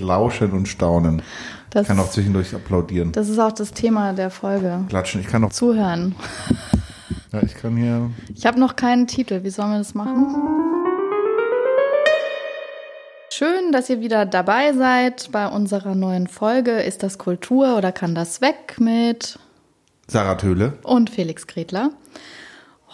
Lauschen 0.00 0.52
und 0.52 0.68
staunen. 0.68 1.22
Das, 1.70 1.82
ich 1.82 1.88
kann 1.88 1.98
auch 1.98 2.10
zwischendurch 2.10 2.54
applaudieren. 2.54 3.12
Das 3.12 3.28
ist 3.28 3.38
auch 3.38 3.52
das 3.52 3.72
Thema 3.72 4.12
der 4.12 4.30
Folge. 4.30 4.84
Klatschen. 4.88 5.20
Ich 5.20 5.28
kann 5.28 5.42
auch 5.44 5.52
zuhören. 5.52 6.14
Ja, 7.32 7.42
ich 7.42 7.54
kann 7.54 7.76
hier. 7.76 8.10
Ich 8.34 8.44
habe 8.44 8.60
noch 8.60 8.76
keinen 8.76 9.06
Titel. 9.06 9.42
Wie 9.42 9.50
sollen 9.50 9.70
wir 9.72 9.78
das 9.78 9.94
machen? 9.94 10.36
Schön, 13.30 13.72
dass 13.72 13.88
ihr 13.88 14.00
wieder 14.00 14.26
dabei 14.26 14.74
seid 14.74 15.30
bei 15.32 15.46
unserer 15.46 15.94
neuen 15.94 16.26
Folge. 16.26 16.82
Ist 16.82 17.02
das 17.02 17.16
Kultur 17.16 17.78
oder 17.78 17.90
kann 17.90 18.14
das 18.14 18.42
weg 18.42 18.76
mit 18.78 19.38
Sarah 20.06 20.34
Töhle 20.34 20.74
und 20.82 21.08
Felix 21.08 21.46
Gretler. 21.46 21.90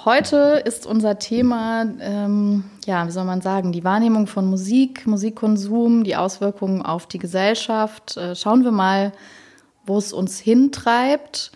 Heute 0.04 0.62
ist 0.64 0.86
unser 0.86 1.18
Thema, 1.18 1.84
ähm, 2.00 2.62
ja, 2.86 3.04
wie 3.08 3.10
soll 3.10 3.24
man 3.24 3.40
sagen, 3.40 3.72
die 3.72 3.82
Wahrnehmung 3.82 4.28
von 4.28 4.46
Musik, 4.46 5.08
Musikkonsum, 5.08 6.04
die 6.04 6.14
Auswirkungen 6.14 6.82
auf 6.82 7.06
die 7.06 7.18
Gesellschaft. 7.18 8.16
Äh, 8.16 8.36
schauen 8.36 8.62
wir 8.62 8.70
mal, 8.70 9.12
wo 9.86 9.98
es 9.98 10.12
uns 10.12 10.38
hintreibt. 10.38 11.50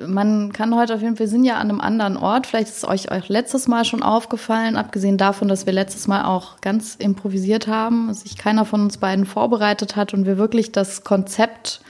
Man 0.00 0.54
kann 0.54 0.74
heute 0.74 0.94
auf 0.94 1.02
jeden 1.02 1.16
Fall, 1.16 1.26
wir 1.26 1.30
sind 1.30 1.44
ja 1.44 1.56
an 1.56 1.68
einem 1.68 1.82
anderen 1.82 2.16
Ort. 2.16 2.46
Vielleicht 2.46 2.68
ist 2.68 2.78
es 2.78 2.88
euch 2.88 3.12
auch 3.12 3.28
letztes 3.28 3.68
Mal 3.68 3.84
schon 3.84 4.02
aufgefallen, 4.02 4.76
abgesehen 4.76 5.18
davon, 5.18 5.48
dass 5.48 5.66
wir 5.66 5.74
letztes 5.74 6.08
Mal 6.08 6.24
auch 6.24 6.62
ganz 6.62 6.94
improvisiert 6.94 7.66
haben, 7.66 8.14
sich 8.14 8.38
keiner 8.38 8.64
von 8.64 8.80
uns 8.80 8.96
beiden 8.96 9.26
vorbereitet 9.26 9.94
hat 9.94 10.14
und 10.14 10.24
wir 10.24 10.38
wirklich 10.38 10.72
das 10.72 11.04
Konzept 11.04 11.82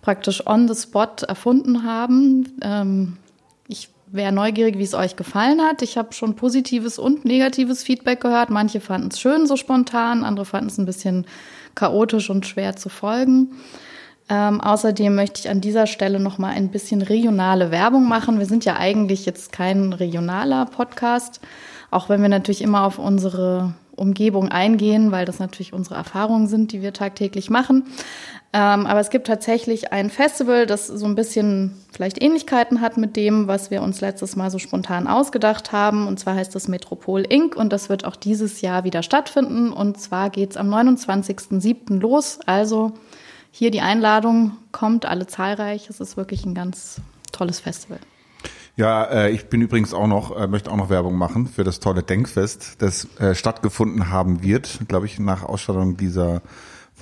praktisch 0.00 0.46
on 0.46 0.68
the 0.68 0.74
spot 0.74 1.26
erfunden 1.28 1.82
haben. 1.84 2.56
Ähm, 2.62 3.18
wäre 4.14 4.32
neugierig, 4.32 4.78
wie 4.78 4.84
es 4.84 4.94
euch 4.94 5.16
gefallen 5.16 5.60
hat. 5.60 5.82
Ich 5.82 5.98
habe 5.98 6.12
schon 6.12 6.36
positives 6.36 6.98
und 6.98 7.24
negatives 7.24 7.82
Feedback 7.82 8.20
gehört. 8.20 8.48
Manche 8.48 8.80
fanden 8.80 9.08
es 9.08 9.20
schön, 9.20 9.46
so 9.46 9.56
spontan, 9.56 10.24
andere 10.24 10.46
fanden 10.46 10.68
es 10.68 10.78
ein 10.78 10.86
bisschen 10.86 11.26
chaotisch 11.74 12.30
und 12.30 12.46
schwer 12.46 12.76
zu 12.76 12.88
folgen. 12.88 13.56
Ähm, 14.28 14.60
außerdem 14.60 15.14
möchte 15.14 15.40
ich 15.40 15.50
an 15.50 15.60
dieser 15.60 15.86
Stelle 15.86 16.20
noch 16.20 16.38
mal 16.38 16.50
ein 16.50 16.68
bisschen 16.70 17.02
regionale 17.02 17.72
Werbung 17.72 18.08
machen. 18.08 18.38
Wir 18.38 18.46
sind 18.46 18.64
ja 18.64 18.76
eigentlich 18.76 19.26
jetzt 19.26 19.52
kein 19.52 19.92
regionaler 19.92 20.66
Podcast, 20.66 21.40
auch 21.90 22.08
wenn 22.08 22.22
wir 22.22 22.28
natürlich 22.28 22.62
immer 22.62 22.84
auf 22.84 22.98
unsere 22.98 23.74
Umgebung 23.96 24.48
eingehen, 24.48 25.12
weil 25.12 25.24
das 25.24 25.40
natürlich 25.40 25.72
unsere 25.72 25.96
Erfahrungen 25.96 26.46
sind, 26.46 26.72
die 26.72 26.82
wir 26.82 26.92
tagtäglich 26.92 27.50
machen. 27.50 27.84
Ähm, 28.56 28.86
aber 28.86 29.00
es 29.00 29.10
gibt 29.10 29.26
tatsächlich 29.26 29.92
ein 29.92 30.10
Festival, 30.10 30.66
das 30.66 30.86
so 30.86 31.06
ein 31.06 31.16
bisschen 31.16 31.74
vielleicht 31.92 32.22
Ähnlichkeiten 32.22 32.80
hat 32.80 32.96
mit 32.96 33.16
dem, 33.16 33.48
was 33.48 33.72
wir 33.72 33.82
uns 33.82 34.00
letztes 34.00 34.36
Mal 34.36 34.48
so 34.48 34.60
spontan 34.60 35.08
ausgedacht 35.08 35.72
haben. 35.72 36.06
Und 36.06 36.20
zwar 36.20 36.36
heißt 36.36 36.54
das 36.54 36.68
Metropol 36.68 37.22
Inc. 37.22 37.56
Und 37.56 37.72
das 37.72 37.88
wird 37.88 38.04
auch 38.04 38.14
dieses 38.14 38.60
Jahr 38.60 38.84
wieder 38.84 39.02
stattfinden. 39.02 39.72
Und 39.72 40.00
zwar 40.00 40.30
geht 40.30 40.52
es 40.52 40.56
am 40.56 40.72
29.07. 40.72 41.98
los. 41.98 42.38
Also 42.46 42.92
hier 43.50 43.72
die 43.72 43.80
Einladung, 43.80 44.52
kommt 44.70 45.04
alle 45.04 45.26
zahlreich. 45.26 45.90
Es 45.90 45.98
ist 45.98 46.16
wirklich 46.16 46.46
ein 46.46 46.54
ganz 46.54 47.00
tolles 47.32 47.58
Festival. 47.58 47.98
Ja, 48.76 49.02
äh, 49.02 49.30
ich 49.32 49.46
bin 49.46 49.62
übrigens 49.62 49.92
auch 49.92 50.06
noch, 50.06 50.36
äh, 50.36 50.46
möchte 50.46 50.70
auch 50.70 50.76
noch 50.76 50.90
Werbung 50.90 51.16
machen 51.16 51.48
für 51.48 51.64
das 51.64 51.80
tolle 51.80 52.04
Denkfest, 52.04 52.76
das 52.78 53.08
äh, 53.18 53.34
stattgefunden 53.34 54.10
haben 54.10 54.44
wird, 54.44 54.78
glaube 54.86 55.06
ich, 55.06 55.18
nach 55.18 55.42
Ausstattung 55.42 55.96
dieser 55.96 56.40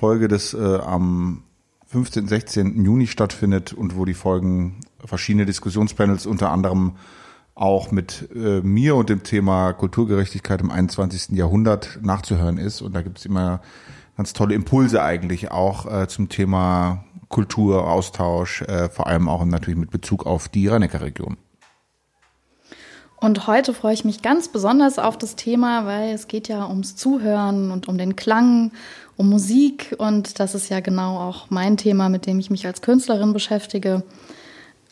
Folge, 0.03 0.27
das 0.27 0.53
äh, 0.53 0.57
am 0.57 1.43
15. 1.85 2.27
16. 2.27 2.83
Juni 2.83 3.07
stattfindet 3.07 3.71
und 3.71 3.95
wo 3.95 4.03
die 4.03 4.13
Folgen 4.13 4.81
verschiedene 5.05 5.45
Diskussionspanels 5.45 6.25
unter 6.25 6.51
anderem 6.51 6.97
auch 7.55 7.89
mit 7.89 8.27
äh, 8.35 8.59
mir 8.59 8.97
und 8.97 9.07
dem 9.07 9.23
Thema 9.23 9.71
Kulturgerechtigkeit 9.71 10.59
im 10.59 10.71
21. 10.71 11.29
Jahrhundert 11.37 11.99
nachzuhören 12.01 12.57
ist. 12.57 12.81
Und 12.81 12.97
da 12.97 13.01
gibt 13.01 13.19
es 13.19 13.25
immer 13.25 13.61
ganz 14.17 14.33
tolle 14.33 14.55
Impulse 14.55 15.01
eigentlich 15.01 15.51
auch 15.51 15.85
äh, 15.85 16.09
zum 16.09 16.27
Thema 16.27 17.05
Kultur, 17.29 17.89
Austausch, 17.89 18.61
äh, 18.63 18.89
vor 18.89 19.07
allem 19.07 19.29
auch 19.29 19.45
natürlich 19.45 19.79
mit 19.79 19.89
Bezug 19.89 20.25
auf 20.25 20.49
die 20.49 20.67
rhein 20.67 20.83
region 20.83 21.37
Und 23.23 23.47
heute 23.47 23.73
freue 23.73 23.93
ich 23.93 24.03
mich 24.03 24.21
ganz 24.21 24.49
besonders 24.49 24.99
auf 24.99 25.17
das 25.17 25.37
Thema, 25.37 25.85
weil 25.85 26.13
es 26.13 26.27
geht 26.27 26.49
ja 26.49 26.67
ums 26.67 26.97
Zuhören 26.97 27.71
und 27.71 27.87
um 27.87 27.97
den 27.97 28.17
Klang, 28.17 28.73
um 29.15 29.29
Musik. 29.29 29.95
Und 29.97 30.41
das 30.41 30.55
ist 30.55 30.67
ja 30.67 30.81
genau 30.81 31.19
auch 31.19 31.45
mein 31.49 31.77
Thema, 31.77 32.09
mit 32.09 32.25
dem 32.25 32.37
ich 32.37 32.49
mich 32.49 32.65
als 32.67 32.81
Künstlerin 32.81 33.31
beschäftige. 33.31 34.03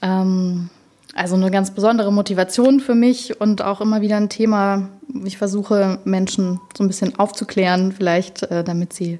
Ähm, 0.01 0.69
also 1.13 1.35
eine 1.35 1.51
ganz 1.51 1.71
besondere 1.71 2.13
Motivation 2.13 2.79
für 2.79 2.95
mich 2.95 3.41
und 3.41 3.61
auch 3.63 3.81
immer 3.81 3.99
wieder 3.99 4.15
ein 4.15 4.29
Thema. 4.29 4.87
Ich 5.25 5.37
versuche 5.37 5.99
Menschen 6.05 6.61
so 6.77 6.85
ein 6.85 6.87
bisschen 6.87 7.19
aufzuklären, 7.19 7.91
vielleicht, 7.91 8.43
äh, 8.43 8.63
damit 8.63 8.93
sie 8.93 9.19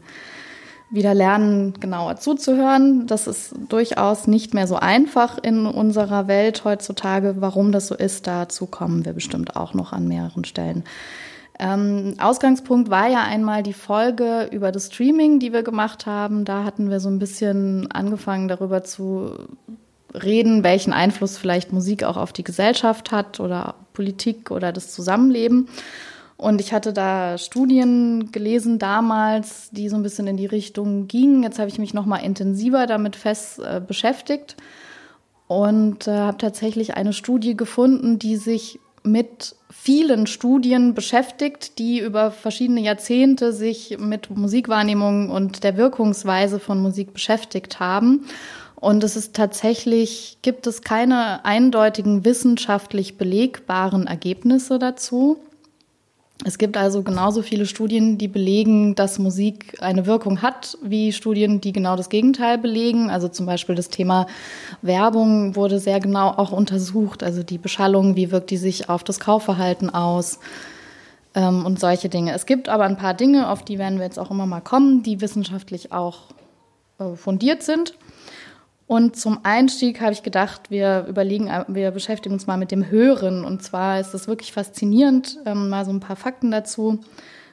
wieder 0.91 1.13
lernen, 1.13 1.74
genauer 1.79 2.18
zuzuhören. 2.18 3.07
Das 3.07 3.25
ist 3.25 3.56
durchaus 3.69 4.28
nicht 4.28 4.53
mehr 4.53 4.68
so 4.68 4.75
einfach 4.75 5.38
in 5.41 5.66
unserer 5.66 6.28
Welt 6.28 6.63
heutzutage. 6.66 7.35
Warum 7.40 7.72
das 7.72 7.88
so 7.88 7.96
ist, 7.96 8.28
dazu 8.28 8.66
kommen 8.66 9.06
wir 9.06 9.13
bestimmt 9.13 9.56
auch 9.56 9.74
noch 9.74 9.94
an 9.94 10.07
mehreren 10.07 10.44
Stellen. 10.44 10.84
Ähm, 11.59 12.16
Ausgangspunkt 12.19 12.90
war 12.90 13.07
ja 13.07 13.24
einmal 13.24 13.63
die 13.63 13.74
Folge 13.74 14.50
über 14.52 14.72
das 14.72 14.88
Streaming, 14.88 15.40
die 15.40 15.53
wir 15.53 15.63
gemacht 15.63 16.06
haben. 16.06 16.44
Da 16.44 16.63
hatten 16.66 16.90
wir 16.90 17.00
so 17.00 17.08
ein 17.08 17.19
bisschen 17.19 17.90
angefangen 17.91 18.47
darüber 18.47 18.84
zu 18.84 19.47
reden, 20.13 20.63
welchen 20.63 20.91
Einfluss 20.91 21.38
vielleicht 21.38 21.72
Musik 21.72 22.03
auch 22.03 22.18
auf 22.18 22.34
die 22.34 22.44
Gesellschaft 22.44 23.12
hat 23.12 23.40
oder 23.40 23.75
Politik 23.94 24.52
oder 24.52 24.73
das 24.73 24.91
Zusammenleben. 24.91 25.69
Und 26.41 26.59
ich 26.59 26.74
hatte 26.74 26.91
da 26.91 27.38
Studien 27.38 28.31
gelesen 28.31 28.79
damals, 28.79 29.69
die 29.69 29.90
so 29.90 29.96
ein 29.96 30.02
bisschen 30.02 30.25
in 30.25 30.38
die 30.38 30.47
Richtung 30.47 31.07
gingen. 31.07 31.44
Jetzt 31.44 31.59
habe 31.59 31.69
ich 31.69 31.78
mich 31.78 31.94
noch 31.94 32.07
mal 32.07 32.18
intensiver 32.18 32.88
damit 32.88 33.16
fest 33.16 33.59
äh, 33.59 33.79
beschäftigt 33.79 34.57
und 35.46 36.07
äh, 36.07 36.12
habe 36.12 36.40
tatsächlich 36.40 36.96
eine 36.96 37.13
Studie 37.13 37.56
gefunden, 37.56 38.18
die 38.18 38.38
sich 38.38 38.79
mit 39.03 39.56
vielen 39.69 40.25
Studien 40.25 40.96
beschäftigt, 40.96 41.78
die 41.78 42.00
über 42.00 42.31
verschiedene 42.31 42.81
Jahrzehnte 42.81 43.53
sich 43.53 44.00
mit 44.00 44.35
Musikwahrnehmung 44.35 45.29
und 45.29 45.63
der 45.63 45.78
Wirkungsweise 45.78 46.58
von 46.59 46.81
Musik 46.81 47.13
beschäftigt 47.13 47.79
haben. 47.79 48.25
Und 48.73 49.03
es 49.03 49.16
ist 49.16 49.35
tatsächlich, 49.35 50.40
gibt 50.41 50.66
es 50.66 50.81
keine 50.81 51.46
eindeutigen 51.46 52.25
wissenschaftlich 52.25 53.19
belegbaren 53.19 54.08
Ergebnisse 54.08 54.79
dazu. 54.79 55.38
Es 56.44 56.57
gibt 56.57 56.75
also 56.75 57.03
genauso 57.03 57.44
viele 57.44 57.68
Studien, 57.68 58.18
die 58.18 58.28
belegen, 58.28 58.96
dass 58.96 59.19
Musik 59.19 59.78
eine 59.79 60.07
Wirkung 60.07 60.41
hat, 60.41 60.75
wie 60.81 61.12
Studien, 61.12 61.62
die 61.62 61.72
genau 61.72 61.96
das 61.96 62.09
Gegenteil 62.09 62.57
belegen. 62.57 63.12
Also 63.12 63.28
zum 63.28 63.46
Beispiel 63.46 63.75
das 63.75 63.90
Thema 63.90 64.25
Werbung 64.81 65.56
wurde 65.56 65.79
sehr 65.79 66.00
genau 66.00 66.29
auch 66.29 66.52
untersucht. 66.52 67.22
Also 67.22 67.44
die 67.44 67.59
Beschallung, 67.59 68.16
wie 68.16 68.31
wirkt 68.31 68.50
die 68.50 68.57
sich 68.57 68.90
auf 68.90 69.03
das 69.03 69.19
Kaufverhalten 69.19 69.91
aus 69.91 70.40
ähm, 71.35 71.63
und 71.63 71.79
solche 71.79 72.09
Dinge. 72.09 72.34
Es 72.34 72.47
gibt 72.47 72.69
aber 72.69 72.85
ein 72.85 72.97
paar 72.97 73.13
Dinge, 73.13 73.47
auf 73.50 73.63
die 73.63 73.78
werden 73.78 74.00
wir 74.00 74.06
jetzt 74.06 74.18
auch 74.18 74.31
immer 74.31 74.47
mal 74.47 74.62
kommen, 74.62 75.03
die 75.03 75.22
wissenschaftlich 75.22 75.91
auch 75.91 76.29
äh, 76.97 77.16
fundiert 77.16 77.62
sind. 77.62 77.94
Und 78.91 79.16
zum 79.16 79.40
Einstieg 79.44 80.02
habe 80.02 80.12
ich 80.12 80.22
gedacht, 80.22 80.69
wir 80.69 81.06
überlegen, 81.07 81.50
wir 81.69 81.91
beschäftigen 81.91 82.34
uns 82.34 82.46
mal 82.46 82.57
mit 82.57 82.72
dem 82.72 82.90
Hören. 82.90 83.46
Und 83.46 83.63
zwar 83.63 84.02
ist 84.02 84.13
es 84.13 84.28
wirklich 84.28 84.52
faszinierend, 84.52 85.38
ähm, 85.46 85.69
mal 85.69 85.85
so 85.85 85.91
ein 85.91 86.02
paar 86.02 86.18
Fakten 86.18 86.52
dazu. 86.52 87.00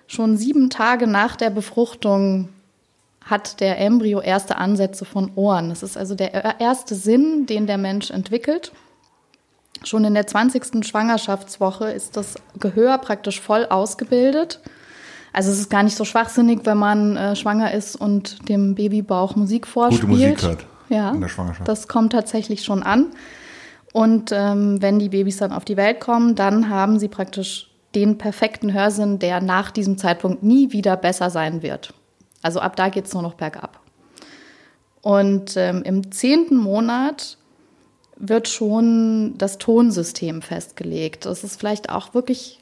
Schon 0.09 0.37
sieben 0.37 0.69
Tage 0.69 1.07
nach 1.07 1.37
der 1.37 1.51
Befruchtung 1.51 2.49
hat 3.25 3.61
der 3.61 3.79
Embryo 3.79 4.21
erste 4.21 4.57
Ansätze 4.57 5.05
von 5.05 5.31
Ohren. 5.37 5.69
Das 5.69 5.85
ist 5.85 5.97
also 5.97 6.17
der 6.17 6.59
erste 6.59 6.97
Sinn, 6.97 7.47
den 7.47 7.69
der 7.69 7.79
Mensch 7.79 8.11
entwickelt. 8.11 8.73
Schon 9.85 10.05
in 10.05 10.15
der 10.15 10.27
20. 10.27 10.85
Schwangerschaftswoche 10.85 11.89
ist 11.93 12.17
das 12.17 12.35
Gehör 12.59 12.99
praktisch 12.99 13.41
voll 13.41 13.65
ausgebildet. 13.65 14.59
Also 15.33 15.53
es 15.53 15.61
ist 15.61 15.71
gar 15.71 15.85
nicht 15.85 15.97
so 15.97 16.05
schwachsinnig, 16.05 16.63
wenn 16.65 16.79
man 16.79 17.17
äh, 17.17 17.37
schwanger 17.37 17.73
ist 17.75 17.95
und 17.95 18.49
dem 18.49 18.75
Babybauch 18.75 19.37
Musik 19.37 19.69
vorspielt. 19.69 20.01
Gute 20.01 20.13
Musik 20.13 20.43
hört 20.43 20.78
ja, 20.89 21.11
in 21.11 21.21
der 21.21 21.29
Schwangerschaft. 21.29 21.69
Das 21.69 21.89
kommt 21.89 22.13
tatsächlich 22.13 22.65
schon 22.65 22.83
an. 22.83 23.07
Und 23.93 24.33
ähm, 24.33 24.83
wenn 24.83 24.99
die 24.99 25.09
Babys 25.09 25.39
dann 25.39 25.53
auf 25.53 25.65
die 25.65 25.77
Welt 25.77 26.01
kommen, 26.01 26.35
dann 26.35 26.69
haben 26.69 26.99
sie 26.99 27.09
praktisch 27.09 27.71
den 27.95 28.19
perfekten 28.19 28.73
Hörsinn, 28.73 29.19
der 29.19 29.41
nach 29.41 29.71
diesem 29.71 29.97
Zeitpunkt 29.97 30.43
nie 30.43 30.73
wieder 30.73 30.97
besser 30.97 31.31
sein 31.31 31.63
wird. 31.63 31.95
Also 32.43 32.61
ab 32.61 32.77
da 32.77 32.91
geht 32.91 33.07
es 33.07 33.15
nur 33.15 33.23
noch 33.23 33.35
bergab. 33.35 33.81
Und 35.01 35.57
ähm, 35.57 35.83
im 35.85 36.13
zehnten 36.13 36.57
Monat 36.57 37.39
wird 38.17 38.49
schon 38.49 39.35
das 39.39 39.59
Tonsystem 39.59 40.43
festgelegt. 40.43 41.25
Das 41.25 41.45
ist 41.45 41.59
vielleicht 41.59 41.89
auch 41.91 42.15
wirklich 42.15 42.59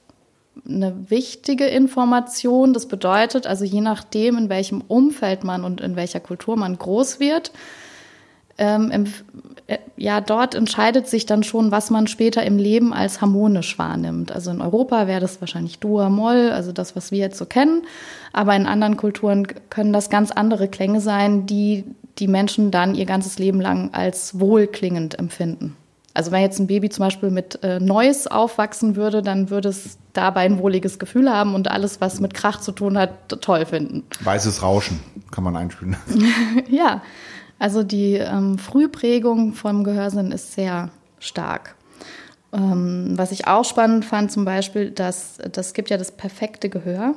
eine 0.68 1.10
wichtige 1.10 1.66
Information. 1.66 2.72
Das 2.72 2.86
bedeutet 2.86 3.46
also, 3.46 3.64
je 3.64 3.80
nachdem, 3.80 4.38
in 4.38 4.48
welchem 4.48 4.80
Umfeld 4.82 5.44
man 5.44 5.64
und 5.64 5.80
in 5.80 5.96
welcher 5.96 6.20
Kultur 6.20 6.56
man 6.56 6.78
groß 6.78 7.20
wird, 7.20 7.52
ähm, 8.58 9.06
äh, 9.66 9.78
ja, 9.96 10.20
dort 10.20 10.54
entscheidet 10.54 11.08
sich 11.08 11.26
dann 11.26 11.42
schon, 11.42 11.70
was 11.70 11.90
man 11.90 12.06
später 12.06 12.42
im 12.44 12.58
Leben 12.58 12.92
als 12.92 13.20
harmonisch 13.20 13.78
wahrnimmt. 13.78 14.30
Also 14.30 14.50
in 14.50 14.60
Europa 14.60 15.06
wäre 15.06 15.20
das 15.20 15.40
wahrscheinlich 15.40 15.78
Dur, 15.78 16.08
Moll, 16.08 16.50
also 16.52 16.72
das, 16.72 16.94
was 16.94 17.10
wir 17.10 17.18
jetzt 17.18 17.38
so 17.38 17.46
kennen. 17.46 17.82
Aber 18.32 18.54
in 18.54 18.66
anderen 18.66 18.96
Kulturen 18.96 19.46
können 19.70 19.92
das 19.92 20.10
ganz 20.10 20.30
andere 20.30 20.68
Klänge 20.68 21.00
sein, 21.00 21.46
die 21.46 21.84
die 22.18 22.28
Menschen 22.28 22.70
dann 22.70 22.94
ihr 22.94 23.06
ganzes 23.06 23.38
Leben 23.38 23.60
lang 23.60 23.92
als 23.92 24.40
wohlklingend 24.40 25.18
empfinden. 25.18 25.76
Also 26.14 26.30
wenn 26.30 26.40
jetzt 26.40 26.58
ein 26.58 26.66
Baby 26.66 26.88
zum 26.88 27.04
Beispiel 27.04 27.30
mit 27.30 27.62
äh, 27.62 27.78
Neues 27.78 28.26
aufwachsen 28.26 28.96
würde, 28.96 29.20
dann 29.20 29.50
würde 29.50 29.68
es 29.68 29.98
dabei 30.14 30.46
ein 30.46 30.58
wohliges 30.58 30.98
Gefühl 30.98 31.30
haben 31.30 31.54
und 31.54 31.70
alles, 31.70 32.00
was 32.00 32.20
mit 32.20 32.32
Krach 32.32 32.60
zu 32.60 32.72
tun 32.72 32.96
hat, 32.96 33.28
toll 33.42 33.66
finden. 33.66 34.02
Weißes 34.20 34.62
Rauschen 34.62 35.00
kann 35.30 35.44
man 35.44 35.56
einspielen. 35.56 35.96
ja, 36.70 37.02
also 37.58 37.82
die 37.82 38.14
ähm, 38.14 38.58
Frühprägung 38.58 39.54
vom 39.54 39.84
Gehörsinn 39.84 40.32
ist 40.32 40.52
sehr 40.52 40.90
stark. 41.18 41.74
Ähm, 42.52 43.14
was 43.16 43.32
ich 43.32 43.46
auch 43.46 43.64
spannend 43.64 44.04
fand, 44.04 44.30
zum 44.30 44.44
Beispiel, 44.44 44.90
dass 44.90 45.38
das 45.52 45.74
gibt 45.74 45.90
ja 45.90 45.96
das 45.96 46.12
perfekte 46.12 46.68
Gehör. 46.68 47.14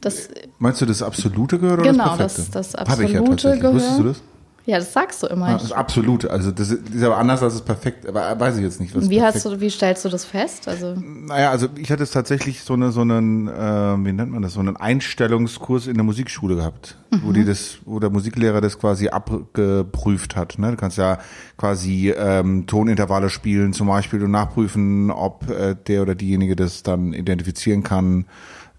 Das, 0.00 0.28
Meinst 0.58 0.80
du 0.80 0.86
das 0.86 1.02
absolute 1.02 1.58
Gehör 1.58 1.74
oder 1.74 1.82
genau, 1.82 2.16
das 2.16 2.34
perfekte? 2.34 2.42
Genau, 2.42 2.52
das, 2.52 2.70
das 2.70 2.74
absolute 2.74 3.18
Hab 3.18 3.36
ich 3.36 3.42
ja 3.42 3.54
Gehör. 3.56 3.74
Wusstest 3.74 3.98
du 3.98 4.02
das? 4.04 4.22
Ja, 4.66 4.78
das 4.78 4.94
sagst 4.94 5.22
du 5.22 5.26
immer. 5.26 5.48
Ja, 5.48 5.52
das 5.54 5.64
ist 5.64 5.72
absolut. 5.72 6.24
Also 6.24 6.50
das 6.50 6.70
ist 6.70 7.02
aber 7.02 7.18
anders 7.18 7.42
als 7.42 7.54
es 7.54 7.60
perfekt. 7.60 8.08
Aber 8.08 8.38
weiß 8.40 8.56
ich 8.56 8.62
jetzt 8.62 8.80
nicht, 8.80 8.96
was. 8.96 9.10
Wie 9.10 9.22
hast 9.22 9.44
du, 9.44 9.60
wie 9.60 9.68
stellst 9.68 10.06
du 10.06 10.08
das 10.08 10.24
fest? 10.24 10.68
Also 10.68 10.94
naja, 10.96 11.50
also 11.50 11.68
ich 11.76 11.90
hatte 11.92 12.08
tatsächlich 12.08 12.62
so 12.62 12.72
eine, 12.72 12.90
so 12.90 13.02
einen, 13.02 13.46
äh, 13.46 13.52
wie 13.52 14.12
nennt 14.12 14.32
man 14.32 14.40
das, 14.40 14.54
so 14.54 14.60
einen 14.60 14.76
Einstellungskurs 14.76 15.86
in 15.86 15.94
der 15.94 16.04
Musikschule 16.04 16.56
gehabt, 16.56 16.96
mhm. 17.10 17.20
wo 17.24 17.32
die 17.32 17.44
das, 17.44 17.78
wo 17.84 18.00
der 18.00 18.08
Musiklehrer 18.08 18.62
das 18.62 18.78
quasi 18.78 19.08
abgeprüft 19.08 20.34
hat. 20.34 20.58
Ne? 20.58 20.70
Du 20.70 20.76
kannst 20.76 20.96
ja 20.96 21.18
quasi 21.58 22.14
ähm, 22.16 22.66
Tonintervalle 22.66 23.28
spielen, 23.28 23.74
zum 23.74 23.88
Beispiel 23.88 24.24
und 24.24 24.30
nachprüfen, 24.30 25.10
ob 25.10 25.50
äh, 25.50 25.76
der 25.86 26.00
oder 26.00 26.14
diejenige 26.14 26.56
das 26.56 26.82
dann 26.82 27.12
identifizieren 27.12 27.82
kann 27.82 28.24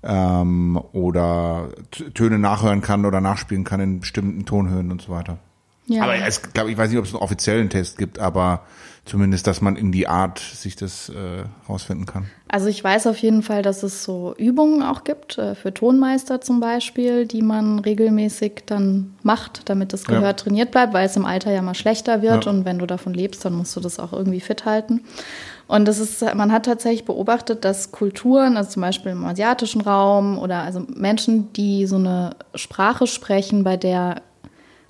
ähm, 0.01 0.79
oder 0.93 1.69
Töne 2.15 2.39
nachhören 2.39 2.81
kann 2.81 3.05
oder 3.05 3.21
nachspielen 3.21 3.63
kann 3.63 3.79
in 3.79 3.99
bestimmten 3.99 4.45
Tonhöhen 4.45 4.91
und 4.91 5.03
so 5.03 5.11
weiter. 5.11 5.37
Ja. 5.87 6.03
Aber 6.03 6.15
es, 6.15 6.41
glaub, 6.41 6.67
ich 6.67 6.77
weiß 6.77 6.89
nicht, 6.89 6.99
ob 6.99 7.05
es 7.05 7.13
einen 7.13 7.21
offiziellen 7.21 7.69
Test 7.69 7.97
gibt, 7.97 8.19
aber 8.19 8.65
zumindest, 9.05 9.45
dass 9.45 9.61
man 9.61 9.75
in 9.75 9.91
die 9.91 10.07
Art 10.07 10.39
sich 10.39 10.75
das 10.75 11.09
äh, 11.09 11.43
rausfinden 11.69 12.07
kann. 12.07 12.25
Also 12.47 12.67
ich 12.67 12.83
weiß 12.83 13.05
auf 13.07 13.17
jeden 13.17 13.43
Fall, 13.43 13.61
dass 13.61 13.83
es 13.83 14.03
so 14.03 14.33
Übungen 14.37 14.81
auch 14.81 15.03
gibt, 15.03 15.37
äh, 15.37 15.53
für 15.53 15.73
Tonmeister 15.73 16.41
zum 16.41 16.59
Beispiel, 16.59 17.27
die 17.27 17.43
man 17.43 17.79
regelmäßig 17.79 18.63
dann 18.65 19.13
macht, 19.21 19.69
damit 19.69 19.93
das 19.93 20.05
Gehör 20.05 20.21
ja. 20.21 20.33
trainiert 20.33 20.71
bleibt, 20.71 20.93
weil 20.93 21.05
es 21.05 21.15
im 21.15 21.25
Alter 21.25 21.51
ja 21.51 21.61
mal 21.61 21.75
schlechter 21.75 22.23
wird 22.23 22.45
ja. 22.45 22.51
und 22.51 22.65
wenn 22.65 22.79
du 22.79 22.87
davon 22.87 23.13
lebst, 23.13 23.45
dann 23.45 23.53
musst 23.53 23.75
du 23.75 23.79
das 23.79 23.99
auch 23.99 24.11
irgendwie 24.11 24.41
fit 24.41 24.65
halten. 24.65 25.01
Und 25.67 25.87
das 25.87 25.99
ist, 25.99 26.21
man 26.35 26.51
hat 26.51 26.65
tatsächlich 26.65 27.05
beobachtet, 27.05 27.65
dass 27.65 27.91
Kulturen, 27.91 28.55
also 28.55 28.69
zum 28.71 28.81
Beispiel 28.81 29.11
im 29.11 29.25
asiatischen 29.25 29.81
Raum 29.81 30.37
oder 30.37 30.61
also 30.61 30.85
Menschen, 30.95 31.51
die 31.53 31.87
so 31.87 31.95
eine 31.95 32.35
Sprache 32.53 33.07
sprechen, 33.07 33.63
bei 33.63 33.75
der 33.75 34.21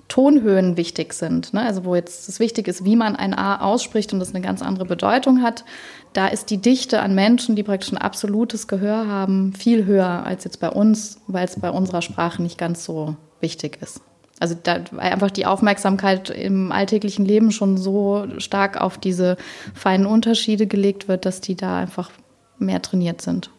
Tonhöhen 0.08 0.76
wichtig 0.76 1.12
sind. 1.12 1.52
Ne? 1.52 1.62
Also 1.62 1.84
wo 1.84 1.94
jetzt 1.94 2.28
das 2.28 2.38
wichtig 2.38 2.68
ist, 2.68 2.84
wie 2.84 2.96
man 2.96 3.16
ein 3.16 3.34
A 3.34 3.60
ausspricht 3.60 4.12
und 4.12 4.20
das 4.20 4.34
eine 4.34 4.44
ganz 4.44 4.62
andere 4.62 4.84
Bedeutung 4.84 5.42
hat. 5.42 5.64
Da 6.12 6.28
ist 6.28 6.50
die 6.50 6.58
Dichte 6.58 7.00
an 7.00 7.14
Menschen, 7.14 7.56
die 7.56 7.62
praktisch 7.62 7.92
ein 7.92 7.98
absolutes 7.98 8.68
Gehör 8.68 9.06
haben, 9.06 9.52
viel 9.52 9.84
höher 9.84 10.24
als 10.24 10.44
jetzt 10.44 10.60
bei 10.60 10.70
uns, 10.70 11.20
weil 11.26 11.44
es 11.44 11.58
bei 11.58 11.70
unserer 11.70 12.02
Sprache 12.02 12.42
nicht 12.42 12.56
ganz 12.56 12.84
so 12.84 13.16
wichtig 13.40 13.78
ist. 13.82 14.00
Also 14.38 14.54
da, 14.62 14.80
weil 14.90 15.12
einfach 15.12 15.30
die 15.30 15.46
Aufmerksamkeit 15.46 16.30
im 16.30 16.70
alltäglichen 16.70 17.24
Leben 17.24 17.50
schon 17.50 17.78
so 17.78 18.26
stark 18.38 18.80
auf 18.80 18.98
diese 18.98 19.36
feinen 19.74 20.06
Unterschiede 20.06 20.66
gelegt 20.66 21.08
wird, 21.08 21.24
dass 21.24 21.40
die 21.40 21.56
da 21.56 21.78
einfach 21.78 22.10
mehr 22.58 22.82
trainiert 22.82 23.22
sind. 23.22 23.50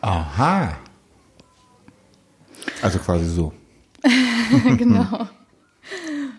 Aha. 0.00 0.76
Also 2.82 2.98
quasi 2.98 3.26
so. 3.26 3.52
genau. 4.76 5.28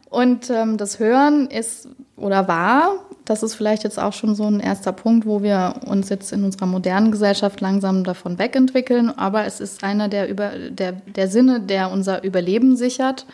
Und 0.10 0.50
ähm, 0.50 0.78
das 0.78 1.00
Hören 1.00 1.48
ist 1.48 1.88
oder 2.16 2.48
war, 2.48 3.06
das 3.26 3.44
ist 3.44 3.54
vielleicht 3.54 3.84
jetzt 3.84 4.00
auch 4.00 4.14
schon 4.14 4.34
so 4.34 4.46
ein 4.46 4.60
erster 4.60 4.92
Punkt, 4.92 5.28
wo 5.28 5.44
wir 5.44 5.76
uns 5.86 6.10
jetzt 6.10 6.32
in 6.32 6.44
unserer 6.44 6.66
modernen 6.66 7.12
Gesellschaft 7.12 7.62
langsam 7.62 8.04
davon 8.04 8.40
wegentwickeln. 8.40 9.16
Aber 9.16 9.46
es 9.46 9.60
ist 9.60 9.84
einer 9.84 10.10
der, 10.10 10.28
über, 10.30 10.52
der, 10.70 10.94
der 10.94 11.28
Sinne, 11.28 11.60
der 11.60 11.92
unser 11.92 12.24
Überleben 12.24 12.76
sichert, 12.76 13.28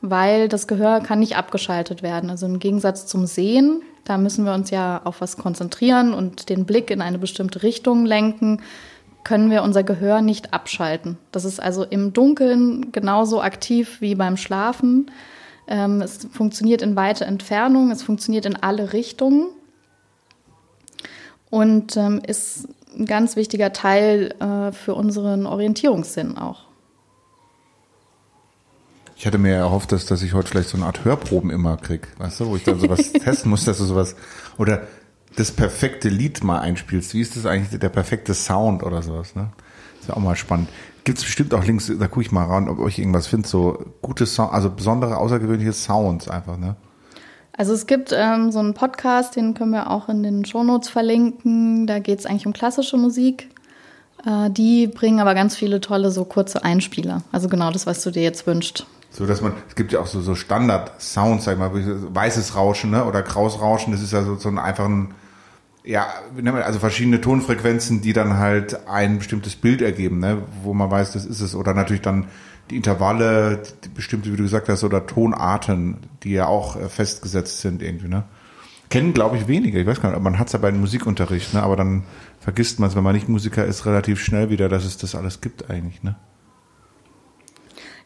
weil 0.00 0.48
das 0.48 0.66
Gehör 0.66 1.00
kann 1.00 1.18
nicht 1.18 1.36
abgeschaltet 1.36 2.02
werden. 2.02 2.30
Also 2.30 2.46
im 2.46 2.58
Gegensatz 2.58 3.06
zum 3.06 3.26
Sehen, 3.26 3.82
da 4.04 4.16
müssen 4.16 4.46
wir 4.46 4.54
uns 4.54 4.70
ja 4.70 5.02
auf 5.04 5.20
was 5.20 5.36
konzentrieren 5.36 6.14
und 6.14 6.48
den 6.48 6.64
Blick 6.64 6.90
in 6.90 7.02
eine 7.02 7.18
bestimmte 7.18 7.62
Richtung 7.62 8.06
lenken 8.06 8.62
können 9.26 9.50
wir 9.50 9.64
unser 9.64 9.82
Gehör 9.82 10.22
nicht 10.22 10.54
abschalten. 10.54 11.18
Das 11.32 11.44
ist 11.44 11.60
also 11.60 11.82
im 11.82 12.12
Dunkeln 12.12 12.92
genauso 12.92 13.42
aktiv 13.42 14.00
wie 14.00 14.14
beim 14.14 14.36
Schlafen. 14.36 15.10
Ähm, 15.68 16.00
es 16.00 16.26
funktioniert 16.32 16.82
in 16.82 16.96
weite 16.96 17.24
Entfernung, 17.24 17.90
es 17.90 18.02
funktioniert 18.02 18.46
in 18.46 18.56
alle 18.56 18.92
Richtungen 18.92 19.48
und 21.50 21.96
ähm, 21.96 22.20
ist 22.24 22.68
ein 22.96 23.06
ganz 23.06 23.36
wichtiger 23.36 23.72
Teil 23.72 24.34
äh, 24.40 24.72
für 24.72 24.94
unseren 24.94 25.46
Orientierungssinn 25.46 26.38
auch. 26.38 26.66
Ich 29.16 29.26
hatte 29.26 29.38
mir 29.38 29.54
erhofft, 29.54 29.92
dass, 29.92 30.06
dass 30.06 30.22
ich 30.22 30.34
heute 30.34 30.48
vielleicht 30.48 30.68
so 30.68 30.76
eine 30.76 30.86
Art 30.86 31.04
Hörproben 31.04 31.50
immer 31.50 31.78
kriege, 31.78 32.06
weißt 32.18 32.40
du, 32.40 32.46
wo 32.48 32.56
ich 32.56 32.64
dann 32.64 32.78
sowas 32.78 33.12
testen 33.24 33.50
muss, 33.50 33.64
dass 33.64 33.78
du 33.78 33.84
sowas 33.84 34.14
oder 34.58 34.86
das 35.36 35.50
perfekte 35.50 36.08
Lied 36.08 36.44
mal 36.44 36.60
einspielst. 36.60 37.14
Wie 37.14 37.20
ist 37.20 37.36
das 37.36 37.46
eigentlich 37.46 37.78
der 37.78 37.88
perfekte 37.88 38.34
Sound 38.34 38.82
oder 38.82 39.02
sowas, 39.02 39.34
ne? 39.34 39.50
Ist 40.00 40.08
ja 40.08 40.16
auch 40.16 40.20
mal 40.20 40.36
spannend 40.36 40.68
gibt 41.06 41.18
es 41.18 41.24
bestimmt 41.24 41.54
auch 41.54 41.64
Links, 41.64 41.86
da 41.86 42.08
gucke 42.08 42.22
ich 42.22 42.32
mal 42.32 42.44
ran, 42.44 42.68
ob 42.68 42.80
euch 42.80 42.98
irgendwas 42.98 43.28
findet, 43.28 43.48
so 43.48 43.78
gute 44.02 44.26
Sound, 44.26 44.52
also 44.52 44.68
besondere, 44.68 45.16
außergewöhnliche 45.18 45.72
Sounds 45.72 46.28
einfach, 46.28 46.58
ne? 46.58 46.74
Also 47.56 47.72
es 47.72 47.86
gibt 47.86 48.12
ähm, 48.12 48.50
so 48.50 48.58
einen 48.58 48.74
Podcast, 48.74 49.36
den 49.36 49.54
können 49.54 49.70
wir 49.70 49.88
auch 49.88 50.10
in 50.10 50.22
den 50.22 50.44
Shownotes 50.44 50.90
verlinken. 50.90 51.86
Da 51.86 52.00
geht 52.00 52.18
es 52.18 52.26
eigentlich 52.26 52.44
um 52.44 52.52
klassische 52.52 52.98
Musik. 52.98 53.48
Äh, 54.26 54.50
die 54.50 54.88
bringen 54.88 55.20
aber 55.20 55.34
ganz 55.34 55.56
viele 55.56 55.80
tolle, 55.80 56.10
so 56.10 56.26
kurze 56.26 56.64
Einspieler. 56.64 57.22
Also 57.32 57.48
genau 57.48 57.70
das, 57.70 57.86
was 57.86 58.02
du 58.02 58.10
dir 58.10 58.22
jetzt 58.22 58.46
wünschst. 58.46 58.84
So 59.10 59.24
dass 59.24 59.40
man, 59.40 59.52
es 59.68 59.76
gibt 59.76 59.92
ja 59.92 60.00
auch 60.00 60.06
so, 60.06 60.20
so 60.20 60.34
Standard-Sounds, 60.34 61.44
sag 61.44 61.52
ich 61.54 61.58
mal, 61.58 61.70
weißes 61.72 62.56
Rauschen, 62.56 62.90
ne? 62.90 63.04
Oder 63.06 63.22
graues 63.22 63.58
Rauschen, 63.60 63.92
das 63.92 64.02
ist 64.02 64.12
ja 64.12 64.22
so, 64.22 64.34
so 64.34 64.48
ein 64.50 64.58
einfachen 64.58 65.14
ja, 65.86 66.08
also 66.64 66.80
verschiedene 66.80 67.20
Tonfrequenzen, 67.20 68.02
die 68.02 68.12
dann 68.12 68.36
halt 68.38 68.86
ein 68.88 69.18
bestimmtes 69.18 69.54
Bild 69.54 69.80
ergeben, 69.80 70.18
ne? 70.18 70.42
wo 70.62 70.74
man 70.74 70.90
weiß, 70.90 71.12
das 71.12 71.24
ist 71.24 71.40
es. 71.40 71.54
Oder 71.54 71.74
natürlich 71.74 72.02
dann 72.02 72.26
die 72.70 72.76
Intervalle, 72.76 73.62
die 73.84 73.88
bestimmte, 73.88 74.32
wie 74.32 74.36
du 74.36 74.42
gesagt 74.42 74.68
hast, 74.68 74.82
oder 74.82 75.06
Tonarten, 75.06 75.98
die 76.24 76.32
ja 76.32 76.46
auch 76.46 76.74
äh, 76.74 76.88
festgesetzt 76.88 77.60
sind 77.60 77.82
irgendwie. 77.82 78.08
Ne? 78.08 78.24
Kennen, 78.90 79.14
glaube 79.14 79.36
ich, 79.36 79.46
wenige. 79.46 79.80
Ich 79.80 79.86
weiß 79.86 80.00
gar 80.00 80.10
nicht, 80.10 80.20
man 80.20 80.40
hat 80.40 80.48
es 80.48 80.54
ja 80.54 80.58
bei 80.58 80.72
dem 80.72 80.80
Musikunterricht, 80.80 81.54
ne? 81.54 81.62
aber 81.62 81.76
dann 81.76 82.02
vergisst 82.40 82.80
man 82.80 82.90
es, 82.90 82.96
wenn 82.96 83.04
man 83.04 83.14
nicht 83.14 83.28
Musiker 83.28 83.64
ist, 83.64 83.86
relativ 83.86 84.20
schnell 84.20 84.50
wieder, 84.50 84.68
dass 84.68 84.84
es 84.84 84.96
das 84.96 85.14
alles 85.14 85.40
gibt 85.40 85.70
eigentlich. 85.70 86.02
Ne? 86.02 86.16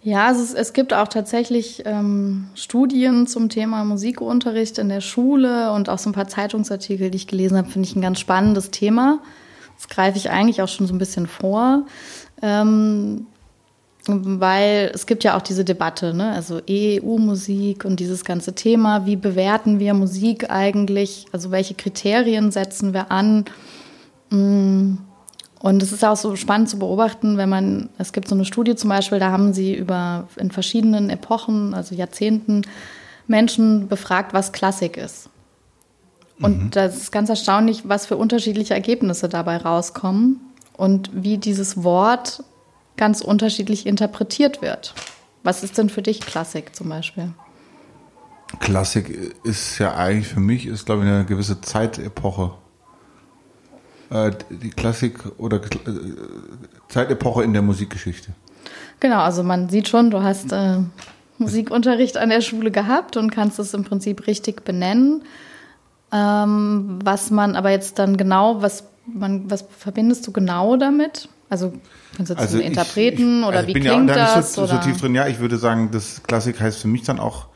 Ja, 0.02 0.28
also 0.28 0.42
es, 0.42 0.54
es 0.54 0.73
gibt 0.73 0.95
auch 0.95 1.09
tatsächlich 1.09 1.83
ähm, 1.85 2.49
Studien 2.54 3.26
zum 3.26 3.50
Thema 3.50 3.85
Musikunterricht 3.85 4.78
in 4.78 4.88
der 4.88 5.02
Schule 5.02 5.73
und 5.73 5.90
auch 5.90 5.99
so 5.99 6.09
ein 6.09 6.14
paar 6.14 6.28
Zeitungsartikel, 6.28 7.11
die 7.11 7.16
ich 7.16 7.26
gelesen 7.26 7.59
habe, 7.59 7.69
finde 7.69 7.87
ich 7.87 7.97
ein 7.97 8.00
ganz 8.00 8.19
spannendes 8.19 8.71
Thema. 8.71 9.21
Das 9.76 9.88
greife 9.88 10.16
ich 10.16 10.30
eigentlich 10.30 10.62
auch 10.62 10.69
schon 10.69 10.87
so 10.87 10.95
ein 10.95 10.99
bisschen 10.99 11.26
vor. 11.26 11.85
Ähm, 12.40 13.26
weil 14.07 14.90
es 14.95 15.07
gibt 15.07 15.25
ja 15.25 15.37
auch 15.37 15.42
diese 15.42 15.64
Debatte, 15.64 16.14
ne? 16.14 16.33
also 16.33 16.61
EU-Musik 16.69 17.85
und 17.85 18.00
dieses 18.00 18.25
ganze 18.25 18.54
Thema, 18.54 19.04
wie 19.04 19.16
bewerten 19.16 19.78
wir 19.78 19.92
Musik 19.92 20.50
eigentlich, 20.50 21.26
also 21.33 21.50
welche 21.50 21.75
Kriterien 21.75 22.50
setzen 22.50 22.95
wir 22.95 23.11
an. 23.11 23.45
Mm, 24.30 24.95
und 25.61 25.83
es 25.83 25.93
ist 25.93 26.05
auch 26.05 26.17
so 26.17 26.37
spannend 26.37 26.71
zu 26.71 26.79
beobachten, 26.79 27.37
wenn 27.37 27.50
man, 27.50 27.90
es 27.99 28.14
gibt 28.14 28.29
so 28.29 28.35
eine 28.35 28.47
Studie 28.47 28.76
zum 28.76 28.88
Beispiel, 28.88 29.19
da 29.19 29.31
haben 29.31 29.52
sie 29.52 29.75
über 29.75 30.26
in 30.37 30.50
verschiedenen 30.50 31.11
Epochen, 31.11 31.75
also 31.75 31.95
Jahrzehnten, 31.95 32.62
Menschen 33.26 33.87
befragt, 33.87 34.33
was 34.33 34.52
Klassik 34.52 34.97
ist. 34.97 35.29
Und 36.40 36.64
mhm. 36.64 36.71
das 36.71 36.97
ist 36.97 37.12
ganz 37.12 37.29
erstaunlich, 37.29 37.83
was 37.87 38.07
für 38.07 38.17
unterschiedliche 38.17 38.73
Ergebnisse 38.73 39.29
dabei 39.29 39.59
rauskommen 39.59 40.40
und 40.79 41.11
wie 41.12 41.37
dieses 41.37 41.85
Wort 41.85 42.43
ganz 42.97 43.21
unterschiedlich 43.21 43.87
interpretiert 43.87 44.62
wird. 44.62 44.95
Was 45.43 45.62
ist 45.62 45.76
denn 45.76 45.90
für 45.90 46.00
dich 46.00 46.21
Klassik 46.21 46.75
zum 46.75 46.88
Beispiel? 46.88 47.33
Klassik 48.61 49.35
ist 49.45 49.79
ja 49.79 49.95
eigentlich 49.95 50.29
für 50.29 50.40
mich, 50.40 50.64
ist 50.64 50.87
glaube 50.87 51.05
ich 51.05 51.09
eine 51.09 51.26
gewisse 51.26 51.61
Zeitepoche 51.61 52.52
äh, 54.11 54.31
die 54.50 54.71
Klassik 54.71 55.21
oder 55.38 55.57
äh, 55.59 55.61
Zeitepoche 56.88 57.43
in 57.45 57.52
der 57.52 57.62
Musikgeschichte. 57.62 58.33
Genau, 59.00 59.21
also 59.21 59.43
man 59.43 59.69
sieht 59.69 59.88
schon, 59.88 60.11
du 60.11 60.23
hast 60.23 60.52
äh, 60.52 60.79
Musikunterricht 61.38 62.17
an 62.19 62.29
der 62.29 62.40
Schule 62.43 62.71
gehabt 62.71 63.17
und 63.17 63.31
kannst 63.31 63.59
es 63.59 63.73
im 63.75 63.85
Prinzip 63.85 64.26
richtig 64.26 64.64
benennen. 64.64 65.23
Ähm, 66.12 66.99
was 67.05 67.31
man 67.31 67.57
aber 67.57 67.71
jetzt 67.71 67.99
dann 67.99 68.17
genau, 68.17 68.62
was 68.62 68.85
man, 69.07 69.50
was 69.50 69.64
verbindest 69.76 70.26
du 70.26 70.33
genau 70.33 70.76
damit? 70.76 71.29
Also 71.49 71.73
kannst 72.17 72.31
du 72.31 72.37
Also 72.37 72.55
einen 72.57 72.62
ich- 72.62 72.67
Interpreten 72.69 73.40
ich, 73.40 73.47
oder 73.47 73.57
also 73.59 73.67
wie 73.69 73.71
ich 73.73 73.75
bin 73.75 73.85
ja 73.85 74.05
da 74.05 74.37
nicht 74.37 74.49
so, 74.49 74.67
so 74.67 74.76
tief 74.79 75.00
drin. 75.00 75.14
Ja, 75.14 75.26
ich 75.29 75.38
würde 75.40 75.57
sagen, 75.57 75.90
das 75.93 76.23
Klassik 76.25 76.61
heißt 76.61 76.81
für 76.81 76.88
mich 76.88 77.02
dann 77.02 77.19
auch, 77.21 77.47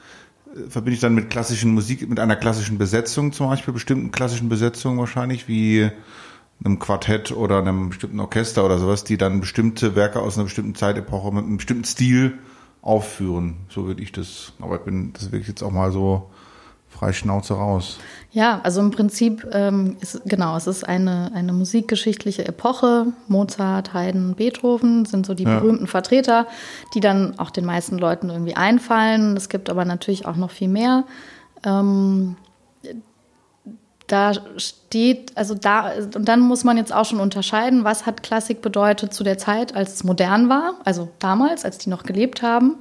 äh, 0.54 0.68
verbinde 0.70 0.94
ich 0.94 1.00
dann 1.00 1.14
mit 1.14 1.30
klassischen 1.30 1.74
Musik, 1.74 2.08
mit 2.08 2.18
einer 2.20 2.36
klassischen 2.36 2.78
Besetzung 2.78 3.32
zum 3.32 3.48
Beispiel, 3.48 3.74
bestimmten 3.74 4.10
klassischen 4.12 4.48
Besetzungen 4.48 4.98
wahrscheinlich, 4.98 5.46
wie 5.48 5.90
einem 6.64 6.78
Quartett 6.78 7.32
oder 7.32 7.58
einem 7.58 7.90
bestimmten 7.90 8.20
Orchester 8.20 8.64
oder 8.64 8.78
sowas, 8.78 9.04
die 9.04 9.16
dann 9.18 9.40
bestimmte 9.40 9.96
Werke 9.96 10.20
aus 10.20 10.36
einer 10.36 10.44
bestimmten 10.44 10.74
Zeitepoche 10.74 11.32
mit 11.32 11.44
einem 11.44 11.56
bestimmten 11.56 11.84
Stil 11.84 12.38
aufführen. 12.82 13.56
So 13.68 13.86
würde 13.86 14.02
ich 14.02 14.12
das, 14.12 14.52
aber 14.60 14.76
ich 14.76 14.82
bin, 14.82 15.12
das 15.14 15.32
will 15.32 15.40
ich 15.40 15.48
jetzt 15.48 15.62
auch 15.62 15.70
mal 15.70 15.90
so 15.92 16.30
frei 16.88 17.12
Schnauze 17.12 17.54
raus. 17.54 17.98
Ja, 18.30 18.60
also 18.62 18.80
im 18.80 18.90
Prinzip 18.92 19.46
ähm, 19.52 19.96
ist 20.00 20.22
genau, 20.26 20.56
es 20.56 20.66
ist 20.66 20.84
eine, 20.88 21.32
eine 21.34 21.52
musikgeschichtliche 21.52 22.46
Epoche. 22.46 23.06
Mozart, 23.26 23.92
Haydn, 23.94 24.34
Beethoven 24.36 25.04
sind 25.04 25.26
so 25.26 25.34
die 25.34 25.42
Ja. 25.44 25.58
berühmten 25.58 25.86
Vertreter, 25.88 26.46
die 26.94 27.00
dann 27.00 27.38
auch 27.38 27.50
den 27.50 27.64
meisten 27.64 27.98
Leuten 27.98 28.30
irgendwie 28.30 28.54
einfallen. 28.54 29.36
Es 29.36 29.48
gibt 29.48 29.70
aber 29.70 29.84
natürlich 29.84 30.26
auch 30.26 30.36
noch 30.36 30.50
viel 30.52 30.68
mehr. 30.68 31.04
Ähm, 31.64 32.36
da 34.06 34.32
steht, 34.58 35.36
also 35.36 35.54
da, 35.54 35.92
und 36.14 36.26
dann 36.26 36.40
muss 36.40 36.62
man 36.64 36.76
jetzt 36.76 36.92
auch 36.92 37.06
schon 37.06 37.20
unterscheiden, 37.20 37.84
was 37.84 38.04
hat 38.04 38.22
Klassik 38.22 38.60
bedeutet 38.60 39.14
zu 39.14 39.24
der 39.24 39.38
Zeit, 39.38 39.74
als 39.74 39.94
es 39.94 40.04
modern 40.04 40.48
war, 40.48 40.74
also 40.84 41.08
damals, 41.18 41.64
als 41.64 41.78
die 41.78 41.88
noch 41.88 42.02
gelebt 42.02 42.42
haben. 42.42 42.76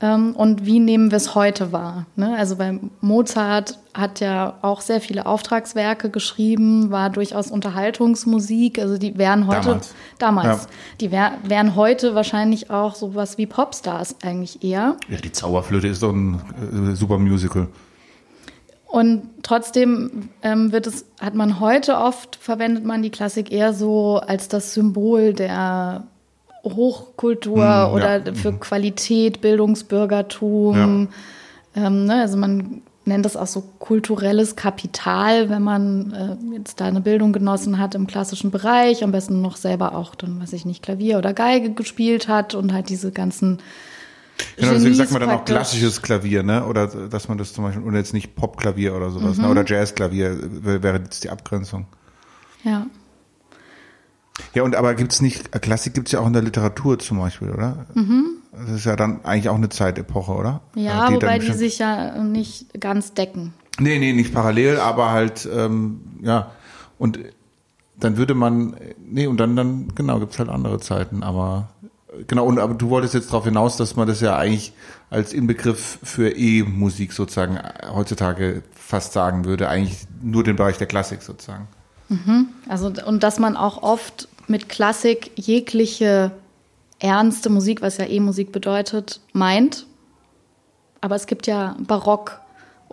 Ähm, 0.00 0.34
und 0.36 0.66
wie 0.66 0.80
nehmen 0.80 1.10
wir 1.10 1.16
es 1.16 1.34
heute 1.34 1.72
wahr? 1.72 2.06
Ne? 2.16 2.36
Also 2.36 2.56
bei 2.56 2.78
Mozart 3.00 3.78
hat 3.94 4.20
ja 4.20 4.58
auch 4.60 4.80
sehr 4.80 5.00
viele 5.00 5.24
Auftragswerke 5.24 6.10
geschrieben, 6.10 6.90
war 6.90 7.10
durchaus 7.10 7.50
Unterhaltungsmusik. 7.50 8.80
Also 8.80 8.98
die 8.98 9.16
wären 9.16 9.46
heute 9.46 9.60
Damals. 9.68 9.94
damals, 10.18 10.62
Ja. 10.64 10.68
die 11.00 11.10
wär, 11.12 11.32
wären 11.44 11.76
heute 11.76 12.14
wahrscheinlich 12.14 12.70
auch 12.70 12.96
sowas 12.96 13.38
wie 13.38 13.46
Popstars 13.46 14.16
eigentlich 14.22 14.62
eher. 14.64 14.96
Ja, 15.08 15.16
die 15.18 15.32
Zauberflöte 15.32 15.86
ist 15.86 16.02
doch 16.02 16.12
ein 16.12 16.40
äh, 16.92 16.96
super 16.96 17.18
Musical. 17.18 17.68
Und 18.94 19.22
trotzdem 19.42 20.28
ähm, 20.42 20.70
wird 20.70 20.86
es, 20.86 21.04
hat 21.20 21.34
man 21.34 21.58
heute 21.58 21.96
oft, 21.96 22.36
verwendet 22.36 22.84
man 22.84 23.02
die 23.02 23.10
Klassik 23.10 23.50
eher 23.50 23.74
so 23.74 24.20
als 24.24 24.46
das 24.46 24.72
Symbol 24.72 25.32
der 25.32 26.04
Hochkultur 26.62 27.56
Mm, 27.56 27.60
ja. 27.60 27.90
oder 27.92 28.34
für 28.36 28.52
Qualität, 28.52 29.40
Bildungsbürgertum. 29.40 31.08
Ähm, 31.74 32.04
ne? 32.04 32.20
Also 32.20 32.36
man 32.36 32.82
nennt 33.04 33.24
das 33.24 33.36
auch 33.36 33.48
so 33.48 33.64
kulturelles 33.80 34.54
Kapital, 34.54 35.50
wenn 35.50 35.62
man 35.62 36.12
äh, 36.52 36.56
jetzt 36.56 36.80
da 36.80 36.84
eine 36.84 37.00
Bildung 37.00 37.32
genossen 37.32 37.80
hat 37.80 37.96
im 37.96 38.06
klassischen 38.06 38.52
Bereich, 38.52 39.02
am 39.02 39.10
besten 39.10 39.42
noch 39.42 39.56
selber 39.56 39.96
auch 39.96 40.14
dann, 40.14 40.40
weiß 40.40 40.52
ich 40.52 40.66
nicht, 40.66 40.84
Klavier 40.84 41.18
oder 41.18 41.34
Geige 41.34 41.72
gespielt 41.72 42.28
hat 42.28 42.54
und 42.54 42.72
halt 42.72 42.90
diese 42.90 43.10
ganzen 43.10 43.58
Genau, 44.56 44.72
deswegen 44.72 44.82
Genies 44.82 44.98
sagt 44.98 45.10
man 45.12 45.20
dann 45.20 45.30
auch 45.30 45.44
klassisches 45.44 46.02
Klavier, 46.02 46.42
ne? 46.42 46.64
Oder 46.66 46.86
dass 46.88 47.28
man 47.28 47.38
das 47.38 47.52
zum 47.52 47.64
Beispiel, 47.64 47.82
oder 47.84 47.98
jetzt 47.98 48.12
nicht 48.14 48.34
Popklavier 48.36 48.94
oder 48.94 49.10
sowas, 49.10 49.38
ne? 49.38 49.48
Oder 49.48 49.64
Jazzklavier 49.64 50.36
wär- 50.64 50.82
wäre 50.82 50.98
jetzt 50.98 51.24
die 51.24 51.30
Abgrenzung. 51.30 51.86
Ja. 52.64 52.86
Ja, 54.52 54.62
und 54.64 54.74
aber 54.74 54.94
gibt's 54.94 55.20
nicht, 55.20 55.54
äh, 55.54 55.58
Klassik 55.60 55.94
gibt's 55.94 56.10
ja 56.12 56.18
auch 56.20 56.26
in 56.26 56.32
der 56.32 56.42
Literatur 56.42 56.98
zum 56.98 57.18
Beispiel, 57.18 57.50
oder? 57.50 57.86
Das 58.52 58.70
ist 58.70 58.84
ja 58.84 58.96
dann 58.96 59.24
eigentlich 59.24 59.48
auch 59.48 59.54
eine 59.54 59.68
Zeitepoche, 59.68 60.32
oder? 60.32 60.60
Ja, 60.74 61.06
Äh, 61.08 61.12
dann 61.12 61.14
wobei 61.14 61.38
die 61.38 61.52
sich 61.52 61.78
ja 61.78 62.20
nicht 62.22 62.80
ganz 62.80 63.14
decken. 63.14 63.54
Nee, 63.78 63.98
nee, 63.98 64.12
nicht 64.12 64.34
parallel, 64.34 64.78
aber 64.78 65.10
halt, 65.12 65.48
ähm, 65.52 66.00
ja. 66.22 66.50
Und 66.98 67.18
dann 67.98 68.16
würde 68.16 68.34
man, 68.34 68.76
nee, 69.04 69.26
und 69.28 69.38
dann, 69.38 69.54
dann, 69.54 69.94
genau, 69.94 70.18
gibt's 70.18 70.38
halt 70.40 70.48
andere 70.48 70.80
Zeiten, 70.80 71.22
aber, 71.22 71.68
genau, 72.26 72.46
und 72.46 72.58
aber 72.58 72.74
du 72.74 72.90
wolltest 72.90 73.14
jetzt 73.14 73.28
darauf 73.28 73.44
hinaus, 73.44 73.76
dass 73.76 73.96
man 73.96 74.06
das 74.06 74.20
ja 74.20 74.36
eigentlich 74.36 74.72
als 75.10 75.32
Inbegriff 75.32 75.98
für 76.02 76.30
E-Musik 76.30 77.12
sozusagen 77.12 77.56
äh, 77.56 77.88
heutzutage 77.92 78.62
fast 78.74 79.12
sagen 79.12 79.44
würde, 79.44 79.68
eigentlich 79.68 80.06
nur 80.22 80.44
den 80.44 80.56
Bereich 80.56 80.78
der 80.78 80.86
Klassik 80.86 81.22
sozusagen. 81.22 81.68
Also, 82.68 82.92
und 83.06 83.22
dass 83.22 83.38
man 83.38 83.56
auch 83.56 83.82
oft 83.82 84.28
mit 84.46 84.68
Klassik 84.68 85.30
jegliche 85.36 86.32
ernste 86.98 87.50
Musik, 87.50 87.82
was 87.82 87.96
ja 87.96 88.06
E-Musik 88.06 88.52
bedeutet, 88.52 89.20
meint. 89.32 89.86
Aber 91.00 91.16
es 91.16 91.26
gibt 91.26 91.46
ja 91.46 91.76
Barock 91.80 92.40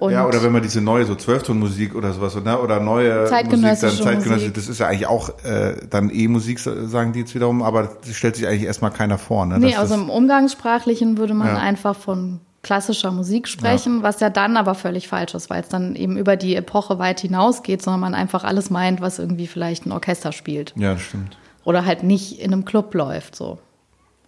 und 0.02 0.14
ja, 0.14 0.26
oder 0.26 0.42
wenn 0.42 0.52
man 0.52 0.64
diese 0.64 0.82
neue, 0.82 1.06
so 1.06 1.14
Zwölftonmusik 1.14 1.94
oder 1.94 2.12
sowas, 2.12 2.34
ne? 2.36 2.60
oder 2.60 2.80
neue 2.80 3.26
Zeitgenössische 3.26 3.86
Musik, 3.86 4.00
dann 4.00 4.14
zeitgenössische, 4.14 4.50
Musik. 4.50 4.54
das 4.56 4.68
ist 4.68 4.80
ja 4.80 4.88
eigentlich 4.88 5.06
auch 5.06 5.30
äh, 5.44 5.76
dann 5.88 6.10
E-Musik, 6.12 6.58
sagen 6.58 7.14
die 7.14 7.20
jetzt 7.20 7.36
wiederum, 7.36 7.62
aber 7.62 7.88
das 8.04 8.16
stellt 8.16 8.36
sich 8.36 8.48
eigentlich 8.48 8.64
erstmal 8.64 8.90
keiner 8.90 9.20
vor. 9.20 9.46
Ne? 9.46 9.60
nee, 9.60 9.76
also 9.76 9.94
im 9.94 10.10
Umgangssprachlichen 10.10 11.20
würde 11.20 11.36
man 11.36 11.50
Ja. 11.50 11.58
einfach 11.58 11.96
von 11.96 12.40
klassischer 12.64 13.12
Musik 13.12 13.48
sprechen, 13.48 14.02
was 14.02 14.20
ja 14.22 14.32
dann 14.32 14.58
aber 14.58 14.74
völlig 14.74 15.08
falsch 15.08 15.36
ist, 15.36 15.52
weil 15.52 15.62
es 15.62 15.70
dann 15.70 15.96
eben 15.96 16.18
über 16.18 16.36
die 16.36 16.56
Epoche 16.56 16.98
weit 16.98 17.20
hinausgeht, 17.20 17.84
sondern 17.84 18.00
man 18.02 18.16
einfach 18.16 18.44
alles 18.44 18.72
meint, 18.72 19.02
was 19.02 19.20
irgendwie 19.20 19.46
vielleicht 19.46 19.86
ein 19.86 19.92
Orchester 19.92 20.32
spielt. 20.32 20.74
ja, 20.78 20.94
das 20.94 21.04
stimmt. 21.04 21.38
oder 21.64 21.86
halt 21.86 22.02
nicht 22.02 22.40
in 22.40 22.54
einem 22.54 22.66
Club 22.66 22.92
läuft. 22.96 23.36
So. 23.36 23.60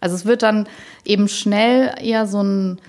Also 0.01 0.15
es 0.15 0.27
wird 0.27 0.43
dann 0.43 0.67
eben 1.03 1.27
schnell 1.27 1.95
eher 1.99 2.27
so 2.27 2.43
ein, 2.43 2.79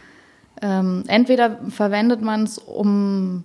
ähm, 0.62 1.04
entweder 1.06 1.58
verwendet 1.68 2.22
man 2.22 2.44
es, 2.44 2.58
um 2.58 3.44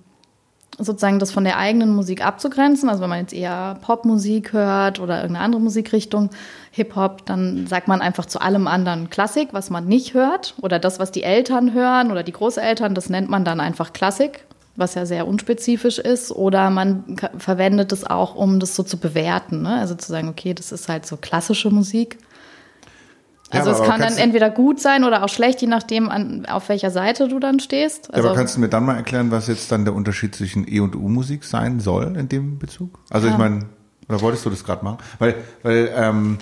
sozusagen 0.79 1.19
das 1.19 1.31
von 1.31 1.43
der 1.43 1.57
eigenen 1.57 1.93
Musik 1.93 2.25
abzugrenzen. 2.25 2.89
Also 2.89 3.01
wenn 3.01 3.09
man 3.09 3.19
jetzt 3.19 3.33
eher 3.33 3.77
Popmusik 3.81 4.53
hört 4.53 4.99
oder 4.99 5.17
irgendeine 5.17 5.45
andere 5.45 5.61
Musikrichtung, 5.61 6.29
Hip-Hop, 6.71 7.25
dann 7.25 7.67
sagt 7.67 7.87
man 7.87 8.01
einfach 8.01 8.25
zu 8.25 8.39
allem 8.39 8.67
anderen 8.67 9.09
Klassik, 9.09 9.49
was 9.51 9.69
man 9.69 9.87
nicht 9.87 10.13
hört. 10.13 10.55
Oder 10.61 10.79
das, 10.79 10.99
was 10.99 11.11
die 11.11 11.23
Eltern 11.23 11.73
hören 11.73 12.11
oder 12.11 12.23
die 12.23 12.31
Großeltern, 12.31 12.95
das 12.95 13.09
nennt 13.09 13.29
man 13.29 13.43
dann 13.43 13.59
einfach 13.59 13.91
Klassik, 13.91 14.45
was 14.75 14.95
ja 14.95 15.05
sehr 15.05 15.27
unspezifisch 15.27 15.99
ist. 15.99 16.31
Oder 16.31 16.69
man 16.69 17.17
verwendet 17.37 17.91
es 17.91 18.05
auch, 18.05 18.35
um 18.35 18.59
das 18.59 18.75
so 18.75 18.83
zu 18.83 18.97
bewerten. 18.97 19.63
Ne? 19.63 19.79
Also 19.79 19.95
zu 19.95 20.07
sagen, 20.09 20.29
okay, 20.29 20.53
das 20.53 20.71
ist 20.71 20.87
halt 20.87 21.05
so 21.05 21.17
klassische 21.17 21.69
Musik. 21.71 22.17
Ja, 23.51 23.59
Also 23.61 23.71
aber- 23.71 23.81
es 23.83 23.89
kann 23.89 24.01
dann 24.01 24.17
entweder 24.17 24.49
gut 24.49 24.79
sein 24.79 25.03
oder 25.03 25.23
auch 25.23 25.29
schlecht, 25.29 25.61
je 25.61 25.67
nachdem, 25.67 26.09
an, 26.09 26.45
auf 26.45 26.69
welcher 26.69 26.91
Seite 26.91 27.27
du 27.27 27.39
dann 27.39 27.59
stehst. 27.59 28.07
Ja, 28.07 28.13
Also, 28.15 28.27
aber 28.29 28.37
kannst 28.37 28.55
du 28.55 28.59
mir 28.59 28.69
dann 28.69 28.85
mal 28.85 28.95
erklären, 28.95 29.31
was 29.31 29.47
jetzt 29.47 29.71
dann 29.71 29.85
der 29.85 29.93
Unterschied 29.95 30.35
zwischen 30.35 30.67
E- 30.71 30.79
und 30.81 30.95
U-Musik 30.95 31.43
sein 31.43 31.79
soll 31.79 32.15
in 32.15 32.29
dem 32.29 32.59
Bezug? 32.59 32.99
Also 33.09 33.27
ich 33.27 33.33
Ja. 33.33 33.39
meine, 33.39 33.65
oder 34.07 34.21
wolltest 34.21 34.45
du 34.45 34.49
das 34.49 34.63
gerade 34.63 34.83
machen? 34.85 34.97
Weil, 35.17 35.35
weil 35.63 35.91
ähm, 35.95 36.37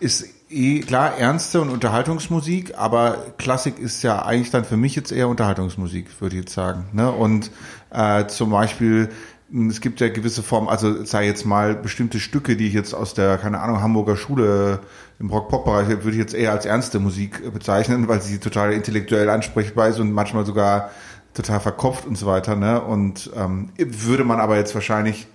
ist 0.00 0.26
eh 0.50 0.80
klar 0.80 1.16
ernste 1.16 1.60
und 1.60 1.70
Unterhaltungsmusik, 1.70 2.76
aber 2.76 3.18
Klassik 3.38 3.78
ist 3.78 4.02
ja 4.02 4.24
eigentlich 4.24 4.50
dann 4.50 4.64
für 4.64 4.76
mich 4.76 4.96
jetzt 4.96 5.12
eher 5.12 5.28
Unterhaltungsmusik, 5.28 6.06
würde 6.20 6.36
ich 6.36 6.42
jetzt 6.42 6.54
sagen. 6.54 6.86
Ne? 6.92 7.10
Und 7.10 7.50
äh, 7.90 8.26
zum 8.26 8.50
Beispiel 8.50 9.10
mh, 9.50 9.70
es 9.70 9.80
gibt 9.80 10.00
ja 10.00 10.08
gewisse 10.08 10.42
Formen, 10.42 10.68
also 10.68 11.04
sei 11.04 11.26
jetzt 11.26 11.44
mal 11.46 11.74
bestimmte 11.74 12.18
Stücke, 12.20 12.56
die 12.56 12.66
ich 12.66 12.74
jetzt 12.74 12.94
aus 12.94 13.14
der, 13.14 13.38
keine 13.38 13.60
Ahnung, 13.60 13.80
Hamburger 13.80 14.16
Schule 14.16 14.80
im 15.20 15.28
Rock-Pop-Bereich 15.28 15.88
würde 15.88 16.12
ich 16.12 16.16
jetzt 16.16 16.34
eher 16.34 16.50
als 16.50 16.64
ernste 16.64 16.98
Musik 16.98 17.52
bezeichnen, 17.52 18.08
weil 18.08 18.22
sie 18.22 18.38
total 18.38 18.72
intellektuell 18.72 19.28
ansprechbar 19.28 19.88
ist 19.88 20.00
und 20.00 20.12
manchmal 20.12 20.46
sogar 20.46 20.90
total 21.34 21.60
verkopft 21.60 22.06
und 22.06 22.16
so 22.16 22.26
weiter. 22.26 22.56
Ne? 22.56 22.80
Und 22.80 23.30
ähm, 23.36 23.68
würde 23.76 24.24
man 24.24 24.40
aber 24.40 24.56
jetzt 24.56 24.74
wahrscheinlich 24.74 25.26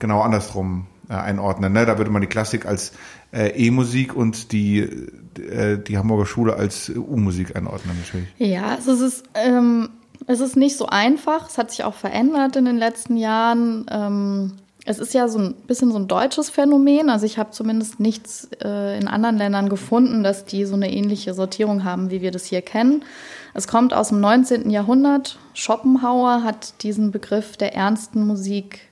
genau 0.00 0.22
andersrum 0.22 0.88
äh, 1.08 1.14
einordnen. 1.14 1.72
Ne? 1.72 1.86
Da 1.86 1.98
würde 1.98 2.10
man 2.10 2.20
die 2.20 2.26
Klassik 2.26 2.66
als 2.66 2.92
äh, 3.32 3.50
E-Musik 3.50 4.14
und 4.16 4.50
die, 4.50 4.80
äh, 4.80 5.78
die 5.78 5.96
Hamburger 5.98 6.26
Schule 6.26 6.54
als 6.54 6.88
äh, 6.88 6.98
U-Musik 6.98 7.54
einordnen 7.54 7.96
natürlich. 7.96 8.28
Ja, 8.38 8.66
also 8.66 8.92
es 8.92 9.00
ist, 9.00 9.24
ähm, 9.34 9.90
es 10.26 10.40
ist 10.40 10.56
nicht 10.56 10.76
so 10.76 10.86
einfach. 10.86 11.48
Es 11.48 11.58
hat 11.58 11.70
sich 11.70 11.84
auch 11.84 11.94
verändert 11.94 12.56
in 12.56 12.64
den 12.64 12.76
letzten 12.76 13.16
Jahren. 13.16 13.86
Ähm, 13.88 14.52
es 14.88 14.98
ist 14.98 15.12
ja 15.12 15.28
so 15.28 15.38
ein 15.38 15.52
bisschen 15.66 15.92
so 15.92 15.98
ein 15.98 16.08
deutsches 16.08 16.48
Phänomen. 16.48 17.10
Also 17.10 17.26
ich 17.26 17.36
habe 17.36 17.50
zumindest 17.50 18.00
nichts 18.00 18.48
äh, 18.64 18.98
in 18.98 19.06
anderen 19.06 19.36
Ländern 19.36 19.68
gefunden, 19.68 20.22
dass 20.22 20.46
die 20.46 20.64
so 20.64 20.76
eine 20.76 20.90
ähnliche 20.90 21.34
Sortierung 21.34 21.84
haben, 21.84 22.10
wie 22.10 22.22
wir 22.22 22.30
das 22.30 22.46
hier 22.46 22.62
kennen. 22.62 23.04
Es 23.52 23.68
kommt 23.68 23.92
aus 23.92 24.08
dem 24.08 24.20
19. 24.20 24.70
Jahrhundert. 24.70 25.38
Schopenhauer 25.52 26.42
hat 26.42 26.82
diesen 26.82 27.10
Begriff 27.10 27.58
der 27.58 27.74
ernsten 27.74 28.26
Musik 28.26 28.87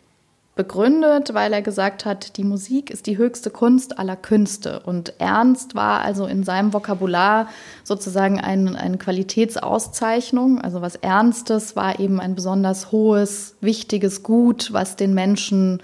begründet, 0.57 1.35
weil 1.35 1.53
er 1.53 1.63
gesagt 1.63 2.07
hat, 2.07 2.39
die 2.39 2.43
Musik 2.43 2.91
ist 2.91 3.07
die 3.07 3.19
höchste 3.19 3.51
Kunst 3.51 3.99
aller 3.99 4.17
Künste. 4.17 4.81
Und 4.81 5.13
Ernst 5.21 5.75
war 5.75 6.01
also 6.01 6.27
in 6.27 6.43
seinem 6.43 6.73
Vokabular 6.73 7.49
sozusagen 7.85 8.41
ein, 8.41 8.75
eine 8.75 8.97
Qualitätsauszeichnung. 8.97 10.61
Also 10.61 10.81
was 10.81 10.97
Ernstes 10.97 11.77
war 11.77 12.01
eben 12.01 12.19
ein 12.19 12.35
besonders 12.35 12.91
hohes, 12.91 13.55
wichtiges 13.61 14.23
Gut, 14.23 14.73
was 14.73 14.97
den 14.97 15.13
Menschen 15.13 15.83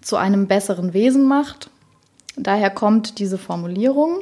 zu 0.00 0.16
einem 0.16 0.48
besseren 0.48 0.92
Wesen 0.92 1.26
macht. 1.26 1.70
Daher 2.36 2.70
kommt 2.70 3.20
diese 3.20 3.38
Formulierung. 3.38 4.18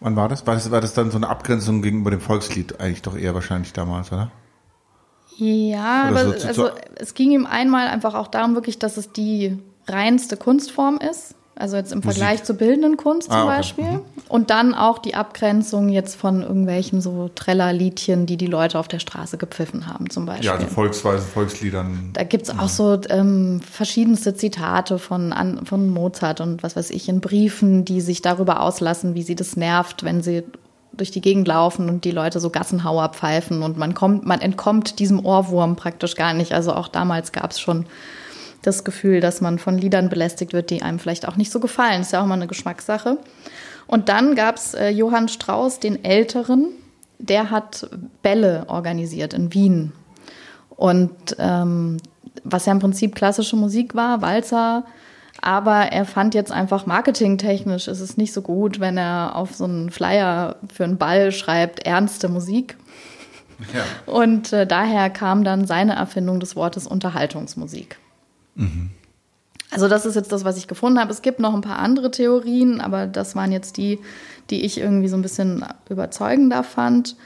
Wann 0.00 0.16
war 0.16 0.30
das? 0.30 0.46
War 0.46 0.54
das, 0.54 0.70
war 0.70 0.80
das 0.80 0.94
dann 0.94 1.10
so 1.10 1.18
eine 1.18 1.28
Abgrenzung 1.28 1.82
gegenüber 1.82 2.10
dem 2.10 2.20
Volkslied 2.20 2.80
eigentlich 2.80 3.02
doch 3.02 3.16
eher 3.16 3.34
wahrscheinlich 3.34 3.74
damals, 3.74 4.10
oder? 4.10 4.32
Ja, 5.36 6.10
oder 6.10 6.20
aber 6.20 6.38
so, 6.38 6.46
also 6.46 6.70
es 6.96 7.14
ging 7.14 7.30
ihm 7.30 7.46
einmal 7.46 7.88
einfach 7.88 8.14
auch 8.14 8.28
darum 8.28 8.54
wirklich, 8.54 8.78
dass 8.78 8.96
es 8.96 9.12
die 9.12 9.58
reinste 9.88 10.36
Kunstform 10.36 10.98
ist. 10.98 11.34
Also 11.54 11.76
jetzt 11.76 11.92
im 11.92 12.02
Vergleich 12.02 12.40
Musik. 12.40 12.46
zur 12.46 12.56
bildenden 12.56 12.96
Kunst 12.96 13.30
zum 13.30 13.36
ah, 13.36 13.44
okay. 13.44 13.56
Beispiel. 13.56 13.84
Mhm. 13.84 14.00
Und 14.28 14.48
dann 14.48 14.74
auch 14.74 14.98
die 14.98 15.14
Abgrenzung 15.14 15.90
jetzt 15.90 16.16
von 16.16 16.40
irgendwelchen 16.40 17.02
so 17.02 17.30
Trellerliedchen, 17.34 18.24
die 18.24 18.38
die 18.38 18.46
Leute 18.46 18.78
auf 18.78 18.88
der 18.88 19.00
Straße 19.00 19.36
gepfiffen 19.36 19.86
haben 19.86 20.08
zum 20.08 20.24
Beispiel. 20.24 20.46
Ja, 20.46 20.54
also 20.54 20.66
Volksweise, 20.66 21.24
Volksliedern. 21.24 22.10
Da 22.14 22.24
gibt 22.24 22.44
es 22.44 22.58
auch 22.58 22.68
so 22.68 22.98
ähm, 23.10 23.60
verschiedenste 23.60 24.34
Zitate 24.34 24.98
von, 24.98 25.34
an, 25.34 25.66
von 25.66 25.90
Mozart 25.90 26.40
und 26.40 26.62
was 26.62 26.74
weiß 26.74 26.88
ich 26.90 27.08
in 27.10 27.20
Briefen, 27.20 27.84
die 27.84 28.00
sich 28.00 28.22
darüber 28.22 28.60
auslassen, 28.62 29.14
wie 29.14 29.22
sie 29.22 29.36
das 29.36 29.54
nervt, 29.54 30.04
wenn 30.04 30.22
sie 30.22 30.44
durch 30.92 31.10
die 31.10 31.20
Gegend 31.20 31.48
laufen 31.48 31.88
und 31.88 32.04
die 32.04 32.10
Leute 32.10 32.40
so 32.40 32.50
Gassenhauer 32.50 33.10
pfeifen 33.10 33.62
und 33.62 33.78
man 33.78 33.94
kommt, 33.94 34.26
man 34.26 34.40
entkommt 34.40 34.98
diesem 34.98 35.24
Ohrwurm 35.24 35.76
praktisch 35.76 36.16
gar 36.16 36.34
nicht. 36.34 36.52
Also 36.52 36.74
auch 36.74 36.88
damals 36.88 37.32
gab 37.32 37.50
es 37.50 37.60
schon 37.60 37.86
das 38.62 38.84
Gefühl, 38.84 39.20
dass 39.20 39.40
man 39.40 39.58
von 39.58 39.76
Liedern 39.76 40.08
belästigt 40.08 40.52
wird, 40.52 40.70
die 40.70 40.82
einem 40.82 40.98
vielleicht 40.98 41.26
auch 41.26 41.36
nicht 41.36 41.50
so 41.50 41.60
gefallen. 41.60 42.02
Ist 42.02 42.12
ja 42.12 42.22
auch 42.22 42.26
mal 42.26 42.34
eine 42.34 42.46
Geschmackssache. 42.46 43.18
Und 43.86 44.08
dann 44.08 44.34
gab 44.34 44.56
es 44.56 44.74
äh, 44.74 44.88
Johann 44.90 45.28
Strauss, 45.28 45.80
den 45.80 46.04
Älteren, 46.04 46.68
der 47.18 47.50
hat 47.50 47.88
Bälle 48.22 48.64
organisiert 48.68 49.34
in 49.34 49.52
Wien. 49.52 49.92
Und 50.70 51.36
ähm, 51.38 51.98
was 52.44 52.66
ja 52.66 52.72
im 52.72 52.78
Prinzip 52.78 53.14
klassische 53.14 53.56
Musik 53.56 53.94
war, 53.94 54.22
Walzer, 54.22 54.84
aber 55.42 55.92
er 55.92 56.04
fand 56.04 56.34
jetzt 56.34 56.52
einfach 56.52 56.86
marketingtechnisch 56.86 57.88
ist 57.88 58.00
es 58.00 58.16
nicht 58.16 58.32
so 58.32 58.42
gut, 58.42 58.78
wenn 58.78 58.96
er 58.96 59.34
auf 59.34 59.54
so 59.54 59.64
einen 59.64 59.90
Flyer 59.90 60.56
für 60.72 60.84
einen 60.84 60.98
Ball 60.98 61.32
schreibt, 61.32 61.80
ernste 61.80 62.28
Musik. 62.28 62.76
Ja. 63.74 64.12
Und 64.12 64.52
äh, 64.52 64.66
daher 64.66 65.10
kam 65.10 65.44
dann 65.44 65.66
seine 65.66 65.94
Erfindung 65.94 66.40
des 66.40 66.56
Wortes 66.56 66.86
Unterhaltungsmusik. 66.86 67.98
Mhm. 68.54 68.90
Also 69.70 69.88
das 69.88 70.06
ist 70.06 70.14
jetzt 70.14 70.30
das, 70.30 70.44
was 70.44 70.58
ich 70.58 70.68
gefunden 70.68 71.00
habe. 71.00 71.10
Es 71.10 71.22
gibt 71.22 71.40
noch 71.40 71.54
ein 71.54 71.60
paar 71.60 71.78
andere 71.78 72.10
Theorien, 72.10 72.80
aber 72.80 73.06
das 73.06 73.34
waren 73.34 73.50
jetzt 73.50 73.78
die, 73.78 73.98
die 74.50 74.62
ich 74.62 74.78
irgendwie 74.78 75.08
so 75.08 75.16
ein 75.16 75.22
bisschen 75.22 75.64
überzeugender 75.88 76.62
fand. 76.62 77.16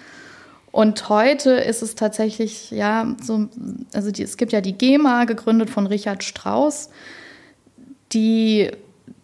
Und 0.73 1.09
heute 1.09 1.51
ist 1.51 1.83
es 1.83 1.97
tatsächlich, 1.97 2.71
ja, 2.71 3.15
so, 3.23 3.49
also 3.93 4.11
die, 4.11 4.23
es 4.23 4.37
gibt 4.37 4.53
ja 4.53 4.61
die 4.61 4.75
GEMA, 4.75 5.25
gegründet 5.25 5.71
von 5.71 5.87
Richard 5.87 6.23
Strauss, 6.23 6.91
die 8.17 8.71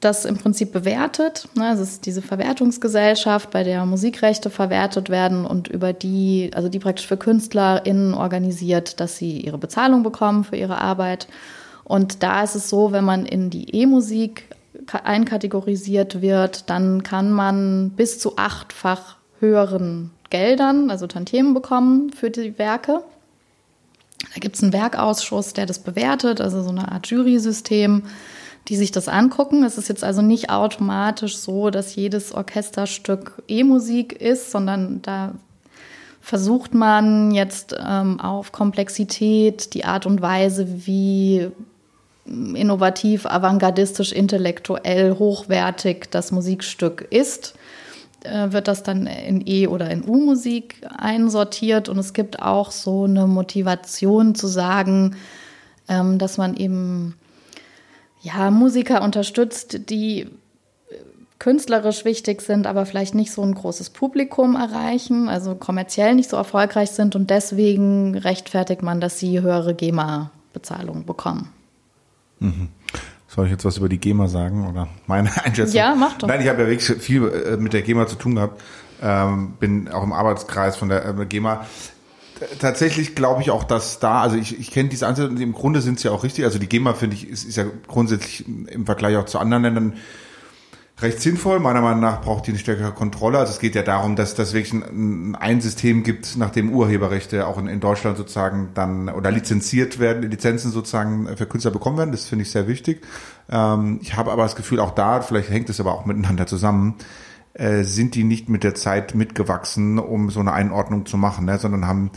das 0.00 0.24
im 0.24 0.36
Prinzip 0.36 0.72
bewertet. 0.72 1.48
Ne, 1.54 1.72
es 1.72 1.80
ist 1.80 2.06
diese 2.06 2.22
Verwertungsgesellschaft, 2.22 3.50
bei 3.50 3.64
der 3.64 3.86
Musikrechte 3.86 4.50
verwertet 4.50 5.08
werden 5.08 5.46
und 5.46 5.68
über 5.68 5.92
die, 5.92 6.50
also 6.54 6.68
die 6.68 6.78
praktisch 6.78 7.06
für 7.06 7.16
KünstlerInnen 7.16 8.14
organisiert, 8.14 9.00
dass 9.00 9.16
sie 9.16 9.40
ihre 9.40 9.58
Bezahlung 9.58 10.02
bekommen 10.02 10.44
für 10.44 10.56
ihre 10.56 10.80
Arbeit. 10.80 11.28
Und 11.84 12.22
da 12.22 12.42
ist 12.42 12.54
es 12.54 12.68
so, 12.68 12.92
wenn 12.92 13.04
man 13.04 13.26
in 13.26 13.50
die 13.50 13.74
E-Musik 13.74 14.44
einkategorisiert 14.92 16.20
wird, 16.20 16.68
dann 16.68 17.02
kann 17.02 17.32
man 17.32 17.90
bis 17.90 18.18
zu 18.18 18.36
achtfach 18.36 19.16
höheren 19.40 20.10
Geldern, 20.30 20.90
also 20.90 21.06
Tantiemen 21.06 21.54
bekommen 21.54 22.10
für 22.12 22.30
die 22.30 22.58
Werke. 22.58 23.02
Da 24.34 24.40
gibt 24.40 24.56
es 24.56 24.62
einen 24.62 24.72
Werkausschuss, 24.72 25.52
der 25.52 25.66
das 25.66 25.80
bewertet, 25.80 26.40
also 26.40 26.62
so 26.62 26.70
eine 26.70 26.90
Art 26.90 27.06
Jury-System, 27.08 28.04
die 28.68 28.76
sich 28.76 28.92
das 28.92 29.08
angucken. 29.08 29.64
Es 29.64 29.78
ist 29.78 29.88
jetzt 29.88 30.04
also 30.04 30.22
nicht 30.22 30.50
automatisch 30.50 31.36
so, 31.36 31.70
dass 31.70 31.96
jedes 31.96 32.32
Orchesterstück 32.32 33.42
E-Musik 33.48 34.12
ist, 34.12 34.50
sondern 34.50 35.02
da 35.02 35.32
versucht 36.20 36.72
man 36.72 37.32
jetzt 37.32 37.74
ähm, 37.84 38.20
auf 38.20 38.52
Komplexität, 38.52 39.74
die 39.74 39.84
Art 39.84 40.06
und 40.06 40.22
Weise, 40.22 40.86
wie 40.86 41.50
innovativ, 42.24 43.26
avantgardistisch, 43.26 44.12
intellektuell, 44.12 45.18
hochwertig 45.18 46.08
das 46.12 46.30
Musikstück 46.30 47.06
ist, 47.10 47.54
äh, 48.22 48.52
wird 48.52 48.68
das 48.68 48.84
dann 48.84 49.08
in 49.08 49.44
E- 49.46 49.66
oder 49.66 49.90
in 49.90 50.08
U-Musik 50.08 50.76
einsortiert. 50.96 51.88
Und 51.88 51.98
es 51.98 52.12
gibt 52.12 52.40
auch 52.40 52.70
so 52.70 53.04
eine 53.04 53.26
Motivation 53.26 54.36
zu 54.36 54.46
sagen, 54.46 55.16
ähm, 55.88 56.18
dass 56.18 56.38
man 56.38 56.56
eben 56.56 57.16
ja, 58.22 58.50
Musiker 58.50 59.02
unterstützt, 59.02 59.90
die 59.90 60.28
künstlerisch 61.42 62.04
wichtig 62.04 62.40
sind, 62.40 62.68
aber 62.68 62.86
vielleicht 62.86 63.16
nicht 63.16 63.32
so 63.32 63.42
ein 63.42 63.52
großes 63.52 63.90
Publikum 63.90 64.54
erreichen, 64.54 65.28
also 65.28 65.56
kommerziell 65.56 66.14
nicht 66.14 66.30
so 66.30 66.36
erfolgreich 66.36 66.92
sind 66.92 67.16
und 67.16 67.30
deswegen 67.30 68.16
rechtfertigt 68.16 68.82
man, 68.82 69.00
dass 69.00 69.18
sie 69.18 69.40
höhere 69.40 69.74
GEMA-Bezahlungen 69.74 71.04
bekommen. 71.04 71.48
Mhm. 72.38 72.68
Soll 73.26 73.46
ich 73.46 73.50
jetzt 73.50 73.64
was 73.64 73.78
über 73.78 73.88
die 73.88 73.98
GEMA 73.98 74.28
sagen 74.28 74.68
oder 74.68 74.86
meine 75.08 75.30
Einschätzung? 75.44 75.74
Ja, 75.74 75.96
mach 75.96 76.16
doch. 76.18 76.28
Nein, 76.28 76.42
ich 76.42 76.48
habe 76.48 76.62
ja 76.62 76.68
wirklich 76.68 77.02
viel 77.02 77.24
äh, 77.26 77.56
mit 77.56 77.72
der 77.72 77.82
GEMA 77.82 78.06
zu 78.06 78.14
tun 78.14 78.36
gehabt. 78.36 78.60
Ähm, 79.02 79.54
bin 79.58 79.88
auch 79.88 80.04
im 80.04 80.12
Arbeitskreis 80.12 80.76
von 80.76 80.90
der 80.90 81.04
äh, 81.04 81.26
GEMA. 81.26 81.66
Tatsächlich 82.58 83.14
glaube 83.14 83.42
ich 83.42 83.50
auch, 83.50 83.64
dass 83.64 83.98
da, 83.98 84.20
also 84.20 84.36
ich, 84.36 84.58
ich 84.58 84.70
kenne 84.70 84.88
diese 84.88 85.06
Ansätze 85.06 85.28
und 85.28 85.40
im 85.40 85.52
Grunde 85.52 85.80
sind 85.80 86.00
sie 86.00 86.08
ja 86.08 86.14
auch 86.14 86.24
richtig. 86.24 86.44
Also 86.44 86.58
die 86.58 86.68
GEMA, 86.68 86.94
finde 86.94 87.16
ich, 87.16 87.28
ist, 87.28 87.44
ist 87.44 87.56
ja 87.56 87.64
grundsätzlich 87.86 88.44
im 88.46 88.86
Vergleich 88.86 89.16
auch 89.16 89.26
zu 89.26 89.38
anderen 89.38 89.62
Ländern 89.62 89.92
recht 91.02 91.20
sinnvoll. 91.20 91.58
Meiner 91.58 91.80
Meinung 91.80 92.00
nach 92.00 92.20
braucht 92.20 92.46
die 92.46 92.52
eine 92.52 92.58
stärkere 92.58 92.92
Kontrolle. 92.92 93.38
Also 93.38 93.52
es 93.52 93.58
geht 93.58 93.74
ja 93.74 93.82
darum, 93.82 94.16
dass 94.16 94.34
das 94.34 94.52
wirklich 94.52 94.72
ein, 94.72 95.34
ein 95.34 95.60
System 95.60 96.02
gibt, 96.02 96.36
nachdem 96.36 96.72
Urheberrechte 96.72 97.46
auch 97.46 97.58
in, 97.58 97.66
in, 97.66 97.80
Deutschland 97.80 98.16
sozusagen 98.16 98.70
dann 98.74 99.08
oder 99.08 99.30
lizenziert 99.30 99.98
werden, 99.98 100.30
Lizenzen 100.30 100.70
sozusagen 100.70 101.28
für 101.36 101.46
Künstler 101.46 101.70
bekommen 101.70 101.98
werden. 101.98 102.12
Das 102.12 102.26
finde 102.26 102.44
ich 102.44 102.50
sehr 102.50 102.68
wichtig. 102.68 103.02
Ähm, 103.50 103.98
ich 104.02 104.16
habe 104.16 104.30
aber 104.30 104.44
das 104.44 104.56
Gefühl, 104.56 104.80
auch 104.80 104.92
da, 104.92 105.20
vielleicht 105.20 105.50
hängt 105.50 105.68
es 105.68 105.80
aber 105.80 105.92
auch 105.92 106.06
miteinander 106.06 106.46
zusammen, 106.46 106.94
äh, 107.54 107.82
sind 107.82 108.14
die 108.14 108.24
nicht 108.24 108.48
mit 108.48 108.64
der 108.64 108.74
Zeit 108.74 109.14
mitgewachsen, 109.14 109.98
um 109.98 110.30
so 110.30 110.40
eine 110.40 110.52
Einordnung 110.52 111.06
zu 111.06 111.16
machen, 111.16 111.44
ne, 111.44 111.58
sondern 111.58 111.86
haben 111.86 112.10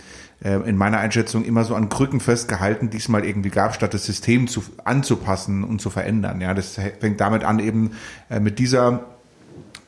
äh, 0.44 0.58
in 0.68 0.78
meiner 0.78 1.00
Einschätzung 1.00 1.44
immer 1.44 1.64
so 1.64 1.76
an 1.76 1.90
Krücken 1.90 2.20
festgehalten, 2.20 2.90
die 2.90 2.98
es 2.98 3.10
mal 3.10 3.26
irgendwie 3.26 3.50
gab, 3.50 3.76
statt 3.76 3.94
das 3.94 4.06
System 4.06 4.48
zu, 4.48 4.64
anzupassen 4.84 5.64
und 5.64 5.82
zu 5.82 5.90
verändern. 5.90 6.42
Ja, 6.42 6.54
das 6.54 6.80
fängt 7.00 7.20
damit 7.20 7.44
an, 7.44 7.60
eben 7.60 7.92
äh, 8.30 8.40
mit 8.40 8.60
dieser 8.60 9.15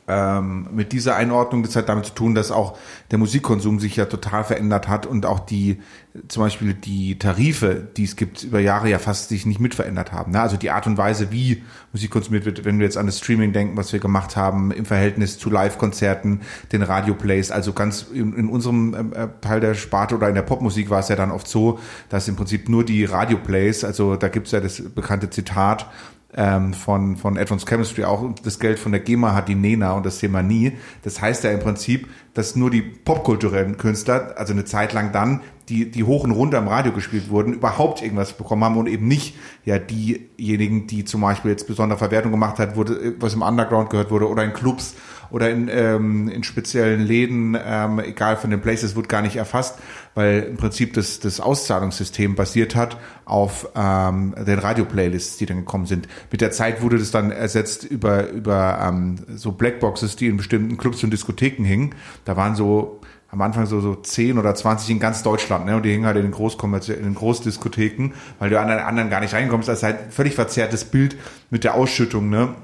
ähm, 0.08 0.68
mit 0.72 0.92
dieser 0.92 1.16
Einordnung, 1.16 1.62
das 1.62 1.76
hat 1.76 1.88
damit 1.88 2.06
zu 2.06 2.14
tun, 2.14 2.34
dass 2.34 2.50
auch 2.50 2.78
der 3.10 3.18
Musikkonsum 3.18 3.78
sich 3.78 3.96
ja 3.96 4.06
total 4.06 4.42
verändert 4.42 4.88
hat 4.88 5.04
und 5.04 5.26
auch 5.26 5.40
die, 5.40 5.80
zum 6.28 6.42
Beispiel 6.42 6.72
die 6.72 7.18
Tarife, 7.18 7.86
die 7.96 8.04
es 8.04 8.16
gibt, 8.16 8.42
über 8.42 8.58
Jahre 8.58 8.88
ja 8.88 8.98
fast 8.98 9.28
sich 9.28 9.44
nicht 9.44 9.60
mit 9.60 9.74
verändert 9.74 10.12
haben. 10.12 10.32
Ne? 10.32 10.40
Also 10.40 10.56
die 10.56 10.70
Art 10.70 10.86
und 10.86 10.96
Weise, 10.96 11.30
wie 11.30 11.62
Musik 11.92 12.10
konsumiert 12.10 12.46
wird, 12.46 12.64
wenn 12.64 12.78
wir 12.78 12.86
jetzt 12.86 12.96
an 12.96 13.06
das 13.06 13.18
Streaming 13.18 13.52
denken, 13.52 13.76
was 13.76 13.92
wir 13.92 14.00
gemacht 14.00 14.34
haben, 14.34 14.70
im 14.70 14.86
Verhältnis 14.86 15.38
zu 15.38 15.50
Live-Konzerten, 15.50 16.40
den 16.72 16.82
Radioplays, 16.82 17.50
also 17.50 17.74
ganz 17.74 18.06
in, 18.12 18.34
in 18.34 18.48
unserem 18.48 18.94
ähm, 18.94 19.12
äh, 19.12 19.28
Teil 19.42 19.60
der 19.60 19.74
Sparte 19.74 20.14
oder 20.14 20.28
in 20.28 20.34
der 20.34 20.42
Popmusik 20.42 20.88
war 20.88 21.00
es 21.00 21.08
ja 21.08 21.16
dann 21.16 21.30
oft 21.30 21.46
so, 21.46 21.78
dass 22.08 22.28
im 22.28 22.36
Prinzip 22.36 22.68
nur 22.68 22.84
die 22.84 23.04
Radioplays, 23.04 23.84
also 23.84 24.16
da 24.16 24.28
gibt 24.28 24.46
es 24.46 24.52
ja 24.52 24.60
das 24.60 24.82
bekannte 24.94 25.28
Zitat, 25.28 25.86
ähm, 26.34 26.74
von, 26.74 27.16
von 27.16 27.38
Advanced 27.38 27.68
Chemistry 27.68 28.04
auch 28.04 28.32
das 28.44 28.58
Geld 28.58 28.78
von 28.78 28.92
der 28.92 29.00
GEMA 29.00 29.34
hat 29.34 29.48
die 29.48 29.54
NENA 29.54 29.92
und 29.92 30.04
das 30.04 30.18
Thema 30.18 30.42
nie. 30.42 30.72
Das 31.02 31.20
heißt 31.20 31.44
ja 31.44 31.50
im 31.50 31.60
Prinzip, 31.60 32.08
dass 32.34 32.54
nur 32.54 32.70
die 32.70 32.82
popkulturellen 32.82 33.78
Künstler, 33.78 34.34
also 34.36 34.52
eine 34.52 34.64
Zeit 34.64 34.92
lang 34.92 35.10
dann, 35.12 35.40
die, 35.68 35.90
die 35.90 36.04
hoch 36.04 36.24
und 36.24 36.30
runter 36.30 36.58
im 36.58 36.68
Radio 36.68 36.92
gespielt 36.92 37.30
wurden, 37.30 37.54
überhaupt 37.54 38.02
irgendwas 38.02 38.34
bekommen 38.34 38.64
haben 38.64 38.76
und 38.76 38.88
eben 38.88 39.08
nicht 39.08 39.36
ja 39.64 39.78
diejenigen, 39.78 40.86
die 40.86 41.04
zum 41.04 41.22
Beispiel 41.22 41.50
jetzt 41.50 41.66
besondere 41.66 41.98
Verwertung 41.98 42.30
gemacht 42.30 42.58
hat, 42.58 42.76
wurde, 42.76 43.14
was 43.20 43.34
im 43.34 43.42
Underground 43.42 43.90
gehört 43.90 44.10
wurde 44.10 44.28
oder 44.28 44.44
in 44.44 44.52
Clubs 44.52 44.94
oder 45.30 45.50
in, 45.50 45.68
ähm, 45.70 46.28
in 46.28 46.42
speziellen 46.44 47.06
Läden, 47.06 47.56
ähm, 47.62 47.98
egal 48.00 48.36
von 48.36 48.50
den 48.50 48.60
Places, 48.60 48.96
wird 48.96 49.08
gar 49.08 49.22
nicht 49.22 49.36
erfasst, 49.36 49.78
weil 50.14 50.40
im 50.50 50.56
Prinzip 50.56 50.94
das, 50.94 51.20
das 51.20 51.40
Auszahlungssystem 51.40 52.34
basiert 52.34 52.74
hat 52.74 52.98
auf 53.24 53.68
ähm, 53.74 54.34
den 54.46 54.58
Radio-Playlists, 54.58 55.36
die 55.36 55.46
dann 55.46 55.58
gekommen 55.58 55.86
sind. 55.86 56.08
Mit 56.30 56.40
der 56.40 56.50
Zeit 56.50 56.82
wurde 56.82 56.98
das 56.98 57.10
dann 57.10 57.30
ersetzt 57.30 57.84
über, 57.84 58.28
über 58.30 58.78
ähm, 58.82 59.16
so 59.34 59.52
Blackboxes, 59.52 60.16
die 60.16 60.26
in 60.26 60.36
bestimmten 60.36 60.76
Clubs 60.76 61.02
und 61.04 61.12
Diskotheken 61.12 61.64
hingen. 61.64 61.94
Da 62.24 62.36
waren 62.36 62.54
so 62.54 63.00
am 63.30 63.42
Anfang 63.42 63.66
so, 63.66 63.80
so 63.80 63.94
10 63.94 64.38
oder 64.38 64.54
20 64.54 64.90
in 64.90 65.00
ganz 65.00 65.22
Deutschland, 65.22 65.66
ne? 65.66 65.76
Und 65.76 65.82
die 65.82 65.90
hingen 65.90 66.06
halt 66.06 66.16
in 66.16 66.22
den 66.22 66.32
Großkommerziellen, 66.32 67.02
in 67.02 67.10
den 67.10 67.14
Großdiskotheken, 67.14 68.12
weil 68.38 68.50
du 68.50 68.58
an 68.58 68.68
den 68.68 68.78
anderen 68.78 69.10
gar 69.10 69.20
nicht 69.20 69.34
reinkommst. 69.34 69.68
Das 69.68 69.78
ist 69.78 69.82
halt 69.84 69.98
völlig 70.12 70.34
verzerrtes 70.34 70.84
Bild 70.86 71.16
mit 71.50 71.64
der 71.64 71.74
Ausschüttung, 71.74 72.30
ne? 72.30 72.54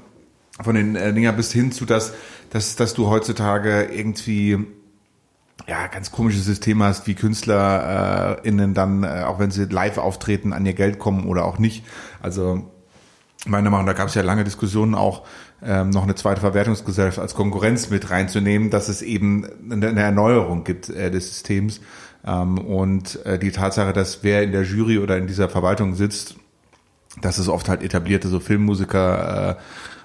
Von 0.61 0.75
den 0.75 0.95
äh, 0.95 1.13
Dinger 1.13 1.33
bis 1.33 1.51
hin 1.51 1.71
zu, 1.71 1.85
dass 1.85 2.13
dass, 2.49 2.75
dass 2.75 2.93
du 2.93 3.07
heutzutage 3.07 3.83
irgendwie 3.91 4.65
ja, 5.67 5.87
ganz 5.87 6.11
komisches 6.11 6.45
System 6.45 6.83
hast, 6.83 7.07
wie 7.07 7.15
KünstlerInnen 7.15 8.73
dann, 8.73 9.03
äh, 9.03 9.23
auch 9.25 9.39
wenn 9.39 9.51
sie 9.51 9.65
live 9.65 9.97
auftreten, 9.97 10.53
an 10.53 10.65
ihr 10.65 10.73
Geld 10.73 10.99
kommen 10.99 11.25
oder 11.25 11.45
auch 11.45 11.57
nicht. 11.57 11.83
Also 12.21 12.71
meiner 13.45 13.69
Meinung 13.69 13.85
nach, 13.85 13.93
da 13.93 13.97
gab 13.97 14.09
es 14.09 14.15
ja 14.15 14.21
lange 14.21 14.43
Diskussionen 14.43 14.95
auch, 14.95 15.25
ähm, 15.63 15.89
noch 15.89 16.03
eine 16.03 16.15
zweite 16.15 16.41
Verwertungsgesellschaft 16.41 17.19
als 17.19 17.33
Konkurrenz 17.33 17.89
mit 17.89 18.09
reinzunehmen, 18.09 18.69
dass 18.69 18.89
es 18.89 19.01
eben 19.01 19.45
eine 19.69 19.99
Erneuerung 19.99 20.63
gibt 20.63 20.89
äh, 20.89 21.09
des 21.09 21.29
Systems. 21.29 21.81
Ähm, 22.25 22.57
und 22.57 23.25
äh, 23.25 23.39
die 23.39 23.51
Tatsache, 23.51 23.93
dass 23.93 24.23
wer 24.23 24.43
in 24.43 24.51
der 24.51 24.63
Jury 24.63 24.99
oder 24.99 25.17
in 25.17 25.27
dieser 25.27 25.49
Verwaltung 25.49 25.95
sitzt, 25.95 26.35
dass 27.21 27.37
es 27.37 27.49
oft 27.49 27.69
halt 27.69 27.81
etablierte 27.81 28.27
so 28.27 28.39
Filmmusiker, 28.39 29.51
äh, 29.51 29.55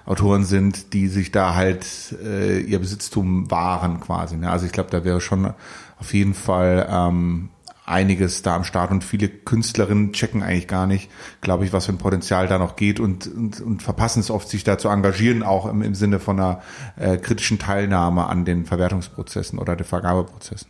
Autoren 0.06 0.44
sind, 0.44 0.92
die 0.92 1.08
sich 1.08 1.30
da 1.30 1.54
halt 1.54 1.86
äh, 2.24 2.60
ihr 2.60 2.78
Besitztum 2.78 3.50
wahren 3.50 4.00
quasi. 4.00 4.36
Ne? 4.36 4.50
Also 4.50 4.66
ich 4.66 4.72
glaube, 4.72 4.90
da 4.90 5.04
wäre 5.04 5.20
schon 5.20 5.52
auf 5.98 6.14
jeden 6.14 6.34
Fall 6.34 6.88
ähm, 6.90 7.50
einiges 7.90 8.42
da 8.42 8.54
am 8.54 8.64
Start 8.64 8.90
und 8.90 9.04
viele 9.04 9.28
Künstlerinnen 9.28 10.12
checken 10.12 10.42
eigentlich 10.42 10.68
gar 10.68 10.86
nicht, 10.86 11.10
glaube 11.40 11.64
ich, 11.64 11.72
was 11.72 11.86
für 11.86 11.92
ein 11.92 11.98
Potenzial 11.98 12.46
da 12.46 12.58
noch 12.58 12.76
geht 12.76 13.00
und, 13.00 13.26
und, 13.26 13.60
und 13.60 13.82
verpassen 13.82 14.20
es 14.20 14.30
oft, 14.30 14.48
sich 14.48 14.64
da 14.64 14.78
zu 14.78 14.88
engagieren, 14.88 15.42
auch 15.42 15.66
im, 15.66 15.82
im 15.82 15.94
Sinne 15.94 16.20
von 16.20 16.38
einer 16.38 16.62
äh, 16.96 17.16
kritischen 17.16 17.58
Teilnahme 17.58 18.26
an 18.26 18.44
den 18.44 18.64
Verwertungsprozessen 18.64 19.58
oder 19.58 19.76
den 19.76 19.86
Vergabeprozessen. 19.86 20.68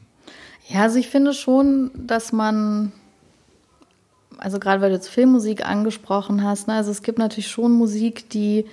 Ja, 0.69 0.83
also 0.83 0.99
ich 0.99 1.09
finde 1.09 1.35
schon, 1.35 1.91
dass 1.95 2.33
man, 2.33 2.93
also 4.39 4.59
gerade 4.59 4.81
weil 4.81 4.91
du 4.91 4.97
jetzt 4.97 5.09
Filmmusik 5.09 5.67
angesprochen 5.67 6.43
hast, 6.43 6.69
ne, 6.69 6.75
also 6.75 6.91
es 6.91 7.03
gibt 7.03 7.19
natürlich 7.19 7.49
schon 7.49 7.73
Musik, 7.73 8.31
die 8.31 8.67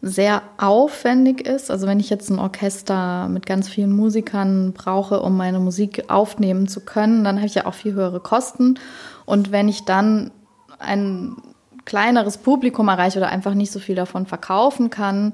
sehr 0.00 0.42
aufwendig 0.58 1.46
ist. 1.46 1.70
Also 1.70 1.86
wenn 1.86 1.98
ich 1.98 2.08
jetzt 2.08 2.30
ein 2.30 2.38
Orchester 2.38 3.28
mit 3.28 3.46
ganz 3.46 3.68
vielen 3.68 3.94
Musikern 3.94 4.72
brauche, 4.72 5.20
um 5.20 5.36
meine 5.36 5.58
Musik 5.58 6.04
aufnehmen 6.08 6.68
zu 6.68 6.80
können, 6.80 7.24
dann 7.24 7.36
habe 7.36 7.46
ich 7.46 7.54
ja 7.54 7.66
auch 7.66 7.74
viel 7.74 7.94
höhere 7.94 8.20
Kosten. 8.20 8.78
Und 9.26 9.50
wenn 9.50 9.68
ich 9.68 9.84
dann 9.84 10.30
ein 10.78 11.36
kleineres 11.84 12.38
Publikum 12.38 12.88
erreiche 12.88 13.18
oder 13.18 13.28
einfach 13.28 13.54
nicht 13.54 13.72
so 13.72 13.80
viel 13.80 13.96
davon 13.96 14.26
verkaufen 14.26 14.90
kann, 14.90 15.32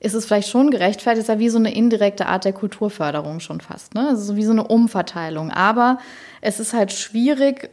ist 0.00 0.12
es 0.12 0.26
vielleicht 0.26 0.48
schon 0.48 0.70
gerechtfertigt, 0.70 1.22
ist 1.22 1.32
ja 1.32 1.38
wie 1.38 1.48
so 1.48 1.56
eine 1.56 1.74
indirekte 1.74 2.26
Art 2.26 2.44
der 2.44 2.52
Kulturförderung 2.52 3.40
schon 3.40 3.62
fast. 3.62 3.94
Ne? 3.94 4.08
Also 4.08 4.36
wie 4.36 4.44
so 4.44 4.52
eine 4.52 4.64
Umverteilung. 4.64 5.50
Aber 5.50 5.98
es 6.42 6.60
ist 6.60 6.74
halt 6.74 6.92
schwierig, 6.92 7.70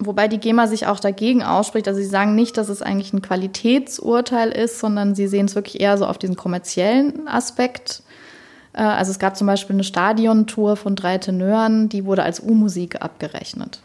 Wobei 0.00 0.28
die 0.28 0.38
GEMA 0.38 0.68
sich 0.68 0.86
auch 0.86 1.00
dagegen 1.00 1.42
ausspricht. 1.42 1.88
Also 1.88 2.00
sie 2.00 2.06
sagen 2.06 2.34
nicht, 2.34 2.56
dass 2.56 2.68
es 2.68 2.82
eigentlich 2.82 3.12
ein 3.12 3.22
Qualitätsurteil 3.22 4.50
ist, 4.50 4.78
sondern 4.78 5.14
sie 5.14 5.26
sehen 5.26 5.46
es 5.46 5.56
wirklich 5.56 5.80
eher 5.80 5.98
so 5.98 6.06
auf 6.06 6.18
diesen 6.18 6.36
kommerziellen 6.36 7.26
Aspekt. 7.26 8.02
Äh, 8.74 8.82
also 8.82 9.10
es 9.10 9.18
gab 9.18 9.36
zum 9.36 9.46
Beispiel 9.46 9.74
eine 9.74 9.84
Stadiontour 9.84 10.76
von 10.76 10.94
drei 10.94 11.18
Tenören, 11.18 11.88
die 11.88 12.04
wurde 12.04 12.22
als 12.22 12.40
U-Musik 12.40 13.02
abgerechnet. 13.02 13.80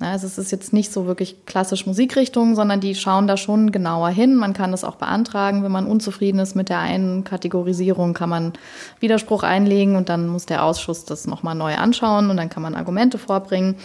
Also 0.00 0.26
es 0.26 0.38
ist 0.38 0.50
jetzt 0.50 0.72
nicht 0.72 0.92
so 0.92 1.06
wirklich 1.06 1.46
klassisch 1.46 1.86
Musikrichtung, 1.86 2.56
sondern 2.56 2.80
die 2.80 2.94
schauen 2.94 3.28
da 3.28 3.36
schon 3.36 3.70
genauer 3.70 4.08
hin. 4.08 4.34
Man 4.34 4.52
kann 4.52 4.72
das 4.72 4.84
auch 4.84 4.96
beantragen, 4.96 5.62
wenn 5.62 5.70
man 5.70 5.86
unzufrieden 5.86 6.40
ist 6.40 6.56
mit 6.56 6.70
der 6.70 6.80
einen 6.80 7.24
Kategorisierung, 7.24 8.12
kann 8.14 8.28
man 8.28 8.52
Widerspruch 9.00 9.42
einlegen 9.44 9.94
und 9.94 10.08
dann 10.08 10.28
muss 10.28 10.46
der 10.46 10.64
Ausschuss 10.64 11.04
das 11.04 11.26
nochmal 11.26 11.54
neu 11.54 11.76
anschauen 11.76 12.30
und 12.30 12.36
dann 12.36 12.48
kann 12.48 12.62
man 12.62 12.74
Argumente 12.74 13.18
vorbringen. 13.18 13.76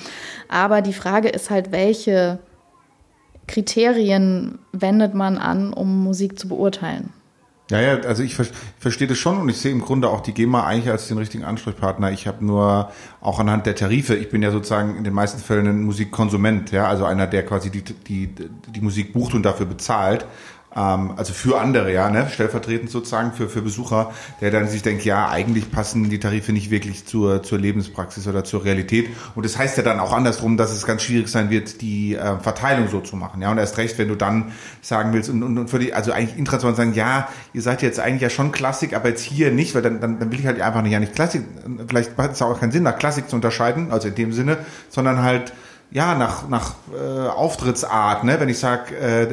Aber 0.50 0.82
die 0.82 0.94
Frage 0.94 1.30
ist 1.30 1.50
halt, 1.50 1.72
welche 1.72 2.40
Kriterien 3.48 4.60
wendet 4.72 5.14
man 5.14 5.38
an, 5.38 5.72
um 5.72 6.04
Musik 6.04 6.40
zu 6.40 6.48
beurteilen? 6.48 7.14
Ja, 7.70 7.82
ja, 7.82 8.00
also 8.02 8.24
ich, 8.24 8.40
ich 8.40 8.50
verstehe 8.80 9.08
das 9.08 9.18
schon 9.18 9.38
und 9.38 9.50
ich 9.50 9.58
sehe 9.58 9.74
im 9.74 9.82
Grunde 9.82 10.08
auch 10.10 10.22
die 10.22 10.34
GEMA 10.34 10.66
eigentlich 10.66 10.90
als 10.90 11.10
den 11.10 11.18
richtigen 11.18 11.44
Ansprechpartner. 11.44 12.12
Ich 12.12 12.26
habe 12.26 12.46
nur 12.46 12.92
auch 13.20 13.40
anhand 13.40 13.66
der 13.66 13.76
Tarife, 13.76 14.16
ich 14.16 14.30
bin 14.30 14.42
ja 14.42 14.52
sozusagen 14.52 14.96
in 14.96 15.04
den 15.04 15.14
meisten 15.14 15.40
Fällen 15.40 15.68
ein 15.68 15.84
Musikkonsument, 15.84 16.72
ja, 16.72 16.88
also 16.88 17.04
einer, 17.04 17.28
der 17.28 17.46
quasi 17.46 17.70
die, 17.70 17.82
die, 17.82 18.28
die 18.28 18.82
Musik 18.82 19.12
bucht 19.12 19.34
und 19.34 19.44
dafür 19.44 19.66
bezahlt 19.66 20.26
also 20.78 21.34
für 21.34 21.60
andere, 21.60 21.92
ja, 21.92 22.10
ne, 22.10 22.28
stellvertretend 22.32 22.92
sozusagen 22.92 23.32
für, 23.32 23.50
für 23.50 23.62
Besucher, 23.62 24.12
der 24.42 24.52
dann 24.52 24.68
sich 24.68 24.84
denkt, 24.84 25.06
ja, 25.06 25.28
eigentlich 25.28 25.72
passen 25.72 26.10
die 26.10 26.20
Tarife 26.20 26.52
nicht 26.52 26.70
wirklich 26.70 27.06
zur, 27.08 27.42
zur 27.42 27.58
Lebenspraxis 27.58 28.28
oder 28.28 28.44
zur 28.44 28.64
Realität. 28.64 29.08
Und 29.34 29.46
das 29.46 29.58
heißt 29.58 29.78
ja 29.78 29.84
dann 29.84 30.00
auch 30.00 30.14
andersrum, 30.14 30.56
dass 30.56 30.72
es 30.72 30.86
ganz 30.86 31.02
schwierig 31.02 31.30
sein 31.30 31.50
wird, 31.50 31.82
die 31.82 32.16
äh, 32.16 32.38
Verteilung 32.40 32.90
so 32.90 33.00
zu 33.00 33.16
machen, 33.16 33.42
ja, 33.42 33.50
und 33.50 33.58
erst 33.58 33.78
recht, 33.78 33.98
wenn 33.98 34.10
du 34.10 34.16
dann 34.16 34.52
sagen 34.82 35.14
willst 35.14 35.30
und, 35.30 35.42
und, 35.42 35.58
und 35.58 35.70
für 35.70 35.80
die, 35.80 35.94
also 35.94 36.12
eigentlich 36.12 36.38
international 36.38 36.76
sagen, 36.76 36.94
ja, 36.94 37.28
ihr 37.54 37.62
seid 37.62 37.82
jetzt 37.82 38.00
eigentlich 38.00 38.22
ja 38.22 38.30
schon 38.30 38.52
Klassik, 38.52 38.94
aber 38.94 39.10
jetzt 39.10 39.24
hier 39.24 39.52
nicht, 39.52 39.74
weil 39.74 39.82
dann, 39.82 40.00
dann, 40.00 40.20
dann 40.20 40.32
will 40.32 40.40
ich 40.40 40.46
halt 40.46 40.62
einfach 40.62 40.84
nicht, 40.84 40.92
ja 40.92 41.00
nicht 41.00 41.16
Klassik, 41.16 41.44
vielleicht 41.88 42.18
hat 42.18 42.34
es 42.34 42.42
auch 42.42 42.60
keinen 42.60 42.72
Sinn, 42.72 42.84
nach 42.84 43.00
Klassik 43.00 43.30
zu 43.30 43.36
unterscheiden, 43.36 43.92
also 43.92 44.10
in 44.10 44.16
dem 44.16 44.34
Sinne, 44.34 44.58
sondern 44.90 45.22
halt 45.22 45.54
ja, 45.90 46.16
nach, 46.16 46.50
nach 46.50 46.76
äh, 46.94 47.28
Auftrittsart, 47.30 48.26
ne? 48.26 48.38
Wenn 48.40 48.50
ich 48.50 48.60
sage 48.60 48.94
äh, 48.98 49.28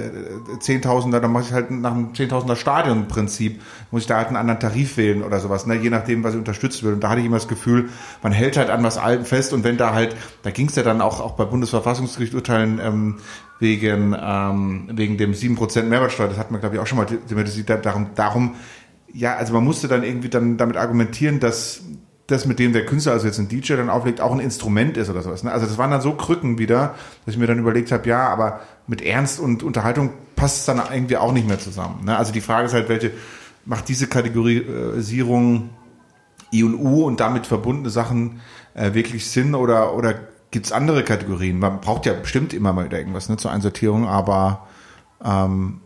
Zehntausender, 0.60 1.20
dann 1.20 1.32
mache 1.32 1.44
ich 1.44 1.52
halt 1.52 1.72
nach 1.72 1.92
dem 1.92 2.14
Zehntausender 2.14 2.54
Stadionprinzip, 2.54 3.60
muss 3.90 4.02
ich 4.02 4.06
da 4.06 4.18
halt 4.18 4.28
einen 4.28 4.36
anderen 4.36 4.60
Tarif 4.60 4.96
wählen 4.96 5.24
oder 5.24 5.40
sowas, 5.40 5.66
ne? 5.66 5.74
Je 5.74 5.90
nachdem, 5.90 6.22
was 6.22 6.34
ich 6.34 6.38
unterstützt 6.38 6.84
will. 6.84 6.92
Und 6.92 7.00
da 7.00 7.08
hatte 7.10 7.20
ich 7.20 7.26
immer 7.26 7.38
das 7.38 7.48
Gefühl, 7.48 7.88
man 8.22 8.30
hält 8.30 8.56
halt 8.56 8.70
an 8.70 8.84
was 8.84 8.98
Alten 8.98 9.24
fest 9.24 9.52
und 9.52 9.64
wenn 9.64 9.76
da 9.76 9.94
halt, 9.94 10.14
da 10.42 10.50
ging 10.50 10.68
es 10.68 10.76
ja 10.76 10.84
dann 10.84 11.00
auch, 11.00 11.20
auch 11.20 11.32
bei 11.32 11.44
Bundesverfassungsgericht 11.44 12.34
Urteilen 12.34 12.80
ähm, 12.80 13.16
wegen, 13.58 14.16
ähm, 14.20 14.88
wegen 14.92 15.18
dem 15.18 15.34
sieben 15.34 15.56
Prozent 15.56 15.88
Mehrwertsteuer, 15.88 16.28
das 16.28 16.38
hat 16.38 16.52
man, 16.52 16.60
glaube 16.60 16.76
ich, 16.76 16.80
auch 16.80 16.86
schon 16.86 16.98
mal 16.98 17.06
thematisiert, 17.06 17.84
darum, 17.84 18.10
darum, 18.14 18.54
ja, 19.12 19.34
also 19.34 19.54
man 19.54 19.64
musste 19.64 19.88
dann 19.88 20.04
irgendwie 20.04 20.28
dann 20.28 20.56
damit 20.56 20.76
argumentieren, 20.76 21.40
dass 21.40 21.82
das, 22.26 22.46
mit 22.46 22.58
dem 22.58 22.72
der 22.72 22.86
Künstler, 22.86 23.12
also 23.12 23.26
jetzt 23.26 23.38
ein 23.38 23.48
DJ 23.48 23.74
dann 23.74 23.90
auflegt, 23.90 24.20
auch 24.20 24.32
ein 24.32 24.40
Instrument 24.40 24.96
ist 24.96 25.10
oder 25.10 25.22
sowas. 25.22 25.42
Ne? 25.42 25.52
Also 25.52 25.66
das 25.66 25.76
waren 25.76 25.90
dann 25.90 26.00
so 26.00 26.14
Krücken 26.14 26.58
wieder, 26.58 26.94
dass 27.24 27.34
ich 27.34 27.38
mir 27.38 27.46
dann 27.46 27.58
überlegt 27.58 27.92
habe, 27.92 28.08
ja, 28.08 28.28
aber 28.28 28.60
mit 28.86 29.02
Ernst 29.02 29.40
und 29.40 29.62
Unterhaltung 29.62 30.10
passt 30.34 30.60
es 30.60 30.64
dann 30.64 30.80
irgendwie 30.92 31.18
auch 31.18 31.32
nicht 31.32 31.46
mehr 31.46 31.58
zusammen. 31.58 32.04
Ne? 32.04 32.16
Also 32.16 32.32
die 32.32 32.40
Frage 32.40 32.66
ist 32.66 32.74
halt, 32.74 32.88
welche 32.88 33.10
macht 33.66 33.88
diese 33.88 34.06
Kategorisierung 34.06 35.70
I 36.52 36.64
und 36.64 36.74
U 36.74 37.04
und 37.04 37.20
damit 37.20 37.46
verbundene 37.46 37.90
Sachen 37.90 38.40
äh, 38.74 38.94
wirklich 38.94 39.30
Sinn 39.30 39.54
oder, 39.54 39.94
oder 39.94 40.14
gibt 40.50 40.66
es 40.66 40.72
andere 40.72 41.02
Kategorien? 41.02 41.58
Man 41.58 41.80
braucht 41.80 42.06
ja 42.06 42.14
bestimmt 42.14 42.54
immer 42.54 42.72
mal 42.72 42.86
wieder 42.86 42.98
irgendwas 42.98 43.28
ne, 43.28 43.36
zur 43.36 43.50
Einsortierung, 43.50 44.06
aber 44.06 44.66
ähm, 45.22 45.80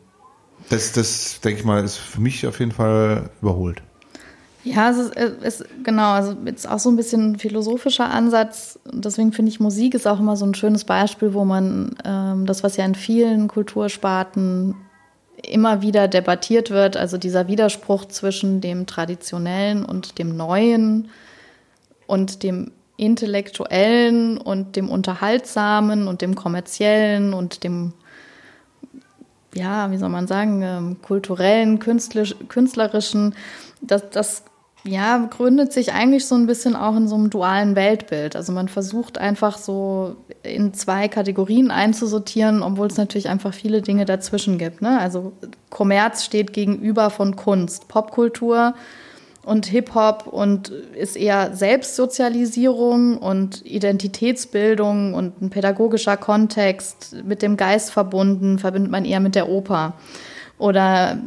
das, 0.68 0.92
das 0.92 1.40
denke 1.40 1.60
ich 1.60 1.64
mal, 1.64 1.82
ist 1.82 1.96
für 1.96 2.20
mich 2.20 2.46
auf 2.46 2.60
jeden 2.60 2.72
Fall 2.72 3.30
überholt. 3.40 3.82
Ja, 4.64 4.90
es 4.90 4.98
ist, 4.98 5.16
es 5.16 5.60
ist, 5.60 5.64
genau, 5.84 6.12
also 6.12 6.36
jetzt 6.44 6.68
auch 6.68 6.78
so 6.78 6.90
ein 6.90 6.96
bisschen 6.96 7.32
ein 7.32 7.38
philosophischer 7.38 8.10
Ansatz. 8.10 8.78
Deswegen 8.92 9.32
finde 9.32 9.50
ich, 9.50 9.60
Musik 9.60 9.94
ist 9.94 10.06
auch 10.06 10.18
immer 10.18 10.36
so 10.36 10.44
ein 10.44 10.54
schönes 10.54 10.84
Beispiel, 10.84 11.32
wo 11.32 11.44
man 11.44 11.96
ähm, 12.04 12.44
das, 12.44 12.64
was 12.64 12.76
ja 12.76 12.84
in 12.84 12.94
vielen 12.94 13.48
Kultursparten 13.48 14.74
immer 15.42 15.82
wieder 15.82 16.08
debattiert 16.08 16.70
wird, 16.70 16.96
also 16.96 17.16
dieser 17.16 17.46
Widerspruch 17.46 18.06
zwischen 18.06 18.60
dem 18.60 18.86
Traditionellen 18.86 19.84
und 19.84 20.18
dem 20.18 20.36
Neuen 20.36 21.08
und 22.06 22.42
dem 22.42 22.72
Intellektuellen 22.96 24.38
und 24.38 24.74
dem 24.74 24.90
Unterhaltsamen 24.90 26.08
und 26.08 26.20
dem 26.20 26.34
Kommerziellen 26.34 27.32
und 27.32 27.62
dem, 27.62 27.92
ja, 29.54 29.92
wie 29.92 29.96
soll 29.98 30.08
man 30.08 30.26
sagen, 30.26 30.62
ähm, 30.62 30.96
kulturellen, 31.00 31.78
künstlerischen 31.78 33.34
das, 33.80 34.10
das 34.10 34.42
ja, 34.84 35.18
gründet 35.30 35.72
sich 35.72 35.92
eigentlich 35.92 36.26
so 36.26 36.34
ein 36.34 36.46
bisschen 36.46 36.76
auch 36.76 36.96
in 36.96 37.08
so 37.08 37.16
einem 37.16 37.30
dualen 37.30 37.76
Weltbild. 37.76 38.36
Also 38.36 38.52
man 38.52 38.68
versucht 38.68 39.18
einfach 39.18 39.58
so 39.58 40.16
in 40.42 40.72
zwei 40.72 41.08
Kategorien 41.08 41.70
einzusortieren, 41.70 42.62
obwohl 42.62 42.86
es 42.86 42.96
natürlich 42.96 43.28
einfach 43.28 43.52
viele 43.52 43.82
Dinge 43.82 44.04
dazwischen 44.04 44.56
gibt. 44.56 44.80
Ne? 44.80 44.98
Also 44.98 45.32
Kommerz 45.70 46.24
steht 46.24 46.52
gegenüber 46.52 47.10
von 47.10 47.36
Kunst, 47.36 47.88
Popkultur 47.88 48.74
und 49.44 49.66
Hip-Hop 49.66 50.26
und 50.26 50.68
ist 50.68 51.16
eher 51.16 51.54
Selbstsozialisierung 51.56 53.18
und 53.18 53.64
Identitätsbildung 53.66 55.14
und 55.14 55.42
ein 55.42 55.50
pädagogischer 55.50 56.16
Kontext 56.16 57.16
mit 57.24 57.42
dem 57.42 57.56
Geist 57.56 57.90
verbunden, 57.90 58.58
verbindet 58.58 58.92
man 58.92 59.04
eher 59.04 59.20
mit 59.20 59.34
der 59.34 59.48
Oper. 59.48 59.94
Oder 60.58 61.18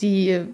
die 0.00 0.46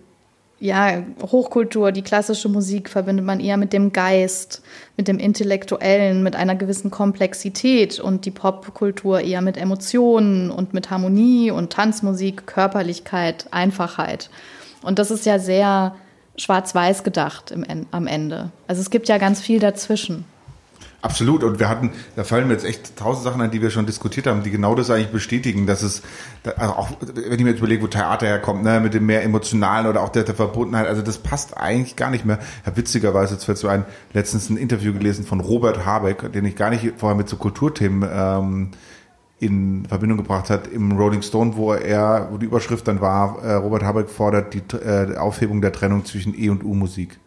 ja, 0.60 1.04
Hochkultur, 1.22 1.92
die 1.92 2.02
klassische 2.02 2.48
Musik 2.48 2.88
verbindet 2.88 3.24
man 3.24 3.38
eher 3.38 3.56
mit 3.56 3.72
dem 3.72 3.92
Geist, 3.92 4.62
mit 4.96 5.06
dem 5.06 5.18
Intellektuellen, 5.18 6.22
mit 6.24 6.34
einer 6.34 6.56
gewissen 6.56 6.90
Komplexität 6.90 8.00
und 8.00 8.24
die 8.24 8.32
Popkultur 8.32 9.20
eher 9.20 9.40
mit 9.40 9.56
Emotionen 9.56 10.50
und 10.50 10.74
mit 10.74 10.90
Harmonie 10.90 11.52
und 11.52 11.72
Tanzmusik, 11.72 12.46
Körperlichkeit, 12.46 13.46
Einfachheit. 13.52 14.30
Und 14.82 14.98
das 14.98 15.12
ist 15.12 15.26
ja 15.26 15.38
sehr 15.38 15.94
schwarz-weiß 16.36 17.04
gedacht 17.04 17.52
im, 17.52 17.64
am 17.92 18.06
Ende. 18.06 18.50
Also 18.66 18.80
es 18.80 18.90
gibt 18.90 19.08
ja 19.08 19.18
ganz 19.18 19.40
viel 19.40 19.60
dazwischen. 19.60 20.24
Absolut. 21.00 21.44
Und 21.44 21.60
wir 21.60 21.68
hatten, 21.68 21.92
da 22.16 22.24
fallen 22.24 22.48
mir 22.48 22.54
jetzt 22.54 22.64
echt 22.64 22.96
tausend 22.96 23.22
Sachen 23.24 23.40
an, 23.40 23.52
die 23.52 23.62
wir 23.62 23.70
schon 23.70 23.86
diskutiert 23.86 24.26
haben, 24.26 24.42
die 24.42 24.50
genau 24.50 24.74
das 24.74 24.90
eigentlich 24.90 25.12
bestätigen, 25.12 25.64
dass 25.64 25.82
es, 25.82 26.02
also 26.56 26.74
auch 26.74 26.88
wenn 27.00 27.38
ich 27.38 27.44
mir 27.44 27.50
jetzt 27.50 27.60
überlege, 27.60 27.82
wo 27.82 27.86
Theater 27.86 28.26
herkommt, 28.26 28.64
ne, 28.64 28.80
mit 28.80 28.94
dem 28.94 29.06
mehr 29.06 29.22
emotionalen 29.22 29.86
oder 29.86 30.02
auch 30.02 30.08
der, 30.08 30.24
der 30.24 30.34
Verbundenheit, 30.34 30.88
also 30.88 31.02
das 31.02 31.18
passt 31.18 31.56
eigentlich 31.56 31.94
gar 31.94 32.10
nicht 32.10 32.24
mehr. 32.24 32.40
Ich 32.62 32.66
habe 32.66 32.76
witzigerweise 32.78 33.34
jetzt 33.34 33.44
fällt 33.44 33.58
so 33.58 33.68
ein, 33.68 33.84
letztens 34.12 34.50
ein 34.50 34.56
Interview 34.56 34.92
gelesen 34.92 35.24
von 35.24 35.38
Robert 35.38 35.86
Habeck, 35.86 36.32
den 36.32 36.44
ich 36.44 36.56
gar 36.56 36.70
nicht 36.70 36.94
vorher 36.96 37.16
mit 37.16 37.28
so 37.28 37.36
Kulturthemen 37.36 38.08
ähm, 38.12 38.70
in 39.38 39.86
Verbindung 39.86 40.18
gebracht 40.18 40.50
hat 40.50 40.66
im 40.66 40.98
Rolling 40.98 41.22
Stone, 41.22 41.52
wo 41.54 41.74
er, 41.74 42.26
wo 42.32 42.38
die 42.38 42.46
Überschrift 42.46 42.88
dann 42.88 43.00
war, 43.00 43.40
äh, 43.44 43.52
Robert 43.52 43.84
Habeck 43.84 44.08
fordert 44.08 44.52
die 44.52 44.62
äh, 44.76 45.16
Aufhebung 45.16 45.60
der 45.60 45.70
Trennung 45.70 46.04
zwischen 46.04 46.36
E 46.36 46.48
und 46.50 46.64
U-Musik. 46.64 47.20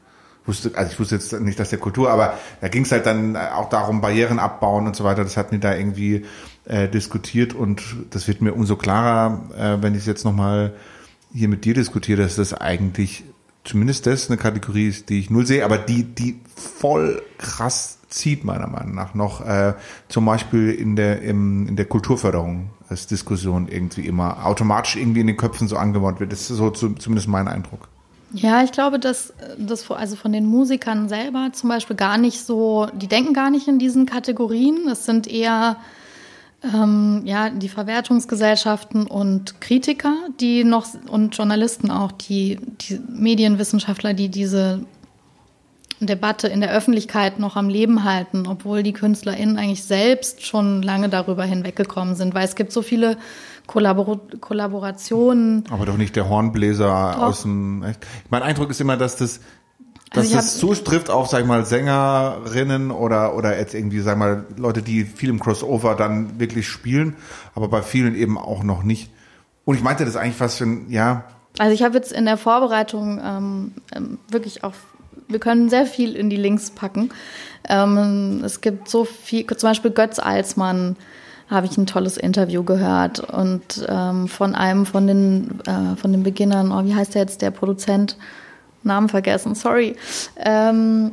Wusste, 0.46 0.72
also 0.76 0.92
ich 0.92 1.00
wusste 1.00 1.16
jetzt 1.16 1.34
nicht, 1.40 1.60
dass 1.60 1.70
der 1.70 1.80
Kultur, 1.80 2.10
aber 2.10 2.38
da 2.62 2.68
ging 2.68 2.84
es 2.84 2.92
halt 2.92 3.06
dann 3.06 3.36
auch 3.36 3.70
darum, 3.70 4.02
Barrieren 4.02 4.40
abbauen 4.40 4.88
und 4.88 4.96
so 4.96 5.04
weiter. 5.04 5.24
Das 5.24 5.38
hatten 5.38 5.56
die 5.56 5.60
da 5.60 5.76
irgendwie 5.76 6.26
äh, 6.66 6.88
diskutiert 6.88 7.54
und 7.54 7.84
das 8.10 8.28
wird 8.28 8.42
mir 8.42 8.54
umso 8.54 8.76
klarer, 8.76 9.44
äh, 9.56 9.84
wenn 9.84 9.94
ich 9.94 10.02
es 10.02 10.08
jetzt 10.08 10.26
nochmal 10.26 10.74
hier 11.34 11.48
mit 11.48 11.64
dir 11.64 11.74
diskutiere, 11.74 12.24
dass 12.24 12.36
das 12.36 12.54
eigentlich 12.54 13.24
zumindest 13.64 14.08
das 14.08 14.30
eine 14.30 14.38
Kategorie 14.38 14.88
ist, 14.88 15.10
die 15.10 15.20
ich 15.20 15.30
null 15.30 15.46
sehe, 15.46 15.64
aber 15.64 15.78
die, 15.78 16.04
die 16.04 16.40
voll 16.56 17.22
krass 17.38 18.00
zieht, 18.10 18.44
meiner 18.44 18.68
Meinung 18.68 18.96
nach, 18.96 19.14
noch 19.14 19.42
äh, 19.46 19.74
zum 20.10 20.26
Beispiel 20.26 20.72
in 20.72 20.96
der, 20.96 21.22
im, 21.22 21.68
in 21.68 21.76
der 21.76 21.86
Kulturförderung 21.86 22.72
als 22.90 23.08
Diskussion 23.08 23.68
irgendwie 23.68 24.06
immer 24.06 24.46
automatisch 24.46 24.98
irgendwie 24.98 25.22
in 25.22 25.28
den 25.28 25.38
Köpfen 25.38 25.68
so 25.68 25.78
angewandt 25.78 26.20
wird. 26.20 26.32
Das 26.32 26.42
ist 26.42 26.58
so 26.58 26.70
zu, 26.72 26.94
zumindest 26.96 27.28
mein 27.28 27.48
Eindruck. 27.48 27.88
Ja, 28.34 28.64
ich 28.64 28.72
glaube, 28.72 28.98
dass 28.98 29.34
das 29.58 29.90
also 29.92 30.16
von 30.16 30.32
den 30.32 30.46
Musikern 30.46 31.10
selber 31.10 31.50
zum 31.52 31.70
Beispiel 31.70 31.96
gar 31.96 32.18
nicht 32.18 32.40
so, 32.46 32.88
die 32.94 33.08
denken 33.08 33.34
gar 33.34 33.50
nicht 33.50 33.68
in 33.68 33.78
diesen 33.78 34.06
Kategorien. 34.06 34.88
Es 34.88 35.06
sind 35.06 35.28
eher 35.28 35.78
ähm, 36.64 37.24
ja, 37.26 37.50
die 37.50 37.70
Verwertungsgesellschaften 37.70 39.08
und 39.08 39.60
Kritiker, 39.60 40.16
die 40.40 40.64
noch 40.64 40.88
und 41.10 41.36
Journalisten 41.36 41.92
auch, 41.92 42.12
die, 42.12 42.60
die 42.82 43.02
Medienwissenschaftler, 43.10 44.14
die 44.14 44.30
diese 44.30 44.86
Debatte 46.08 46.48
in 46.48 46.62
der 46.62 46.72
Öffentlichkeit 46.72 47.40
noch 47.40 47.56
am 47.56 47.70
Leben 47.70 48.04
halten, 48.04 48.48
obwohl 48.48 48.84
die 48.84 48.94
KünstlerInnen 48.94 49.58
eigentlich 49.58 49.84
selbst 49.84 50.46
schon 50.46 50.82
lange 50.82 51.10
darüber 51.10 51.44
hinweggekommen 51.44 52.16
sind, 52.16 52.34
weil 52.34 52.46
es 52.46 52.56
gibt 52.56 52.72
so 52.72 52.82
viele 52.82 53.18
Kollabor 53.68 54.20
Kollaborationen. 54.40 55.64
Aber 55.70 55.86
doch 55.86 55.98
nicht 55.98 56.16
der 56.16 56.30
Hornbläser 56.30 57.14
doch. 57.16 57.24
aus 57.24 57.44
dem. 57.44 57.86
Mein 58.30 58.44
Eindruck 58.44 58.70
ist 58.70 58.82
immer, 58.82 58.98
dass 58.98 59.16
das 59.16 59.40
dass 60.14 60.26
also 60.26 60.36
das 60.36 60.58
zutrifft 60.58 61.10
auf, 61.10 61.28
sag 61.30 61.42
ich 61.42 61.48
mal, 61.48 61.66
Sängerinnen 61.66 62.92
oder, 62.92 63.34
oder 63.34 63.58
jetzt 63.58 63.74
irgendwie, 63.74 64.02
sag 64.02 64.14
ich 64.14 64.20
mal, 64.20 64.46
Leute, 64.58 64.82
die 64.82 65.06
viel 65.06 65.30
im 65.30 65.40
Crossover 65.40 65.96
dann 65.96 66.38
wirklich 66.38 66.68
spielen, 66.68 67.16
aber 67.56 67.70
bei 67.70 67.82
vielen 67.82 68.16
eben 68.16 68.38
auch 68.38 68.62
noch 68.62 68.84
nicht. 68.84 69.10
Und 69.64 69.76
ich 69.76 69.84
meinte 69.84 70.04
das 70.04 70.18
eigentlich 70.18 70.36
fast 70.36 70.58
schon, 70.58 70.90
ja. 70.90 71.24
Also 71.60 71.74
ich 71.74 71.82
habe 71.82 71.96
jetzt 71.96 72.12
in 72.12 72.26
der 72.26 72.38
Vorbereitung 72.38 73.22
ähm, 73.24 73.72
ähm, 73.96 74.18
wirklich 74.30 74.66
auch, 74.66 74.74
wir 75.32 75.40
können 75.40 75.70
sehr 75.70 75.86
viel 75.86 76.16
in 76.16 76.30
die 76.30 76.38
Links 76.38 76.72
packen. 76.72 77.10
Ähm, 77.68 78.42
es 78.44 78.62
gibt 78.62 78.90
so 78.90 79.06
viel, 79.06 79.46
zum 79.46 79.70
Beispiel 79.70 79.92
Götz 79.92 80.20
Alsmann 80.20 80.96
habe 81.50 81.66
ich 81.66 81.78
ein 81.78 81.86
tolles 81.86 82.16
Interview 82.16 82.64
gehört 82.64 83.20
und 83.20 83.86
ähm, 83.90 84.30
von 84.30 84.56
einem 84.56 84.86
von 84.86 85.06
den, 85.06 85.60
äh, 85.68 85.98
von 85.98 86.14
den 86.14 86.24
Beginnern, 86.24 86.72
oh, 86.72 86.86
wie 86.86 86.96
heißt 86.96 87.14
der 87.14 87.24
jetzt, 87.24 87.42
der 87.42 87.52
Produzent? 87.52 88.18
Namen 88.84 89.10
vergessen, 89.10 89.54
sorry. 89.54 89.96
Ähm, 90.38 91.12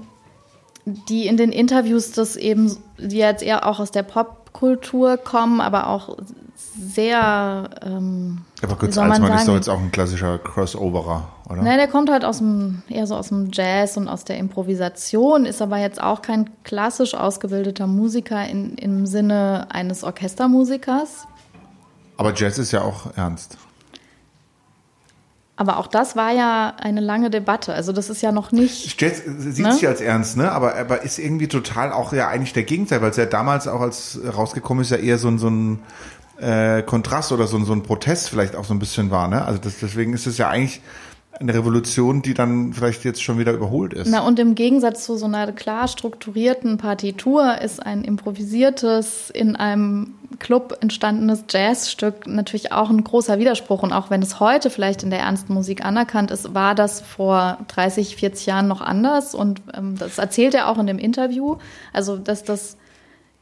die 0.85 1.27
in 1.27 1.37
den 1.37 1.53
Interviews 1.53 2.13
das 2.13 2.37
eben, 2.37 2.77
die 2.99 3.19
jetzt 3.19 3.43
eher 3.43 3.67
auch 3.67 3.79
aus 3.79 3.91
der 3.91 4.05
Popkultur 4.05 5.19
kommen, 5.19 5.61
aber 5.61 5.89
auch 5.89 6.17
sehr. 6.57 7.69
Ähm, 7.85 8.39
aber 8.63 8.77
Götz 8.77 8.97
Alsmann 8.97 9.33
ist 9.35 9.49
doch 9.49 9.55
jetzt 9.55 9.69
auch 9.69 9.81
ein 9.81 9.93
klassischer 9.93 10.39
Crossoverer, 10.39 11.29
oder? 11.49 11.63
Nein, 11.63 11.79
der 11.79 11.89
kommt 11.89 12.11
halt 12.11 12.25
aus 12.25 12.39
dem, 12.39 12.83
eher 12.89 13.07
so 13.07 13.17
aus 13.17 13.29
dem 13.29 13.51
Jazz 13.53 13.97
und 13.97 14.09
aus 14.09 14.25
der 14.25 14.39
Improvisation, 14.39 15.45
ist 15.45 15.63
aber 15.63 15.79
jetzt 15.79 16.03
auch 16.03 16.23
kein 16.23 16.51
klassisch 16.65 17.15
ausgebildeter 17.15 17.87
Musiker 17.87 18.47
in, 18.47 18.77
im 18.77 19.07
Sinne 19.07 19.67
eines 19.71 20.05
Orchestermusikers. 20.05 21.27
Aber 22.17 22.35
Jazz 22.35 22.59
ist 22.59 22.73
ja 22.73 22.83
auch 22.83 23.17
ernst. 23.17 23.57
Aber 25.57 25.79
auch 25.79 25.89
das 25.89 26.15
war 26.15 26.31
ja 26.31 26.75
eine 26.79 27.01
lange 27.01 27.31
Debatte. 27.31 27.75
Also 27.75 27.91
das 27.93 28.11
ist 28.11 28.23
ja 28.23 28.31
noch 28.31 28.53
nicht. 28.53 29.01
Jazz 29.01 29.23
sieht 29.25 29.65
ne? 29.65 29.73
sich 29.73 29.89
als 29.89 30.01
ernst, 30.01 30.37
ne? 30.37 30.53
Aber, 30.53 30.77
aber 30.77 31.03
ist 31.03 31.19
irgendwie 31.19 31.49
total 31.49 31.91
auch 31.91 32.13
ja 32.13 32.29
eigentlich 32.29 32.53
der 32.53 32.63
Gegenteil, 32.63 33.03
weil 33.03 33.11
es 33.11 33.17
ja 33.17 33.27
damals 33.27 33.67
auch 33.67 33.81
als 33.81 34.21
rausgekommen 34.25 34.83
ist, 34.83 34.91
ja 34.91 34.99
eher 34.99 35.19
so 35.19 35.27
ein, 35.27 35.39
so 35.39 35.49
ein 35.49 35.83
äh, 36.39 36.83
Kontrast 36.83 37.33
oder 37.33 37.49
so, 37.49 37.57
ein 37.57 37.65
so 37.65 37.73
ein 37.73 37.83
Protest 37.83 38.31
vielleicht 38.31 38.55
auch 38.55 38.65
so 38.65 38.73
ein 38.73 38.79
bisschen 38.79 39.11
war, 39.11 39.27
ne? 39.27 39.45
Also 39.45 39.59
das, 39.59 39.79
deswegen 39.81 40.13
ist 40.13 40.29
es 40.29 40.39
ja 40.39 40.49
eigentlich 40.49 40.81
eine 41.40 41.55
Revolution, 41.55 42.22
die 42.22 42.35
dann 42.35 42.72
vielleicht 42.72 43.05
jetzt 43.05 43.22
schon 43.22 43.38
wieder 43.38 43.53
überholt 43.53 43.92
ist. 43.92 44.11
Na, 44.11 44.20
und 44.20 44.38
im 44.38 44.55
Gegensatz 44.55 45.05
zu 45.05 45.16
so 45.16 45.27
einer 45.27 45.53
klar 45.53 45.88
strukturierten 45.88 46.79
Partitur 46.79 47.61
ist 47.61 47.85
ein 47.85 48.03
improvisiertes, 48.03 49.31
in 49.31 49.57
einem 49.57 50.14
Club 50.38 50.79
entstandenes 50.81 51.44
Jazzstück 51.48 52.27
natürlich 52.27 52.72
auch 52.72 52.90
ein 52.90 53.03
großer 53.03 53.38
Widerspruch. 53.38 53.83
Und 53.83 53.92
auch 53.92 54.11
wenn 54.11 54.22
es 54.22 54.40
heute 54.40 54.70
vielleicht 54.70 55.03
in 55.03 55.11
der 55.11 55.20
ernsten 55.20 55.55
Musik 55.55 55.85
anerkannt 55.85 56.31
ist, 56.31 56.55
war 56.55 56.74
das 56.74 57.01
vor 57.01 57.59
30, 57.68 58.16
40 58.16 58.46
Jahren 58.46 58.68
noch 58.68 58.81
anders. 58.81 59.35
Und 59.35 59.62
ähm, 59.74 59.96
das 59.98 60.18
erzählt 60.18 60.55
er 60.55 60.68
auch 60.68 60.79
in 60.79 60.87
dem 60.87 60.98
Interview. 60.98 61.57
Also, 61.92 62.16
dass 62.16 62.44
das 62.44 62.77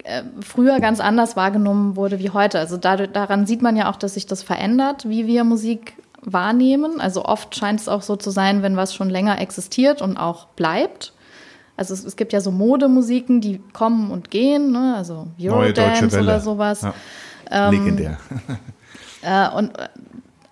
äh, 0.05 0.23
früher 0.41 0.79
ganz 0.81 1.01
anders 1.01 1.37
wahrgenommen 1.37 1.97
wurde 1.97 2.19
wie 2.19 2.31
heute. 2.31 2.59
Also 2.59 2.77
dadurch, 2.77 3.11
daran 3.11 3.47
sieht 3.47 3.63
man 3.63 3.77
ja 3.77 3.91
auch, 3.91 3.97
dass 3.97 4.15
sich 4.15 4.27
das 4.27 4.43
verändert, 4.43 5.09
wie 5.09 5.27
wir 5.27 5.43
Musik 5.43 5.95
wahrnehmen. 6.27 7.01
Also 7.01 7.25
oft 7.25 7.57
scheint 7.57 7.81
es 7.81 7.89
auch 7.89 8.03
so 8.03 8.17
zu 8.17 8.31
sein, 8.31 8.63
wenn 8.63 8.77
was 8.77 8.95
schon 8.95 9.09
länger 9.09 9.41
existiert 9.41 10.03
und 10.03 10.19
auch 10.19 10.49
bleibt. 10.49 11.15
Also 11.77 11.95
es, 11.95 12.05
es 12.05 12.17
gibt 12.17 12.33
ja 12.33 12.41
so 12.41 12.51
Modemusiken, 12.51 13.41
die 13.41 13.63
kommen 13.73 14.11
und 14.11 14.31
gehen, 14.31 14.73
ne? 14.73 14.95
also 14.97 15.29
Eurodance 15.41 16.21
oder 16.21 16.41
sowas. 16.41 16.87
Ja. 17.49 17.69
Ähm, 17.69 17.75
Legendär. 17.75 18.19
Äh, 19.23 19.49
und 19.57 19.73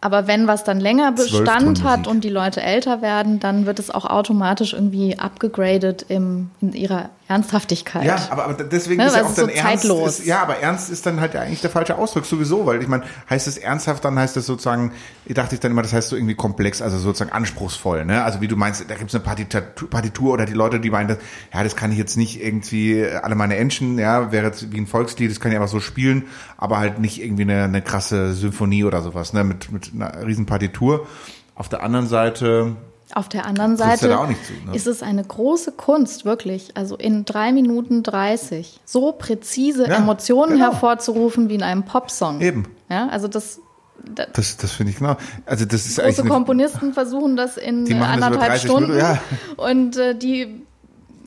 aber 0.01 0.27
wenn 0.27 0.47
was 0.47 0.65
dann 0.65 0.81
länger 0.81 1.13
Bestand 1.13 1.83
hat 1.83 2.07
und 2.07 2.25
die 2.25 2.29
Leute 2.29 2.61
älter 2.61 3.01
werden, 3.01 3.41
dann 3.41 3.65
wird 3.65 3.79
es 3.79 3.91
auch 3.91 4.05
automatisch 4.05 4.75
irgendwie 4.75 5.19
abgegradet 5.19 6.03
in 6.03 6.51
ihrer 6.61 7.09
Ernsthaftigkeit. 7.27 8.05
Ja, 8.05 8.19
aber, 8.29 8.45
aber 8.45 8.65
deswegen 8.65 9.01
ne, 9.01 9.07
ist 9.07 9.17
ja 9.17 9.23
auch 9.23 9.35
dann 9.35 9.47
so 9.47 9.51
ernst. 9.51 9.85
Ist, 9.85 10.27
ja, 10.27 10.43
aber 10.43 10.59
ernst 10.59 10.91
ist 10.91 11.07
dann 11.07 11.21
halt 11.21 11.35
eigentlich 11.35 11.63
der 11.63 11.71
falsche 11.71 11.97
Ausdruck 11.97 12.27
sowieso, 12.27 12.67
weil 12.67 12.83
ich 12.83 12.89
meine, 12.89 13.05
heißt 13.31 13.47
es 13.47 13.57
ernsthaft, 13.57 14.05
dann 14.05 14.19
heißt 14.19 14.37
es 14.37 14.45
sozusagen, 14.45 14.93
ich 15.25 15.33
dachte 15.33 15.55
ich 15.55 15.61
dann 15.61 15.71
immer, 15.71 15.81
das 15.81 15.95
heißt 15.95 16.11
so 16.11 16.17
irgendwie 16.17 16.35
komplex, 16.35 16.83
also 16.83 16.99
sozusagen 16.99 17.33
anspruchsvoll, 17.33 18.05
ne? 18.05 18.25
Also 18.25 18.43
wie 18.43 18.49
du 18.49 18.57
meinst, 18.57 18.85
da 18.91 18.95
gibt 18.95 19.09
es 19.09 19.15
eine 19.15 19.25
Partitur, 19.25 19.63
Partitur 19.89 20.35
oder 20.35 20.45
die 20.45 20.53
Leute, 20.53 20.81
die 20.81 20.91
meinen, 20.91 21.17
ja, 21.53 21.65
das 21.65 21.77
kann 21.77 21.93
ich 21.93 21.99
jetzt 21.99 22.19
nicht 22.19 22.43
irgendwie 22.43 23.07
alle 23.07 23.37
meine 23.37 23.57
Entchen, 23.57 23.99
ja, 23.99 24.31
wäre 24.31 24.47
jetzt 24.47 24.71
wie 24.71 24.79
ein 24.79 24.87
Volkslied, 24.87 25.31
das 25.31 25.41
kann 25.41 25.51
ich 25.51 25.57
einfach 25.57 25.71
so 25.71 25.81
spielen, 25.81 26.25
aber 26.59 26.79
halt 26.79 26.99
nicht 26.99 27.23
irgendwie 27.23 27.45
eine, 27.45 27.65
eine 27.65 27.81
krasse 27.81 28.35
Symphonie 28.35 28.85
oder 28.85 29.01
sowas, 29.01 29.33
ne? 29.33 29.45
Mit, 29.45 29.73
mit 29.73 29.93
einer 29.95 30.27
riesen 30.27 30.45
Partitur. 30.45 31.07
Auf 31.55 31.71
der 31.71 31.83
anderen 31.83 32.07
Seite 32.07 32.77
auf 33.15 33.29
der 33.29 33.47
anderen 33.47 33.77
Seite 33.77 34.09
zu, 34.09 34.67
ne? 34.67 34.75
ist 34.75 34.87
es 34.87 35.03
eine 35.03 35.23
große 35.23 35.73
Kunst, 35.73 36.25
wirklich, 36.25 36.77
also 36.77 36.97
in 36.97 37.25
drei 37.25 37.53
Minuten 37.53 38.03
30 38.03 38.81
so 38.85 39.13
präzise 39.13 39.89
ja, 39.89 39.97
Emotionen 39.97 40.55
genau. 40.55 40.73
hervorzurufen 40.73 41.49
wie 41.49 41.55
in 41.55 41.63
einem 41.63 41.85
Popsong. 41.85 42.41
Eben. 42.41 42.67
Ja, 42.91 43.09
also 43.09 43.29
das. 43.29 43.61
Das, 44.05 44.27
das, 44.35 44.57
das 44.59 44.73
finde 44.73 44.93
ich 44.93 44.99
genau. 44.99 45.17
Also 45.47 45.65
das 45.65 45.87
ist 45.87 45.99
große 45.99 46.25
Komponisten 46.25 46.93
versuchen 46.93 47.37
das 47.37 47.57
in 47.57 47.91
anderthalb 48.03 48.59
Stunden 48.59 48.91
Minuten, 48.91 48.99
ja. 48.99 49.19
und 49.57 49.97
äh, 49.97 50.15
die 50.15 50.63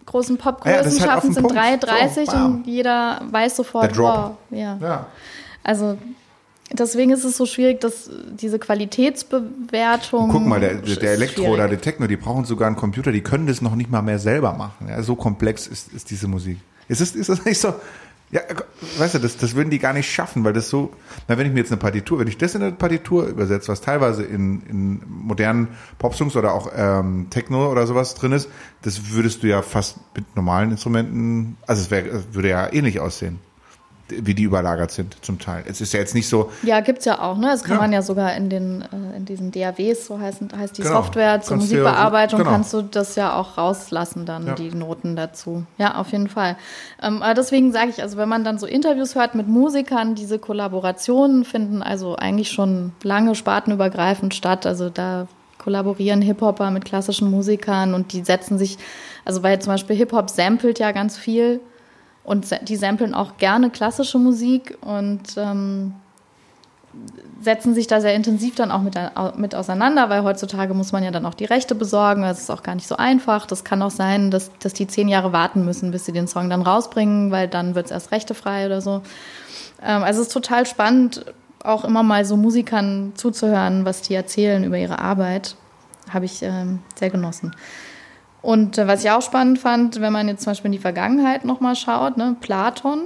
großen 0.06 0.38
Popgrößen 0.38 0.76
ja, 0.76 0.84
halt 0.84 1.02
schaffen 1.02 1.32
es 1.32 1.38
in 1.38 1.46
3,30 1.46 2.30
so, 2.30 2.38
und 2.38 2.68
jeder 2.68 3.22
weiß 3.32 3.56
sofort, 3.56 3.98
wow, 3.98 4.32
ja. 4.52 4.78
ja. 4.80 5.08
Also 5.64 5.98
Deswegen 6.74 7.12
ist 7.12 7.24
es 7.24 7.38
so 7.38 7.46
schwierig, 7.46 7.80
dass 7.80 8.10
diese 8.30 8.60
Qualitätsbewertung. 8.60 10.30
Guck 10.30 10.46
mal, 10.46 10.60
der, 10.60 10.76
der 10.76 11.14
Elektro 11.14 11.44
schwierig. 11.44 11.54
oder 11.54 11.68
der 11.70 11.80
Techno, 11.80 12.08
die 12.08 12.18
brauchen 12.18 12.44
sogar 12.44 12.68
einen 12.68 12.76
Computer, 12.76 13.12
die 13.12 13.22
können 13.22 13.48
das 13.48 13.62
noch 13.62 13.76
nicht 13.76 13.90
mal 13.90 14.02
mehr 14.02 14.20
selber 14.20 14.54
machen. 14.54 14.90
Ja, 14.90 15.02
so 15.02 15.16
komplex 15.16 15.68
ist, 15.68 15.94
ist 15.94 16.10
diese 16.10 16.28
Musik. 16.28 16.58
Ist 16.90 17.00
das, 17.00 17.16
ist 17.16 17.30
das 17.30 17.46
nicht 17.46 17.60
so? 17.60 17.74
Ja, 18.30 18.42
weißt 18.98 19.16
du, 19.16 19.20
das, 19.20 19.38
das 19.38 19.56
würden 19.56 19.70
die 19.70 19.80
gar 19.80 19.94
nicht 19.94 20.12
schaffen, 20.12 20.44
weil 20.44 20.52
das 20.52 20.70
so, 20.70 20.92
na, 21.30 21.38
wenn 21.38 21.48
ich 21.48 21.54
mir 21.54 21.60
jetzt 21.60 21.72
eine 21.72 21.80
Partitur, 21.80 22.20
wenn 22.20 22.28
ich 22.28 22.38
das 22.38 22.56
in 22.56 22.62
eine 22.62 22.74
Partitur 22.74 23.26
übersetze, 23.26 23.70
was 23.70 23.80
teilweise 23.80 24.24
in, 24.24 24.62
in 24.64 25.02
modernen 25.08 25.70
Popsongs 25.98 26.36
oder 26.36 26.54
auch 26.54 26.70
ähm, 26.76 27.28
Techno 27.30 27.72
oder 27.72 27.88
sowas 27.88 28.16
drin 28.16 28.34
ist, 28.34 28.50
das 28.82 29.12
würdest 29.12 29.44
du 29.44 29.48
ja 29.48 29.62
fast 29.62 30.00
mit 30.14 30.36
normalen 30.36 30.72
Instrumenten, 30.72 31.56
also 31.66 31.84
es 31.84 31.90
wär, 31.90 32.34
würde 32.34 32.50
ja 32.50 32.74
ähnlich 32.74 33.00
aussehen 33.00 33.40
wie 34.10 34.34
die 34.34 34.44
überlagert 34.44 34.92
sind 34.92 35.18
zum 35.22 35.40
Teil. 35.40 35.64
Es 35.68 35.82
ist 35.82 35.94
ja 35.94 36.00
jetzt 36.00 36.16
nicht 36.16 36.30
so. 36.30 36.52
Ja, 36.64 36.80
gibt's 36.80 37.06
ja 37.06 37.22
auch, 37.22 37.38
ne? 37.38 37.48
Das 37.48 37.64
kann 37.64 37.76
ja. 37.76 37.82
man 37.82 37.94
ja 37.94 38.02
sogar 38.02 38.36
in 38.36 38.50
den 38.50 38.82
äh, 38.82 39.18
in 39.18 39.26
diesen 39.26 39.52
DAWs, 39.52 40.06
so 40.06 40.20
heißt, 40.20 40.42
heißt 40.56 40.78
die 40.78 40.84
genau. 40.84 41.02
Software 41.02 41.42
zur 41.42 41.58
kannst 41.58 41.72
Musikbearbeitung, 41.72 42.40
genau. 42.40 42.52
kannst 42.52 42.74
du 42.74 42.82
das 42.82 43.16
ja 43.16 43.36
auch 43.36 43.58
rauslassen, 43.58 44.26
dann 44.26 44.48
ja. 44.48 44.56
die 44.56 44.70
Noten 44.70 45.16
dazu. 45.16 45.66
Ja, 45.78 45.96
auf 45.96 46.12
jeden 46.12 46.30
Fall. 46.30 46.56
Ähm, 47.02 47.22
aber 47.22 47.34
deswegen 47.34 47.72
sage 47.72 47.90
ich, 47.90 48.02
also 48.02 48.18
wenn 48.18 48.30
man 48.30 48.44
dann 48.44 48.58
so 48.60 48.66
Interviews 48.66 49.16
hört 49.16 49.36
mit 49.36 49.48
Musikern, 49.48 50.16
diese 50.16 50.40
Kollaborationen 50.40 51.46
finden 51.46 51.82
also 51.82 52.16
eigentlich 52.16 52.52
schon 52.52 52.94
lange 53.04 53.36
spartenübergreifend 53.36 54.34
statt. 54.34 54.66
Also 54.66 54.90
da 54.90 55.28
kollaborieren 55.58 56.22
Hip-Hopper 56.22 56.72
mit 56.72 56.86
klassischen 56.86 57.30
Musikern 57.30 57.94
und 57.94 58.14
die 58.14 58.24
setzen 58.24 58.58
sich, 58.58 58.78
also 59.26 59.44
weil 59.44 59.60
zum 59.60 59.74
Beispiel 59.74 59.96
Hip-Hop 59.98 60.30
samplet 60.30 60.80
ja 60.80 60.94
ganz 60.94 61.18
viel 61.18 61.60
Und 62.28 62.68
die 62.68 62.76
samplen 62.76 63.14
auch 63.14 63.38
gerne 63.38 63.70
klassische 63.70 64.20
Musik 64.20 64.78
und 64.82 65.38
ähm, 65.38 65.94
setzen 67.40 67.74
sich 67.74 67.88
da 67.88 68.02
sehr 68.02 68.16
intensiv 68.16 68.54
dann 68.56 68.70
auch 68.70 68.82
mit, 68.82 69.00
mit 69.38 69.56
auseinander, 69.56 70.10
weil 70.10 70.24
heutzutage 70.24 70.74
muss 70.74 70.92
man 70.92 71.06
ja 71.06 71.12
dann 71.12 71.26
auch 71.26 71.36
die 71.36 71.46
Rechte 71.46 71.74
besorgen. 71.74 72.24
Das 72.24 72.42
ist 72.42 72.50
auch 72.50 72.64
gar 72.64 72.76
nicht 72.76 72.86
so 72.86 72.98
einfach. 72.98 73.46
Das 73.46 73.64
kann 73.64 73.82
auch 73.82 73.92
sein, 73.92 74.30
dass, 74.30 74.52
dass 74.60 74.74
die 74.74 74.88
zehn 74.88 75.08
Jahre 75.08 75.32
warten 75.32 75.64
müssen, 75.64 75.92
bis 75.92 76.04
sie 76.04 76.12
den 76.12 76.28
Song 76.28 76.50
dann 76.50 76.64
rausbringen, 76.64 77.32
weil 77.32 77.48
dann 77.48 77.76
wird 77.76 77.86
es 77.86 77.92
erst 77.92 78.12
rechtefrei 78.12 78.66
oder 78.66 78.82
so. 78.82 79.04
Ähm, 79.82 80.04
also 80.04 80.20
es 80.20 80.28
ist 80.28 80.34
total 80.34 80.66
spannend, 80.66 81.24
auch 81.64 81.86
immer 81.86 82.04
mal 82.04 82.26
so 82.26 82.36
Musikern 82.36 83.14
zuzuhören, 83.16 83.86
was 83.86 84.02
die 84.02 84.16
erzählen 84.16 84.66
über 84.66 84.78
ihre 84.78 85.00
Arbeit. 85.00 85.56
Habe 86.10 86.26
ich 86.26 86.44
ähm, 86.44 86.80
sehr 87.00 87.10
genossen. 87.10 87.54
Und 88.42 88.78
äh, 88.78 88.88
was 88.88 89.04
ich 89.04 89.12
auch 89.12 89.22
spannend 89.22 89.60
fand, 89.60 90.00
wenn 90.02 90.14
man 90.14 90.28
jetzt 90.28 90.44
zum 90.44 90.52
Beispiel 90.52 90.68
in 90.68 90.74
die 90.74 90.78
Vergangenheit 90.80 91.46
nochmal 91.46 91.76
schaut, 91.76 92.18
ne, 92.18 92.36
Platon 92.40 93.04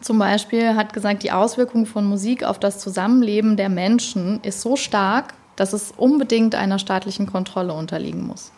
zum 0.00 0.18
Beispiel 0.18 0.74
hat 0.74 0.92
gesagt, 0.92 1.22
die 1.22 1.32
Auswirkung 1.32 1.86
von 1.86 2.04
Musik 2.04 2.44
auf 2.44 2.58
das 2.58 2.78
Zusammenleben 2.78 3.56
der 3.56 3.68
Menschen 3.68 4.40
ist 4.42 4.60
so 4.60 4.76
stark, 4.76 5.34
dass 5.56 5.72
es 5.72 5.92
unbedingt 5.96 6.54
einer 6.54 6.78
staatlichen 6.78 7.26
Kontrolle 7.26 7.74
unterliegen 7.74 8.26
muss. 8.26 8.50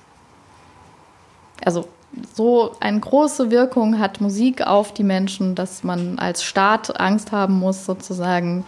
Also 1.64 1.88
so 2.34 2.76
eine 2.80 3.00
große 3.00 3.50
Wirkung 3.50 3.98
hat 3.98 4.20
Musik 4.20 4.66
auf 4.66 4.94
die 4.94 5.02
Menschen, 5.02 5.54
dass 5.54 5.82
man 5.82 6.18
als 6.18 6.44
Staat 6.44 7.00
Angst 7.00 7.32
haben 7.32 7.54
muss, 7.54 7.84
sozusagen, 7.84 8.64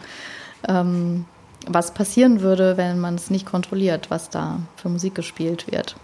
ähm, 0.69 1.25
was 1.67 1.93
passieren 1.95 2.41
würde, 2.41 2.77
wenn 2.77 3.01
man 3.01 3.15
es 3.15 3.31
nicht 3.31 3.47
kontrolliert, 3.47 4.11
was 4.11 4.31
da 4.31 4.59
für 4.77 4.89
Musik 4.89 5.15
gespielt 5.15 5.71
wird. 5.71 5.97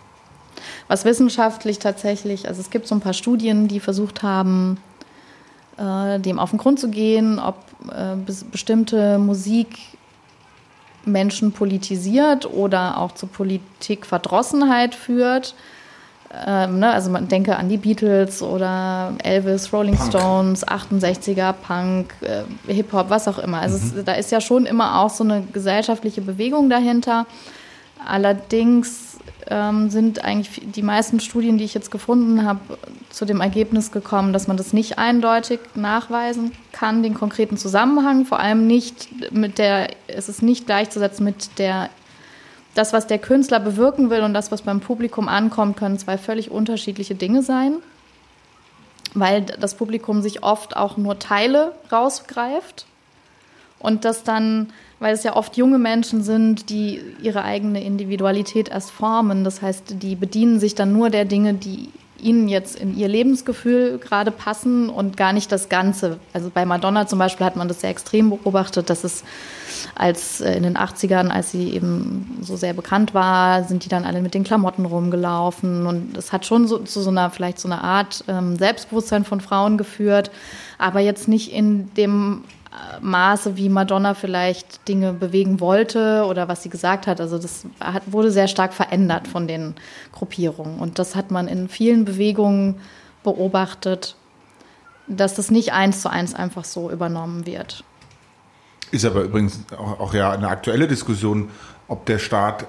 Was 0.88 1.04
wissenschaftlich 1.04 1.78
tatsächlich, 1.78 2.48
also 2.48 2.60
es 2.60 2.70
gibt 2.70 2.86
so 2.86 2.94
ein 2.94 3.00
paar 3.00 3.14
Studien, 3.14 3.68
die 3.68 3.80
versucht 3.80 4.22
haben, 4.22 4.78
äh, 5.76 6.18
dem 6.20 6.38
auf 6.38 6.50
den 6.50 6.58
Grund 6.58 6.78
zu 6.78 6.88
gehen, 6.88 7.38
ob 7.38 7.56
äh, 7.90 8.16
bestimmte 8.50 9.18
Musik 9.18 9.78
Menschen 11.04 11.52
politisiert 11.52 12.46
oder 12.46 12.98
auch 12.98 13.12
zu 13.12 13.26
Politikverdrossenheit 13.26 14.94
führt. 14.94 15.54
Ähm, 16.46 16.78
ne, 16.78 16.90
also 16.90 17.10
man 17.10 17.28
denke 17.28 17.56
an 17.56 17.68
die 17.68 17.76
Beatles 17.76 18.42
oder 18.42 19.12
Elvis, 19.22 19.72
Rolling 19.72 19.96
Punk. 19.96 20.08
Stones, 20.08 20.66
68er, 20.66 21.52
Punk, 21.52 22.14
äh, 22.22 22.72
Hip-Hop, 22.72 23.10
was 23.10 23.28
auch 23.28 23.38
immer. 23.38 23.60
Also 23.60 23.76
mhm. 23.78 23.98
es, 23.98 24.04
da 24.04 24.12
ist 24.12 24.30
ja 24.30 24.40
schon 24.40 24.64
immer 24.64 25.00
auch 25.00 25.10
so 25.10 25.24
eine 25.24 25.42
gesellschaftliche 25.52 26.22
Bewegung 26.22 26.70
dahinter. 26.70 27.26
Allerdings 28.06 29.11
ähm, 29.48 29.90
sind 29.90 30.24
eigentlich 30.24 30.62
die 30.64 30.82
meisten 30.82 31.20
Studien, 31.20 31.58
die 31.58 31.64
ich 31.64 31.74
jetzt 31.74 31.90
gefunden 31.90 32.44
habe, 32.44 32.60
zu 33.10 33.24
dem 33.24 33.40
Ergebnis 33.40 33.92
gekommen, 33.92 34.32
dass 34.32 34.48
man 34.48 34.56
das 34.56 34.72
nicht 34.72 34.98
eindeutig 34.98 35.60
nachweisen 35.74 36.52
kann, 36.72 37.02
den 37.02 37.14
konkreten 37.14 37.56
Zusammenhang. 37.56 38.24
Vor 38.24 38.40
allem 38.40 38.66
nicht 38.66 39.32
mit 39.32 39.58
der, 39.58 39.90
es 40.06 40.28
ist 40.28 40.42
nicht 40.42 40.66
gleichzusetzen 40.66 41.24
mit 41.24 41.58
der, 41.58 41.90
das, 42.74 42.92
was 42.92 43.06
der 43.06 43.18
Künstler 43.18 43.60
bewirken 43.60 44.10
will 44.10 44.22
und 44.22 44.34
das, 44.34 44.50
was 44.50 44.62
beim 44.62 44.80
Publikum 44.80 45.28
ankommt, 45.28 45.76
können 45.76 45.98
zwei 45.98 46.18
völlig 46.18 46.50
unterschiedliche 46.50 47.14
Dinge 47.14 47.42
sein. 47.42 47.76
Weil 49.14 49.42
das 49.42 49.74
Publikum 49.74 50.22
sich 50.22 50.42
oft 50.42 50.76
auch 50.76 50.96
nur 50.96 51.18
Teile 51.18 51.72
rausgreift 51.90 52.86
und 53.78 54.04
das 54.06 54.24
dann 54.24 54.72
weil 55.02 55.14
es 55.14 55.24
ja 55.24 55.34
oft 55.34 55.56
junge 55.56 55.78
Menschen 55.78 56.22
sind, 56.22 56.70
die 56.70 57.00
ihre 57.20 57.42
eigene 57.42 57.82
Individualität 57.82 58.68
erst 58.68 58.92
formen. 58.92 59.42
Das 59.42 59.60
heißt, 59.60 59.96
die 60.00 60.14
bedienen 60.14 60.60
sich 60.60 60.76
dann 60.76 60.92
nur 60.92 61.10
der 61.10 61.24
Dinge, 61.24 61.54
die 61.54 61.88
ihnen 62.20 62.48
jetzt 62.48 62.76
in 62.76 62.96
ihr 62.96 63.08
Lebensgefühl 63.08 63.98
gerade 63.98 64.30
passen 64.30 64.88
und 64.88 65.16
gar 65.16 65.32
nicht 65.32 65.50
das 65.50 65.68
Ganze. 65.68 66.20
Also 66.32 66.52
bei 66.54 66.64
Madonna 66.64 67.08
zum 67.08 67.18
Beispiel 67.18 67.44
hat 67.44 67.56
man 67.56 67.66
das 67.66 67.80
sehr 67.80 67.90
extrem 67.90 68.30
beobachtet, 68.30 68.90
dass 68.90 69.02
es 69.02 69.24
als 69.96 70.40
äh, 70.40 70.54
in 70.54 70.62
den 70.62 70.78
80ern, 70.78 71.30
als 71.30 71.50
sie 71.50 71.70
eben 71.70 72.38
so 72.40 72.56
sehr 72.56 72.72
bekannt 72.72 73.12
war, 73.12 73.64
sind 73.64 73.84
die 73.84 73.88
dann 73.88 74.04
alle 74.04 74.22
mit 74.22 74.34
den 74.34 74.44
Klamotten 74.44 74.84
rumgelaufen 74.84 75.84
und 75.84 76.16
es 76.16 76.32
hat 76.32 76.46
schon 76.46 76.68
so, 76.68 76.78
zu 76.78 77.02
so 77.02 77.10
einer, 77.10 77.30
vielleicht 77.30 77.58
so 77.58 77.66
eine 77.66 77.82
Art 77.82 78.22
ähm, 78.28 78.56
Selbstbewusstsein 78.56 79.24
von 79.24 79.40
Frauen 79.40 79.76
geführt, 79.76 80.30
aber 80.78 81.00
jetzt 81.00 81.26
nicht 81.26 81.52
in 81.52 81.92
dem 81.94 82.44
Maße, 83.00 83.56
wie 83.56 83.68
Madonna 83.68 84.14
vielleicht 84.14 84.88
Dinge 84.88 85.12
bewegen 85.12 85.60
wollte 85.60 86.24
oder 86.28 86.48
was 86.48 86.62
sie 86.62 86.68
gesagt 86.68 87.06
hat. 87.06 87.20
Also 87.20 87.38
das 87.38 87.66
hat, 87.80 88.02
wurde 88.06 88.30
sehr 88.30 88.48
stark 88.48 88.72
verändert 88.72 89.28
von 89.28 89.46
den 89.46 89.74
Gruppierungen. 90.12 90.78
Und 90.78 90.98
das 90.98 91.14
hat 91.14 91.30
man 91.30 91.48
in 91.48 91.68
vielen 91.68 92.04
Bewegungen 92.04 92.76
beobachtet, 93.22 94.16
dass 95.06 95.34
das 95.34 95.50
nicht 95.50 95.72
eins 95.72 96.00
zu 96.00 96.10
eins 96.10 96.34
einfach 96.34 96.64
so 96.64 96.90
übernommen 96.90 97.46
wird. 97.46 97.84
Ist 98.90 99.04
aber 99.04 99.22
übrigens 99.22 99.60
auch, 99.76 100.00
auch 100.00 100.14
ja 100.14 100.32
eine 100.32 100.48
aktuelle 100.48 100.86
Diskussion, 100.86 101.50
ob 101.88 102.06
der 102.06 102.18
Staat, 102.18 102.66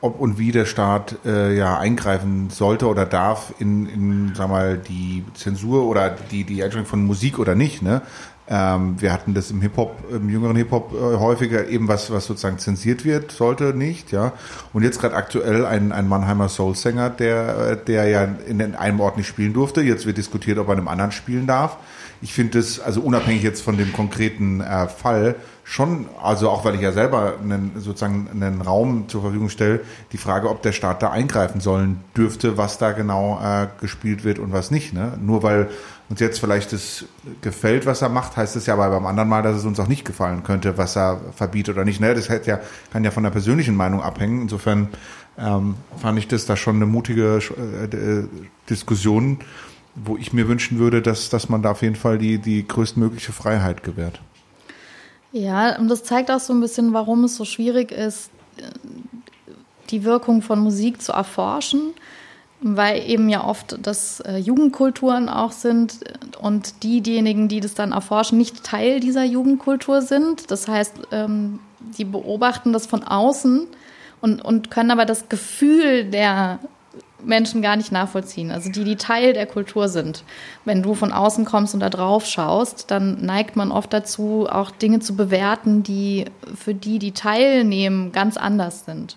ob 0.00 0.20
und 0.20 0.38
wie 0.38 0.52
der 0.52 0.66
Staat 0.66 1.16
äh, 1.24 1.56
ja 1.56 1.78
eingreifen 1.78 2.50
sollte 2.50 2.88
oder 2.88 3.06
darf 3.06 3.54
in, 3.58 3.86
in 3.86 4.32
sag 4.34 4.48
mal, 4.48 4.76
die 4.76 5.24
Zensur 5.34 5.84
oder 5.84 6.10
die, 6.10 6.44
die 6.44 6.62
Einschränkung 6.62 6.90
von 6.90 7.04
Musik 7.06 7.38
oder 7.38 7.54
nicht. 7.54 7.82
Ne? 7.82 8.02
Ähm, 8.48 9.00
wir 9.00 9.12
hatten 9.12 9.34
das 9.34 9.50
im 9.50 9.60
Hip-Hop, 9.60 10.04
im 10.10 10.30
jüngeren 10.30 10.54
Hip-Hop 10.54 10.92
äh, 10.94 11.16
häufiger, 11.16 11.66
eben 11.66 11.88
was, 11.88 12.12
was 12.12 12.26
sozusagen 12.26 12.58
zensiert 12.58 13.04
wird, 13.04 13.32
sollte 13.32 13.74
nicht, 13.74 14.12
ja. 14.12 14.32
Und 14.72 14.84
jetzt 14.84 15.00
gerade 15.00 15.16
aktuell 15.16 15.66
ein, 15.66 15.90
ein 15.90 16.08
Mannheimer 16.08 16.48
Soul-Sänger, 16.48 17.10
der, 17.10 17.70
äh, 17.72 17.84
der 17.84 18.08
ja 18.08 18.24
in 18.46 18.60
einem 18.76 19.00
Ort 19.00 19.16
nicht 19.16 19.26
spielen 19.26 19.52
durfte. 19.52 19.80
Jetzt 19.80 20.06
wird 20.06 20.16
diskutiert, 20.16 20.58
ob 20.58 20.68
er 20.68 20.74
in 20.74 20.78
einem 20.78 20.88
anderen 20.88 21.10
spielen 21.10 21.48
darf. 21.48 21.76
Ich 22.22 22.32
finde 22.32 22.58
das, 22.58 22.80
also 22.80 23.00
unabhängig 23.00 23.42
jetzt 23.42 23.62
von 23.62 23.76
dem 23.76 23.92
konkreten 23.92 24.60
äh, 24.60 24.88
Fall, 24.88 25.34
schon, 25.64 26.06
also 26.22 26.48
auch 26.48 26.64
weil 26.64 26.76
ich 26.76 26.80
ja 26.80 26.92
selber 26.92 27.34
einen, 27.42 27.72
sozusagen 27.76 28.28
einen 28.32 28.62
Raum 28.62 29.08
zur 29.08 29.22
Verfügung 29.22 29.48
stelle, 29.48 29.80
die 30.12 30.16
Frage, 30.16 30.48
ob 30.48 30.62
der 30.62 30.70
Staat 30.70 31.02
da 31.02 31.10
eingreifen 31.10 31.60
sollen 31.60 32.00
dürfte, 32.16 32.56
was 32.56 32.78
da 32.78 32.92
genau 32.92 33.40
äh, 33.42 33.66
gespielt 33.80 34.22
wird 34.24 34.38
und 34.38 34.52
was 34.52 34.70
nicht. 34.70 34.94
Ne? 34.94 35.18
Nur 35.20 35.42
weil 35.42 35.68
uns 36.08 36.20
jetzt 36.20 36.38
vielleicht 36.38 36.72
das 36.72 37.04
gefällt, 37.40 37.86
was 37.86 38.02
er 38.02 38.08
macht, 38.08 38.36
heißt 38.36 38.56
es 38.56 38.66
ja 38.66 38.74
aber 38.74 38.90
beim 38.90 39.06
anderen 39.06 39.28
Mal, 39.28 39.42
dass 39.42 39.56
es 39.56 39.64
uns 39.64 39.80
auch 39.80 39.88
nicht 39.88 40.04
gefallen 40.04 40.42
könnte, 40.42 40.78
was 40.78 40.96
er 40.96 41.20
verbietet 41.34 41.74
oder 41.74 41.84
nicht. 41.84 42.00
Ne? 42.00 42.14
Das 42.14 42.28
hätte 42.28 42.50
ja, 42.50 42.60
kann 42.92 43.04
ja 43.04 43.10
von 43.10 43.24
der 43.24 43.30
persönlichen 43.30 43.74
Meinung 43.74 44.02
abhängen. 44.02 44.42
Insofern 44.42 44.88
ähm, 45.38 45.74
fand 45.98 46.18
ich 46.18 46.28
das 46.28 46.46
da 46.46 46.56
schon 46.56 46.76
eine 46.76 46.86
mutige 46.86 47.38
äh, 47.38 48.24
Diskussion, 48.70 49.38
wo 49.94 50.16
ich 50.16 50.32
mir 50.32 50.48
wünschen 50.48 50.78
würde, 50.78 51.02
dass, 51.02 51.28
dass 51.28 51.48
man 51.48 51.62
da 51.62 51.72
auf 51.72 51.82
jeden 51.82 51.96
Fall 51.96 52.18
die, 52.18 52.38
die 52.38 52.66
größtmögliche 52.66 53.32
Freiheit 53.32 53.82
gewährt. 53.82 54.20
Ja, 55.32 55.76
und 55.78 55.88
das 55.88 56.04
zeigt 56.04 56.30
auch 56.30 56.40
so 56.40 56.52
ein 56.52 56.60
bisschen, 56.60 56.92
warum 56.92 57.24
es 57.24 57.36
so 57.36 57.44
schwierig 57.44 57.90
ist, 57.92 58.30
die 59.90 60.04
Wirkung 60.04 60.42
von 60.42 60.60
Musik 60.60 61.02
zu 61.02 61.12
erforschen, 61.12 61.92
weil 62.60 63.08
eben 63.08 63.28
ja 63.28 63.44
oft 63.44 63.78
das 63.82 64.20
äh, 64.20 64.36
Jugendkulturen 64.36 65.28
auch 65.28 65.52
sind 65.52 66.00
und 66.40 66.82
die, 66.82 67.00
diejenigen, 67.00 67.48
die 67.48 67.60
das 67.60 67.74
dann 67.74 67.92
erforschen, 67.92 68.38
nicht 68.38 68.64
Teil 68.64 69.00
dieser 69.00 69.24
Jugendkultur 69.24 70.02
sind. 70.02 70.50
Das 70.50 70.66
heißt, 70.66 70.94
ähm, 71.12 71.58
die 71.98 72.04
beobachten 72.04 72.72
das 72.72 72.86
von 72.86 73.02
außen 73.02 73.66
und, 74.20 74.44
und 74.44 74.70
können 74.70 74.90
aber 74.90 75.04
das 75.04 75.28
Gefühl 75.28 76.04
der 76.04 76.58
Menschen 77.22 77.62
gar 77.62 77.76
nicht 77.76 77.92
nachvollziehen. 77.92 78.50
Also 78.50 78.70
die, 78.70 78.84
die 78.84 78.96
Teil 78.96 79.32
der 79.32 79.46
Kultur 79.46 79.88
sind. 79.88 80.24
Wenn 80.64 80.82
du 80.82 80.94
von 80.94 81.12
außen 81.12 81.44
kommst 81.44 81.74
und 81.74 81.80
da 81.80 81.90
drauf 81.90 82.26
schaust, 82.26 82.90
dann 82.90 83.24
neigt 83.24 83.56
man 83.56 83.72
oft 83.72 83.92
dazu, 83.92 84.46
auch 84.50 84.70
Dinge 84.70 85.00
zu 85.00 85.16
bewerten, 85.16 85.82
die 85.82 86.26
für 86.54 86.74
die, 86.74 86.98
die 86.98 87.12
teilnehmen, 87.12 88.12
ganz 88.12 88.36
anders 88.36 88.84
sind. 88.84 89.16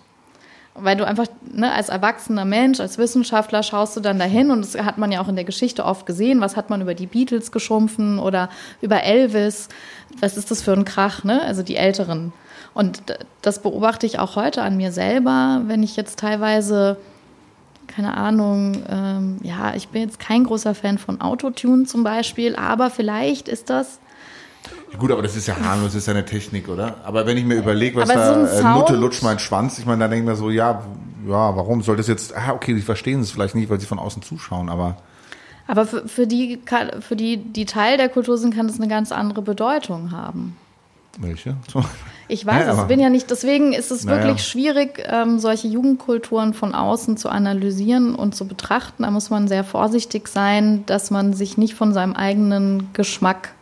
Weil 0.82 0.96
du 0.96 1.06
einfach 1.06 1.26
ne, 1.52 1.72
als 1.72 1.88
erwachsener 1.88 2.44
Mensch, 2.44 2.80
als 2.80 2.98
Wissenschaftler 2.98 3.62
schaust 3.62 3.96
du 3.96 4.00
dann 4.00 4.18
dahin 4.18 4.50
und 4.50 4.62
das 4.62 4.80
hat 4.82 4.98
man 4.98 5.12
ja 5.12 5.20
auch 5.20 5.28
in 5.28 5.36
der 5.36 5.44
Geschichte 5.44 5.84
oft 5.84 6.06
gesehen. 6.06 6.40
Was 6.40 6.56
hat 6.56 6.70
man 6.70 6.80
über 6.80 6.94
die 6.94 7.06
Beatles 7.06 7.52
geschumpfen 7.52 8.18
oder 8.18 8.48
über 8.80 9.02
Elvis? 9.02 9.68
Was 10.20 10.36
ist 10.36 10.50
das 10.50 10.62
für 10.62 10.72
ein 10.72 10.84
Krach, 10.84 11.24
ne? 11.24 11.42
Also 11.42 11.62
die 11.62 11.76
Älteren. 11.76 12.32
Und 12.74 13.02
das 13.42 13.62
beobachte 13.62 14.06
ich 14.06 14.18
auch 14.18 14.36
heute 14.36 14.62
an 14.62 14.76
mir 14.76 14.92
selber, 14.92 15.62
wenn 15.66 15.82
ich 15.82 15.96
jetzt 15.96 16.18
teilweise 16.18 16.96
keine 17.90 18.16
Ahnung, 18.16 18.84
ähm, 18.88 19.38
ja, 19.42 19.74
ich 19.74 19.88
bin 19.88 20.02
jetzt 20.02 20.20
kein 20.20 20.44
großer 20.44 20.74
Fan 20.74 20.98
von 20.98 21.20
Autotune 21.20 21.86
zum 21.86 22.04
Beispiel, 22.04 22.54
aber 22.54 22.88
vielleicht 22.88 23.48
ist 23.48 23.68
das. 23.68 23.98
Gut, 24.98 25.10
aber 25.10 25.22
das 25.22 25.36
ist 25.36 25.46
ja 25.46 25.56
harmlos, 25.56 25.92
das 25.92 26.02
ist 26.02 26.06
ja 26.06 26.14
eine 26.14 26.24
Technik, 26.24 26.68
oder? 26.68 26.96
Aber 27.04 27.26
wenn 27.26 27.36
ich 27.36 27.44
mir 27.44 27.54
überlege, 27.56 27.96
was 27.96 28.08
da 28.08 28.46
so 28.46 28.58
äh, 28.58 28.72
Nutte 28.74 28.96
lutscht 28.96 29.22
mein 29.22 29.38
Schwanz, 29.38 29.78
ich 29.78 29.86
meine, 29.86 30.00
da 30.00 30.08
denke 30.08 30.24
ich 30.24 30.28
mir 30.30 30.36
so, 30.36 30.50
ja, 30.50 30.82
ja, 31.26 31.56
warum 31.56 31.82
soll 31.82 31.96
das 31.96 32.08
jetzt, 32.08 32.36
ah, 32.36 32.52
okay, 32.52 32.74
sie 32.74 32.82
verstehen 32.82 33.20
es 33.20 33.30
vielleicht 33.30 33.54
nicht, 33.54 33.70
weil 33.70 33.80
sie 33.80 33.86
von 33.86 33.98
außen 33.98 34.22
zuschauen, 34.22 34.68
aber. 34.68 34.96
Aber 35.66 35.86
für, 35.86 36.08
für, 36.08 36.26
die, 36.26 36.58
für 37.00 37.14
die, 37.14 37.36
die 37.36 37.64
Teil 37.64 37.96
der 37.96 38.08
Kultur 38.08 38.36
sind, 38.38 38.54
kann 38.54 38.66
das 38.66 38.78
eine 38.80 38.88
ganz 38.88 39.12
andere 39.12 39.42
Bedeutung 39.42 40.10
haben. 40.10 40.56
Welche? 41.18 41.56
Ich 42.32 42.46
weiß 42.46 42.62
es, 42.68 42.78
aber- 42.78 42.84
bin 42.86 43.00
ja 43.00 43.10
nicht, 43.10 43.28
deswegen 43.28 43.72
ist 43.72 43.90
es 43.90 44.04
Naja. 44.04 44.22
wirklich 44.22 44.46
schwierig, 44.46 45.02
ähm, 45.04 45.40
solche 45.40 45.66
Jugendkulturen 45.66 46.54
von 46.54 46.76
außen 46.76 47.16
zu 47.16 47.28
analysieren 47.28 48.14
und 48.14 48.36
zu 48.36 48.46
betrachten. 48.46 49.02
Da 49.02 49.10
muss 49.10 49.30
man 49.30 49.48
sehr 49.48 49.64
vorsichtig 49.64 50.28
sein, 50.28 50.84
dass 50.86 51.10
man 51.10 51.32
sich 51.32 51.58
nicht 51.58 51.74
von 51.74 51.92
seinem 51.92 52.12
eigenen 52.12 52.92
Geschmack 52.92 53.52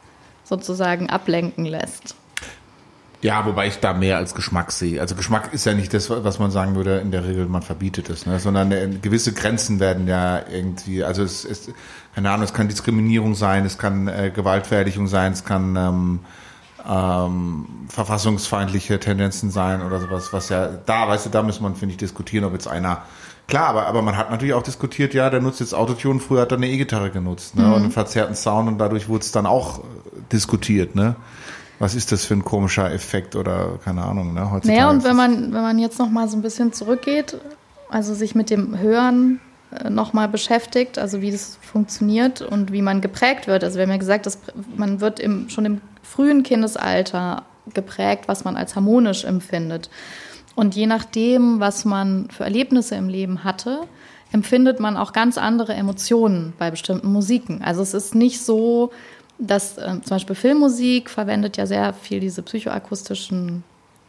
sozusagen 0.49 1.11
ablenken 1.11 1.64
lässt. 1.64 2.14
Ja, 3.20 3.44
wobei 3.46 3.66
ich 3.66 3.80
da 3.80 3.94
mehr 3.94 4.16
als 4.16 4.34
Geschmack 4.34 4.70
sehe. 4.70 5.01
Also 5.01 5.16
Geschmack 5.16 5.53
ist 5.53 5.66
ja 5.66 5.74
nicht 5.74 5.92
das, 5.92 6.09
was 6.09 6.38
man 6.38 6.53
sagen 6.53 6.76
würde, 6.76 6.99
in 6.99 7.11
der 7.11 7.24
Regel, 7.24 7.46
man 7.46 7.62
verbietet 7.62 8.09
es, 8.11 8.26
ne? 8.26 8.38
sondern 8.38 8.70
äh, 8.70 8.88
gewisse 9.03 9.32
Grenzen 9.32 9.80
werden 9.80 10.07
ja 10.07 10.40
irgendwie, 10.49 11.03
also 11.03 11.24
es 11.24 11.44
ist, 11.44 11.72
keine 12.14 12.30
Ahnung, 12.30 12.44
es 12.44 12.55
kann 12.55 12.68
Diskriminierung 12.68 13.34
sein, 13.34 13.64
es 13.64 13.76
kann 13.76 14.07
äh, 14.07 14.30
Gewaltverherrlichung 14.32 15.09
sein, 15.09 15.32
es 15.32 15.44
kann 15.44 15.74
ähm, 15.74 16.20
ähm, 16.88 17.66
verfassungsfeindliche 17.88 19.01
Tendenzen 19.01 19.51
sein 19.51 19.82
oder 19.82 19.99
sowas, 19.99 20.32
was 20.32 20.49
ja, 20.49 20.68
da, 20.86 21.09
weißt 21.09 21.26
du, 21.26 21.30
da 21.30 21.42
muss 21.42 21.61
man, 21.61 21.74
finde 21.74 21.94
ich, 21.94 21.99
diskutieren, 21.99 22.44
ob 22.44 22.53
jetzt 22.53 22.68
einer, 22.68 23.03
klar, 23.49 23.68
aber, 23.68 23.86
aber 23.86 24.03
man 24.03 24.16
hat 24.16 24.30
natürlich 24.30 24.55
auch 24.55 24.62
diskutiert, 24.62 25.14
ja, 25.14 25.28
der 25.30 25.40
nutzt 25.40 25.59
jetzt 25.61 25.74
Autotune, 25.74 26.20
früher 26.20 26.42
hat 26.42 26.53
er 26.53 26.59
eine 26.59 26.68
E-Gitarre 26.68 27.11
genutzt, 27.11 27.57
ne, 27.57 27.66
und 27.66 27.82
einen 27.82 27.90
verzerrten 27.90 28.36
Sound 28.36 28.68
und 28.68 28.78
dadurch 28.78 29.09
wurde 29.09 29.22
es 29.22 29.32
dann 29.32 29.46
auch 29.46 29.80
diskutiert, 30.30 30.94
ne. 30.94 31.16
Was 31.80 31.94
ist 31.94 32.11
das 32.11 32.24
für 32.24 32.34
ein 32.34 32.44
komischer 32.44 32.92
Effekt 32.92 33.36
oder 33.36 33.78
keine 33.84 34.03
Ahnung, 34.03 34.34
ne? 34.34 34.51
Heutzutage 34.51 34.80
Naja, 34.80 34.90
und 34.90 35.05
wenn 35.05 35.16
man, 35.16 35.53
wenn 35.53 35.62
man 35.62 35.78
jetzt 35.78 35.99
noch 35.99 36.11
mal 36.11 36.28
so 36.28 36.36
ein 36.36 36.42
bisschen 36.42 36.72
zurückgeht, 36.72 37.38
also 37.88 38.14
sich 38.14 38.34
mit 38.34 38.51
dem 38.51 38.78
Hören 38.78 39.40
äh, 39.70 39.88
noch 39.90 40.12
mal 40.12 40.28
beschäftigt, 40.28 40.99
also 40.99 41.20
wie 41.20 41.30
das 41.30 41.59
funktioniert 41.61 42.42
und 42.42 42.72
wie 42.72 42.82
man 42.82 43.01
geprägt 43.01 43.46
wird. 43.46 43.64
Also 43.64 43.76
wir 43.76 43.84
haben 43.84 43.90
ja 43.90 43.96
gesagt, 43.96 44.26
dass 44.26 44.38
man 44.76 45.01
wird 45.01 45.20
im, 45.20 45.49
schon 45.51 45.64
im 45.64 45.80
frühen 46.03 46.42
Kindesalter 46.42 47.44
geprägt, 47.74 48.24
was 48.26 48.44
man 48.44 48.57
als 48.57 48.74
harmonisch 48.74 49.24
empfindet. 49.24 49.90
Und 50.59 50.74
je 50.74 50.88
nachdem, 50.88 51.61
was 51.61 51.84
man 51.84 52.26
für 52.30 52.42
Erlebnisse 52.42 52.96
im 52.96 53.09
Leben 53.09 53.44
hatte, 53.44 53.82
empfindet 54.32 54.80
man 54.80 54.96
auch 54.96 55.12
ganz 55.12 55.38
andere 55.38 55.72
Emotionen 55.72 56.52
bei 56.59 56.72
bestimmten 56.72 57.12
Musiken. 57.12 57.62
Also 57.62 57.80
es 57.80 57.94
ist 57.94 58.16
nicht 58.16 58.40
so, 58.40 58.90
dass 59.38 59.78
äh, 59.78 60.00
zum 60.02 60.16
Beispiel 60.16 60.34
Filmmusik 60.34 61.11
verwendet 61.11 61.59
ja 61.59 61.66
sehr 61.66 61.92
viel 61.92 62.18
diese 62.18 62.42
psychoakustischen 62.42 63.62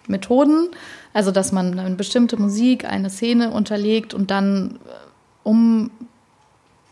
Methoden, 0.08 0.70
also 1.14 1.30
dass 1.30 1.52
man 1.52 1.78
eine 1.78 1.96
bestimmte 1.96 2.38
Musik, 2.38 2.84
eine 2.84 3.12
Szene 3.12 3.52
unterlegt 3.52 4.16
und 4.16 4.32
dann, 4.32 4.80
äh, 4.86 4.90
um 5.44 5.92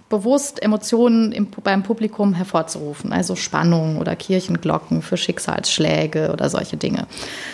bewusst 0.07 0.61
Emotionen 0.61 1.31
im, 1.31 1.47
beim 1.63 1.81
Publikum 1.81 2.35
hervorzurufen, 2.35 3.11
also 3.11 3.35
Spannung 3.35 3.97
oder 3.97 4.15
Kirchenglocken 4.15 5.01
für 5.01 5.17
Schicksalsschläge 5.17 6.29
oder 6.31 6.47
solche 6.51 6.77
Dinge. 6.77 7.07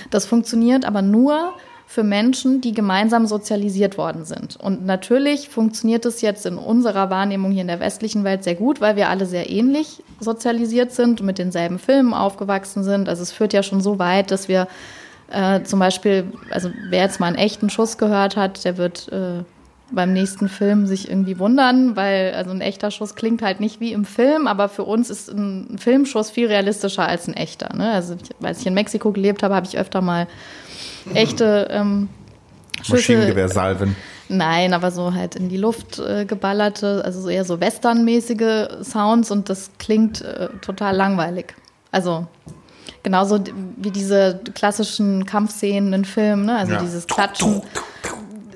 Das 0.09 0.25
funktioniert 0.25 0.83
aber 0.83 1.01
nur 1.01 1.53
für 1.85 2.03
Menschen, 2.03 2.61
die 2.61 2.73
gemeinsam 2.73 3.27
sozialisiert 3.27 3.97
worden 3.97 4.25
sind. 4.25 4.55
Und 4.55 4.85
natürlich 4.85 5.49
funktioniert 5.49 6.05
es 6.05 6.21
jetzt 6.21 6.45
in 6.45 6.57
unserer 6.57 7.09
Wahrnehmung 7.09 7.51
hier 7.51 7.61
in 7.61 7.67
der 7.67 7.79
westlichen 7.79 8.23
Welt 8.23 8.43
sehr 8.43 8.55
gut, 8.55 8.81
weil 8.81 8.95
wir 8.95 9.09
alle 9.09 9.25
sehr 9.25 9.49
ähnlich 9.49 10.03
sozialisiert 10.19 10.91
sind 10.91 11.21
mit 11.21 11.37
denselben 11.37 11.79
Filmen 11.79 12.13
aufgewachsen 12.13 12.83
sind. 12.83 13.09
Also 13.09 13.21
es 13.21 13.31
führt 13.31 13.53
ja 13.53 13.63
schon 13.63 13.81
so 13.81 13.99
weit, 13.99 14.31
dass 14.31 14.47
wir 14.47 14.67
äh, 15.31 15.63
zum 15.63 15.79
Beispiel, 15.79 16.25
also 16.51 16.69
wer 16.89 17.01
jetzt 17.01 17.19
mal 17.19 17.27
einen 17.27 17.35
echten 17.35 17.69
Schuss 17.69 17.97
gehört 17.97 18.35
hat, 18.35 18.65
der 18.65 18.77
wird 18.77 19.09
äh, 19.11 19.43
beim 19.93 20.13
nächsten 20.13 20.49
Film 20.49 20.87
sich 20.87 21.09
irgendwie 21.09 21.39
wundern, 21.39 21.95
weil 21.95 22.33
also 22.35 22.51
ein 22.51 22.61
echter 22.61 22.91
Schuss 22.91 23.15
klingt 23.15 23.41
halt 23.41 23.59
nicht 23.59 23.79
wie 23.79 23.93
im 23.93 24.05
Film, 24.05 24.47
aber 24.47 24.69
für 24.69 24.83
uns 24.83 25.09
ist 25.09 25.29
ein 25.29 25.77
Filmschuss 25.77 26.31
viel 26.31 26.47
realistischer 26.47 27.07
als 27.07 27.27
ein 27.27 27.33
echter. 27.33 27.75
Ne? 27.75 27.91
Also 27.91 28.15
ich, 28.15 28.45
als 28.45 28.59
ich 28.61 28.67
in 28.67 28.73
Mexiko 28.73 29.11
gelebt 29.11 29.43
habe, 29.43 29.55
habe 29.55 29.65
ich 29.67 29.77
öfter 29.77 30.01
mal 30.01 30.27
echte 31.13 31.67
ähm, 31.71 32.09
Schüsse 32.81 32.93
Maschinengewehrsalven. 32.93 33.95
Nein, 34.29 34.73
aber 34.73 34.89
so 34.91 35.13
halt 35.13 35.35
in 35.35 35.49
die 35.49 35.57
Luft 35.57 35.99
äh, 35.99 36.25
geballerte, 36.25 37.03
also 37.05 37.21
so 37.21 37.29
eher 37.29 37.45
so 37.45 37.59
westernmäßige 37.59 38.67
Sounds 38.81 39.31
und 39.31 39.49
das 39.49 39.69
klingt 39.77 40.21
äh, 40.21 40.49
total 40.61 40.95
langweilig. 40.95 41.53
Also 41.91 42.25
genauso 43.03 43.39
wie 43.77 43.91
diese 43.91 44.39
klassischen 44.55 45.25
Kampfszenen 45.25 45.93
in 45.93 46.05
Filmen, 46.05 46.45
ne? 46.45 46.57
also 46.57 46.73
Ja. 46.73 46.79
dieses 46.81 47.05
Klatschen. 47.05 47.61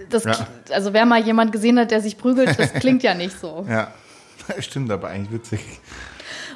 Das, 0.09 0.23
Ja. 0.23 0.47
Also 0.71 0.93
wer 0.93 1.05
mal 1.05 1.21
jemand 1.21 1.51
gesehen 1.51 1.79
hat, 1.79 1.91
der 1.91 2.01
sich 2.01 2.17
prügelt, 2.17 2.57
das 2.59 2.73
klingt 2.79 3.03
ja 3.03 3.13
nicht 3.13 3.39
so. 3.39 3.65
Ja, 3.69 3.91
stimmt, 4.59 4.91
aber 4.91 5.09
eigentlich 5.09 5.31
witzig. 5.31 5.61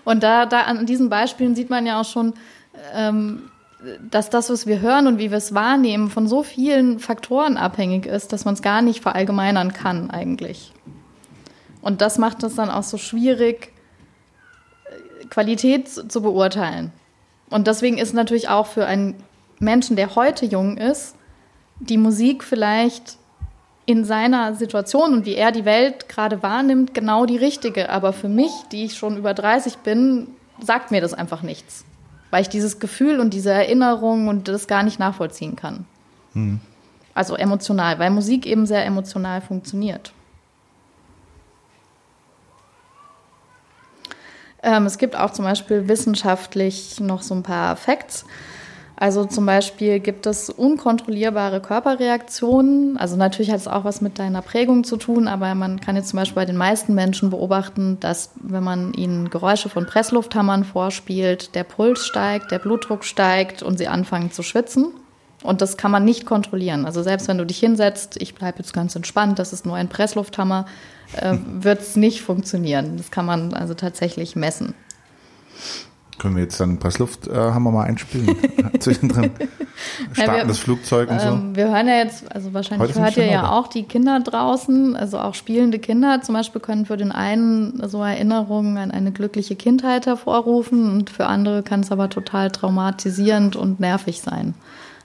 Und 0.04 0.24
da, 0.24 0.46
da 0.46 0.62
an 0.62 0.86
diesen 0.86 1.10
Beispielen 1.10 1.56
sieht 1.56 1.70
man 1.70 1.86
ja 1.86 2.02
auch 2.02 2.06
schon, 2.06 2.34
ähm, 2.94 3.52
dass 4.10 4.30
das, 4.30 4.50
was 4.50 4.68
wir 4.68 4.80
hören 4.80 5.08
und 5.08 5.18
wie 5.18 5.32
wir 5.32 5.38
es 5.38 5.54
wahrnehmen, 5.54 6.10
von 6.10 6.28
so 6.28 6.44
vielen 6.44 7.00
Faktoren 7.00 7.58
abhängig 7.58 8.06
ist, 8.06 8.32
dass 8.32 8.46
man 8.46 8.54
es 8.54 8.62
gar 8.62 8.82
nicht 8.82 9.02
verallgemeinern 9.02 9.74
kann 9.74 10.12
eigentlich. 10.12 10.72
Und 11.82 12.02
das 12.02 12.18
macht 12.18 12.44
es 12.44 12.56
dann 12.56 12.70
auch 12.70 12.84
so 12.84 12.98
schwierig, 12.98 13.74
äh, 14.86 15.26
Qualität 15.28 15.90
zu 15.90 16.08
zu 16.08 16.22
beurteilen. 16.22 16.92
Und 17.50 17.68
deswegen 17.68 17.98
ist 17.98 18.14
natürlich 18.14 18.50
auch 18.50 18.68
für 18.68 18.86
einen 18.86 19.16
Menschen, 19.60 19.96
der 19.96 20.16
heute 20.16 20.46
jung 20.46 20.78
ist, 20.78 21.16
die 21.80 21.98
Musik 21.98 22.44
vielleicht 22.44 23.18
in 23.92 24.06
seiner 24.06 24.56
Situation 24.56 25.14
und 25.14 25.26
wie 25.26 25.36
er 25.36 25.52
die 25.52 25.66
Welt 25.66 26.10
gerade 26.10 26.42
wahrnimmt, 26.44 26.94
genau 26.94 27.26
die 27.26 27.38
richtige. 27.38 27.90
Aber 27.90 28.14
für 28.14 28.30
mich, 28.30 28.52
die 28.72 28.86
ich 28.86 28.96
schon 28.96 29.18
über 29.18 29.34
30 29.34 29.78
bin, 29.78 30.28
sagt 30.62 30.92
mir 30.92 31.02
das 31.02 31.14
einfach 31.14 31.42
nichts. 31.42 31.86
Weil 32.30 32.42
ich 32.42 32.50
dieses 32.50 32.80
Gefühl 32.80 33.20
und 33.20 33.34
diese 33.34 33.52
Erinnerung 33.52 34.28
und 34.28 34.48
das 34.48 34.68
gar 34.68 34.84
nicht 34.84 35.00
nachvollziehen 35.00 35.56
kann. 35.56 35.86
Also 37.14 37.36
emotional, 37.36 38.00
weil 38.00 38.10
Musik 38.10 38.46
eben 38.46 38.66
sehr 38.66 38.86
emotional 38.86 39.42
funktioniert. 39.42 40.14
Ähm, 44.64 44.86
es 44.86 44.98
gibt 44.98 45.16
auch 45.16 45.32
zum 45.32 45.46
Beispiel 45.46 45.88
wissenschaftlich 45.88 47.00
noch 47.00 47.22
so 47.22 47.34
ein 47.34 47.44
paar 47.44 47.76
Facts. 47.76 48.26
Also 49.02 49.26
zum 49.26 49.48
Beispiel 49.48 50.00
gibt 50.00 50.28
es 50.28 50.52
unkontrollierbare 50.52 51.60
Körperreaktionen. 51.60 52.98
Also 52.98 53.16
natürlich 53.16 53.50
hat 53.50 53.58
es 53.58 53.68
auch 53.68 53.84
was 53.84 54.00
mit 54.00 54.20
deiner 54.20 54.44
Prägung 54.44 54.84
zu 54.84 54.96
tun, 54.96 55.28
aber 55.28 55.56
man 55.56 55.82
kann 55.82 55.96
jetzt 55.96 56.10
zum 56.10 56.18
Beispiel 56.18 56.36
bei 56.36 56.46
den 56.46 56.56
meisten 56.56 56.94
Menschen 56.94 57.32
beobachten, 57.32 58.00
dass 58.00 58.30
wenn 58.36 58.64
man 58.64 58.94
ihnen 58.94 59.32
Geräusche 59.32 59.70
von 59.70 59.88
Presslufthammern 59.88 60.64
vorspielt, 60.64 61.56
der 61.56 61.64
Puls 61.64 62.06
steigt, 62.06 62.52
der 62.52 62.60
Blutdruck 62.60 63.04
steigt 63.04 63.64
und 63.64 63.80
sie 63.80 63.88
anfangen 63.88 64.32
zu 64.32 64.44
schwitzen. 64.44 64.94
Und 65.42 65.62
das 65.62 65.78
kann 65.78 65.90
man 65.90 66.06
nicht 66.06 66.28
kontrollieren. 66.28 66.86
Also 66.86 67.02
selbst 67.02 67.28
wenn 67.28 67.40
du 67.40 67.46
dich 67.48 67.58
hinsetzt, 67.58 68.22
ich 68.22 68.36
bleibe 68.36 68.60
jetzt 68.60 68.72
ganz 68.72 68.96
entspannt, 68.96 69.40
das 69.40 69.52
ist 69.52 69.66
nur 69.66 69.78
ein 69.78 69.90
Presslufthammer, 69.90 70.68
äh, 71.20 71.38
wird 71.48 71.82
es 71.82 71.96
nicht 71.96 72.22
funktionieren. 72.22 72.98
Das 72.98 73.10
kann 73.10 73.26
man 73.26 73.56
also 73.56 73.74
tatsächlich 73.74 74.36
messen. 74.36 74.76
Können 76.22 76.36
wir 76.36 76.44
jetzt 76.44 76.60
dann 76.60 76.78
Presslufthammer 76.78 77.72
mal 77.72 77.86
einspielen? 77.86 78.36
Zwischendrin. 78.80 79.32
Startendes 80.14 80.60
Flugzeug 80.60 81.10
und 81.10 81.20
so. 81.20 81.30
Ähm, 81.30 81.56
wir 81.56 81.70
hören 81.70 81.88
ja 81.88 81.96
jetzt, 81.96 82.32
also 82.32 82.54
wahrscheinlich 82.54 82.94
hört 82.94 83.18
ihr 83.18 83.26
ja 83.26 83.50
auch 83.50 83.66
die 83.66 83.82
Kinder 83.82 84.20
draußen, 84.20 84.96
also 84.96 85.18
auch 85.18 85.34
spielende 85.34 85.80
Kinder 85.80 86.22
zum 86.22 86.36
Beispiel 86.36 86.62
können 86.62 86.86
für 86.86 86.96
den 86.96 87.12
einen 87.12 87.82
so 87.90 88.04
Erinnerungen 88.04 88.78
an 88.78 88.92
eine 88.92 89.12
glückliche 89.12 89.56
Kindheit 89.56 90.06
hervorrufen 90.06 90.92
und 90.92 91.10
für 91.10 91.26
andere 91.26 91.64
kann 91.64 91.80
es 91.80 91.92
aber 91.92 92.08
total 92.08 92.52
traumatisierend 92.52 93.56
und 93.56 93.80
nervig 93.80 94.22
sein. 94.22 94.54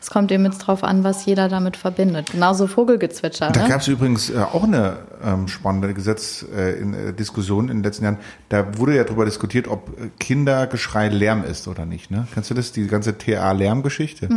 Es 0.06 0.10
kommt 0.10 0.30
eben 0.30 0.44
jetzt 0.44 0.58
drauf 0.58 0.84
an, 0.84 1.02
was 1.02 1.26
jeder 1.26 1.48
damit 1.48 1.76
verbindet. 1.76 2.30
Genauso 2.30 2.68
Vogelgezwitscher. 2.68 3.50
Da 3.50 3.64
Ne? 3.64 3.68
gab 3.68 3.80
es 3.80 3.88
übrigens 3.88 4.30
äh, 4.30 4.36
auch 4.38 4.62
eine 4.62 4.98
ähm, 5.20 5.48
spannende 5.48 5.92
Gesetzdiskussion 5.94 7.68
äh, 7.68 7.70
in, 7.70 7.70
äh, 7.70 7.72
in 7.72 7.78
den 7.78 7.82
letzten 7.82 8.04
Jahren. 8.04 8.18
Da 8.48 8.78
wurde 8.78 8.94
ja 8.94 9.02
darüber 9.02 9.24
diskutiert, 9.24 9.66
ob 9.66 9.88
äh, 10.00 10.10
Kindergeschrei 10.20 11.08
Lärm 11.08 11.42
ist 11.42 11.66
oder 11.66 11.86
nicht. 11.86 12.12
Ne? 12.12 12.28
Kennst 12.32 12.50
du 12.50 12.54
das, 12.54 12.70
die 12.70 12.86
ganze 12.86 13.18
TA-Lärmgeschichte? 13.18 14.28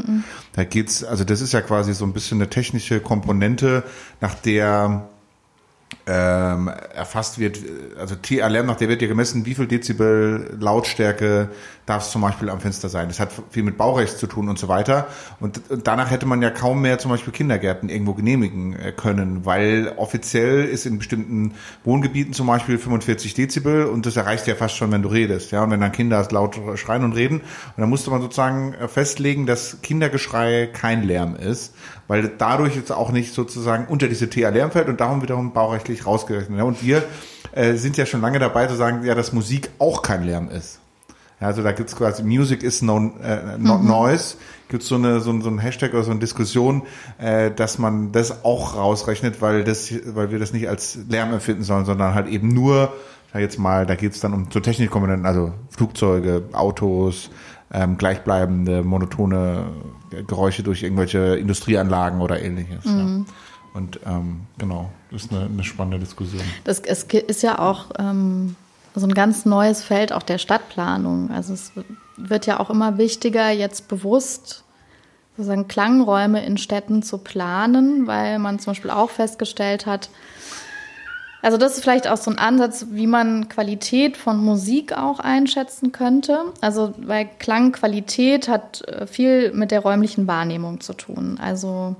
Da 0.53 0.63
geht's, 0.63 1.03
also 1.03 1.23
das 1.23 1.39
ist 1.39 1.53
ja 1.53 1.61
quasi 1.61 1.93
so 1.93 2.03
ein 2.03 2.13
bisschen 2.13 2.39
eine 2.39 2.49
technische 2.49 2.99
Komponente, 2.99 3.83
nach 4.21 4.33
der 4.33 5.03
ähm, 6.07 6.67
erfasst 6.95 7.37
wird, 7.37 7.59
also 7.99 8.15
TA-Lärm, 8.15 8.65
nach 8.65 8.77
der 8.77 8.89
wird 8.89 9.01
ja 9.01 9.07
gemessen, 9.07 9.45
wie 9.45 9.53
viel 9.53 9.67
Dezibel 9.67 10.57
Lautstärke 10.59 11.49
darf 11.89 12.03
es 12.03 12.11
zum 12.11 12.21
Beispiel 12.21 12.49
am 12.49 12.59
Fenster 12.59 12.87
sein. 12.87 13.07
Das 13.07 13.19
hat 13.19 13.31
viel 13.49 13.63
mit 13.63 13.77
Baurecht 13.77 14.17
zu 14.17 14.27
tun 14.27 14.47
und 14.47 14.59
so 14.59 14.67
weiter. 14.67 15.07
Und, 15.39 15.69
und 15.69 15.87
danach 15.87 16.11
hätte 16.11 16.25
man 16.25 16.41
ja 16.41 16.51
kaum 16.51 16.81
mehr 16.81 16.99
zum 16.99 17.09
Beispiel 17.09 17.33
Kindergärten 17.33 17.89
irgendwo 17.89 18.13
genehmigen 18.13 18.73
äh, 18.73 18.91
können, 18.91 19.45
weil 19.45 19.93
offiziell 19.97 20.65
ist 20.65 20.85
in 20.85 20.99
bestimmten 20.99 21.55
Wohngebieten 21.83 22.33
zum 22.33 22.47
Beispiel 22.47 22.77
45 22.77 23.33
Dezibel 23.33 23.85
und 23.85 24.05
das 24.05 24.15
erreicht 24.15 24.45
ja 24.47 24.55
fast 24.55 24.75
schon, 24.75 24.91
wenn 24.91 25.01
du 25.01 25.09
redest. 25.09 25.51
Ja, 25.51 25.63
und 25.63 25.71
wenn 25.71 25.81
dann 25.81 25.91
Kinder 25.91 26.25
laut 26.31 26.59
schreien 26.75 27.03
und 27.03 27.13
reden, 27.13 27.39
und 27.39 27.77
dann 27.77 27.89
musste 27.89 28.11
man 28.11 28.21
sozusagen 28.21 28.73
äh, 28.73 28.87
festlegen, 28.87 29.45
dass 29.45 29.81
Kindergeschrei 29.81 30.67
kein 30.71 31.03
Lärm 31.03 31.35
ist, 31.35 31.73
weil 32.07 32.31
dadurch 32.37 32.75
jetzt 32.75 32.91
auch 32.91 33.11
nicht 33.11 33.33
sozusagen 33.33 33.87
unter 33.87 34.07
diese 34.07 34.29
TA-Lärm 34.29 34.71
fällt 34.71 34.89
und 34.89 34.99
darum 34.99 35.21
wiederum 35.21 35.53
baurechtlich 35.53 36.05
rausgerechnet. 36.05 36.57
Ja, 36.57 36.65
und 36.65 36.83
wir 36.83 37.03
äh, 37.51 37.73
sind 37.73 37.97
ja 37.97 38.05
schon 38.05 38.21
lange 38.21 38.37
dabei 38.37 38.67
zu 38.67 38.75
sagen, 38.75 39.03
ja, 39.05 39.15
dass 39.15 39.33
Musik 39.33 39.69
auch 39.79 40.03
kein 40.03 40.23
Lärm 40.23 40.49
ist. 40.49 40.79
Ja, 41.41 41.47
also 41.47 41.63
da 41.63 41.71
gibt's 41.71 41.95
quasi 41.95 42.23
Music 42.23 42.63
is 42.63 42.81
no, 42.81 43.13
äh, 43.23 43.57
not 43.57 43.81
mhm. 43.81 43.87
noise. 43.87 44.35
Gibt's 44.67 44.87
so 44.87 44.95
eine 44.95 45.19
so, 45.19 45.39
so 45.41 45.49
ein 45.49 45.59
Hashtag 45.59 45.93
oder 45.93 46.03
so 46.03 46.11
eine 46.11 46.19
Diskussion, 46.19 46.83
äh, 47.17 47.49
dass 47.51 47.79
man 47.79 48.11
das 48.11 48.43
auch 48.43 48.75
rausrechnet, 48.75 49.41
weil 49.41 49.63
das, 49.63 49.91
weil 50.13 50.31
wir 50.31 50.39
das 50.39 50.53
nicht 50.53 50.67
als 50.67 50.99
Lärm 51.09 51.33
empfinden 51.33 51.63
sollen, 51.63 51.85
sondern 51.85 52.13
halt 52.13 52.27
eben 52.27 52.49
nur, 52.49 52.93
da 53.33 53.39
jetzt 53.39 53.57
mal, 53.57 53.85
da 53.85 53.95
geht's 53.95 54.19
dann 54.19 54.33
um 54.33 54.47
so 54.51 54.59
Technikkomponenten, 54.59 55.25
also 55.25 55.53
Flugzeuge, 55.69 56.43
Autos, 56.51 57.29
ähm, 57.71 57.97
gleichbleibende 57.97 58.83
monotone 58.83 59.65
Geräusche 60.27 60.63
durch 60.63 60.83
irgendwelche 60.83 61.35
Industrieanlagen 61.35 62.21
oder 62.21 62.41
ähnliches. 62.41 62.85
Mhm. 62.85 63.25
Ja. 63.27 63.33
Und 63.73 63.99
ähm, 64.05 64.41
genau, 64.57 64.89
das 65.11 65.23
ist 65.23 65.31
eine, 65.31 65.45
eine 65.45 65.63
spannende 65.63 65.99
Diskussion. 65.99 66.41
Das 66.63 66.79
es 66.79 67.03
ist 67.03 67.43
ja 67.43 67.59
auch 67.59 67.91
ähm, 67.99 68.55
so 68.99 69.07
ein 69.07 69.13
ganz 69.13 69.45
neues 69.45 69.83
Feld 69.83 70.13
auch 70.13 70.23
der 70.23 70.37
Stadtplanung. 70.37 71.31
Also 71.31 71.53
es 71.53 71.71
wird 72.17 72.45
ja 72.45 72.59
auch 72.59 72.69
immer 72.69 72.97
wichtiger, 72.97 73.49
jetzt 73.49 73.87
bewusst 73.87 74.63
sozusagen 75.37 75.67
Klangräume 75.67 76.45
in 76.45 76.57
Städten 76.57 77.01
zu 77.01 77.17
planen, 77.17 78.07
weil 78.07 78.39
man 78.39 78.59
zum 78.59 78.71
Beispiel 78.71 78.91
auch 78.91 79.09
festgestellt 79.09 79.85
hat, 79.85 80.09
also 81.41 81.57
das 81.57 81.75
ist 81.75 81.81
vielleicht 81.81 82.07
auch 82.07 82.17
so 82.17 82.31
ein 82.31 82.37
Ansatz, 82.37 82.87
wie 82.91 83.07
man 83.07 83.47
Qualität 83.47 84.17
von 84.17 84.37
Musik 84.43 84.97
auch 84.97 85.19
einschätzen 85.19 85.91
könnte. 85.91 86.39
Also 86.59 86.93
weil 86.97 87.29
Klangqualität 87.39 88.49
hat 88.49 88.87
äh, 88.87 89.07
viel 89.07 89.53
mit 89.53 89.71
der 89.71 89.79
räumlichen 89.79 90.27
Wahrnehmung 90.27 90.81
zu 90.81 90.93
tun. 90.93 91.39
Also 91.41 91.95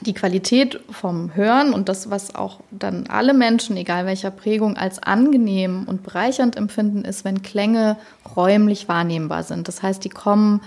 die 0.00 0.14
Qualität 0.14 0.80
vom 0.90 1.34
Hören 1.34 1.72
und 1.72 1.88
das, 1.88 2.10
was 2.10 2.34
auch 2.34 2.60
dann 2.70 3.06
alle 3.08 3.34
Menschen, 3.34 3.76
egal 3.76 4.06
welcher 4.06 4.30
Prägung, 4.30 4.76
als 4.76 5.02
angenehm 5.02 5.84
und 5.86 6.02
bereichernd 6.02 6.56
empfinden, 6.56 7.04
ist, 7.04 7.24
wenn 7.24 7.42
Klänge 7.42 7.96
räumlich 8.36 8.88
wahrnehmbar 8.88 9.42
sind. 9.42 9.68
Das 9.68 9.82
heißt, 9.82 10.04
die 10.04 10.10
kommen 10.10 10.60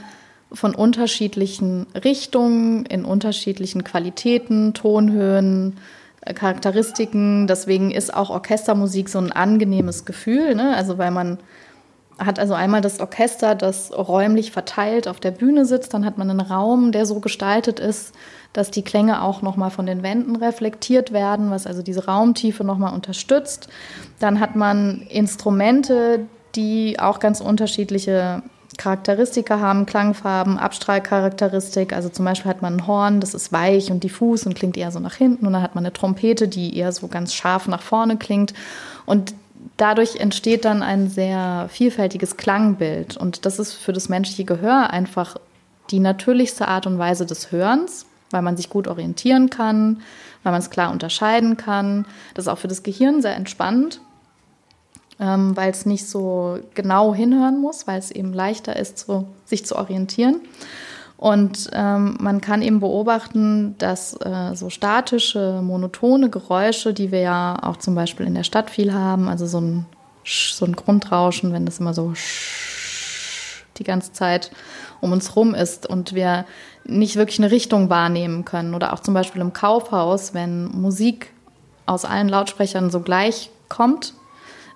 von 0.52 0.76
unterschiedlichen 0.76 1.88
Richtungen, 2.04 2.86
in 2.86 3.06
unterschiedlichen 3.06 3.84
Qualitäten, 3.84 4.74
Tonhöhen, 4.74 5.78
äh, 6.22 6.34
Charakteristiken. 6.34 7.48
Deswegen 7.48 7.92
ist 7.92 8.14
auch 8.14 8.30
Orchestermusik 8.30 9.08
so 9.08 9.20
ein 9.20 9.32
angenehmes 9.32 10.06
Gefühl, 10.06 10.56
ne? 10.56 10.76
also 10.76 10.98
weil 10.98 11.12
man 11.12 11.38
hat 12.26 12.40
also 12.40 12.54
einmal 12.54 12.82
das 12.82 13.00
Orchester, 13.00 13.56
das 13.56 13.92
räumlich 13.92 14.52
verteilt 14.52 15.08
auf 15.08 15.20
der 15.20 15.32
Bühne 15.32 15.66
sitzt, 15.66 15.94
dann 15.94 16.06
hat 16.06 16.18
man 16.18 16.30
einen 16.30 16.40
Raum, 16.40 16.92
der 16.92 17.06
so 17.06 17.20
gestaltet 17.20 17.80
ist, 17.80 18.14
dass 18.54 18.72
die 18.72 18.84
Klänge 18.84 19.22
auch 19.22 19.42
nochmal 19.42 19.72
von 19.72 19.86
den 19.86 20.04
Wänden 20.04 20.36
reflektiert 20.36 21.14
werden, 21.14 21.52
was 21.52 21.68
also 21.68 21.82
diese 21.82 22.06
Raumtiefe 22.06 22.64
nochmal 22.64 22.94
unterstützt. 22.94 23.70
Dann 24.20 24.40
hat 24.40 24.56
man 24.56 25.02
Instrumente, 25.10 26.26
die 26.56 27.00
auch 27.00 27.20
ganz 27.20 27.42
unterschiedliche 27.42 28.44
Charakteristika 28.78 29.60
haben, 29.60 29.86
Klangfarben, 29.86 30.58
Abstrahlcharakteristik. 30.58 31.94
Also 31.94 32.10
zum 32.10 32.26
Beispiel 32.26 32.50
hat 32.50 32.62
man 32.62 32.78
ein 32.78 32.88
Horn, 32.88 33.20
das 33.20 33.34
ist 33.34 33.52
weich 33.52 33.92
und 33.92 34.04
diffus 34.04 34.46
und 34.46 34.56
klingt 34.56 34.78
eher 34.78 34.92
so 34.92 35.00
nach 35.00 35.16
hinten. 35.16 35.46
Und 35.46 35.54
dann 35.54 35.62
hat 35.62 35.76
man 35.76 35.86
eine 35.86 35.94
Trompete, 35.94 36.48
die 36.48 36.78
eher 36.78 36.92
so 36.92 37.08
ganz 37.08 37.34
scharf 37.34 37.68
nach 37.68 37.82
vorne 37.82 38.18
klingt. 38.18 38.54
Und 39.06 39.34
dadurch 39.82 40.18
entsteht 40.18 40.64
dann 40.64 40.84
ein 40.84 41.10
sehr 41.10 41.68
vielfältiges 41.72 42.38
Klangbild. 42.38 43.18
Und 43.18 43.48
das 43.48 43.58
ist 43.58 43.74
für 43.74 43.94
das 43.94 44.10
menschliche 44.10 44.46
Gehör 44.46 44.92
einfach 44.92 45.38
die 45.90 46.00
natürlichste 46.00 46.68
Art 46.68 46.86
und 46.86 47.00
Weise 47.00 47.26
des 47.26 47.52
Hörens, 47.52 48.06
weil 48.30 48.44
man 48.44 48.56
sich 48.56 48.70
gut 48.70 48.88
orientieren 48.88 49.50
kann, 49.50 50.04
weil 50.44 50.52
man 50.52 50.62
es 50.62 50.70
klar 50.70 50.92
unterscheiden 50.92 51.58
kann. 51.58 52.06
Das 52.36 52.46
ist 52.46 52.50
auch 52.50 52.60
für 52.60 52.68
das 52.68 52.84
Gehirn 52.84 53.24
sehr 53.24 53.36
entspannend, 53.36 54.02
ähm, 55.20 55.58
weil 55.58 55.72
es 55.72 55.88
nicht 55.88 56.08
so 56.08 56.60
genau 56.76 57.16
hinhören 57.16 57.60
muss, 57.60 57.88
weil 57.88 57.98
es 57.98 58.12
eben 58.12 58.34
leichter 58.34 58.76
ist, 58.76 59.00
so, 59.00 59.26
sich 59.46 59.66
zu 59.66 59.76
orientieren. 59.76 60.42
Und 61.22 61.70
ähm, 61.74 62.18
man 62.20 62.42
kann 62.42 62.64
eben 62.64 62.80
beobachten, 62.80 63.76
dass 63.78 64.20
äh, 64.22 64.56
so 64.56 64.72
statische, 64.72 65.62
monotone 65.62 66.32
Geräusche, 66.32 66.96
die 66.96 67.12
wir 67.12 67.20
ja 67.20 67.60
auch 67.62 67.78
zum 67.78 67.94
Beispiel 67.94 68.26
in 68.26 68.34
der 68.34 68.44
Stadt 68.44 68.72
viel 68.72 68.92
haben, 68.92 69.28
also 69.28 69.46
so 69.46 69.62
ein, 69.62 69.86
so 70.26 70.66
ein 70.66 70.76
Grundrauschen, 70.76 71.54
wenn 71.54 71.68
das 71.68 71.80
immer 71.80 71.94
so 71.94 72.14
die 73.78 73.84
ganze 73.84 74.14
Zeit 74.14 74.50
um 75.00 75.12
uns 75.12 75.36
rum 75.36 75.54
ist 75.54 75.86
und 75.86 76.16
wir 76.16 76.44
nicht 76.86 77.18
wirklich 77.18 77.38
eine 77.38 77.52
Richtung 77.52 77.92
wahrnehmen 77.92 78.44
können. 78.44 78.74
Oder 78.74 78.92
auch 78.92 79.00
zum 79.02 79.14
Beispiel 79.14 79.44
im 79.44 79.54
Kaufhaus, 79.54 80.34
wenn 80.34 80.70
Musik 80.70 81.34
aus 81.86 82.04
allen 82.04 82.30
Lautsprechern 82.30 82.90
so 82.90 83.00
gleich 83.00 83.52
kommt, 83.70 84.16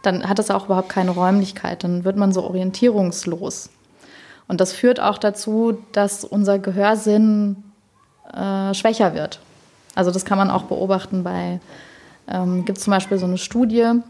dann 0.03 0.29
hat 0.29 0.37
es 0.37 0.51
auch 0.51 0.65
überhaupt 0.65 0.89
keine 0.89 1.09
Räumlichkeit. 1.09 1.83
Dann 1.83 2.03
wird 2.03 2.17
man 2.17 2.31
so 2.31 2.43
orientierungslos. 2.43 3.71
Und 4.47 4.61
das 4.61 4.73
führt 4.73 4.99
auch 4.99 5.17
dazu, 5.17 5.77
dass 5.91 6.23
unser 6.23 6.59
Gehörsinn 6.59 7.63
äh, 8.31 8.73
schwächer 8.73 9.13
wird. 9.13 9.39
Also 9.95 10.11
das 10.11 10.25
kann 10.25 10.37
man 10.37 10.51
auch 10.51 10.63
beobachten 10.63 11.23
bei, 11.23 11.59
ähm, 12.27 12.65
gibt 12.65 12.77
es 12.77 12.83
zum 12.83 12.91
Beispiel 12.91 13.17
so 13.17 13.25
eine 13.25 13.37
Studie, 13.37 14.01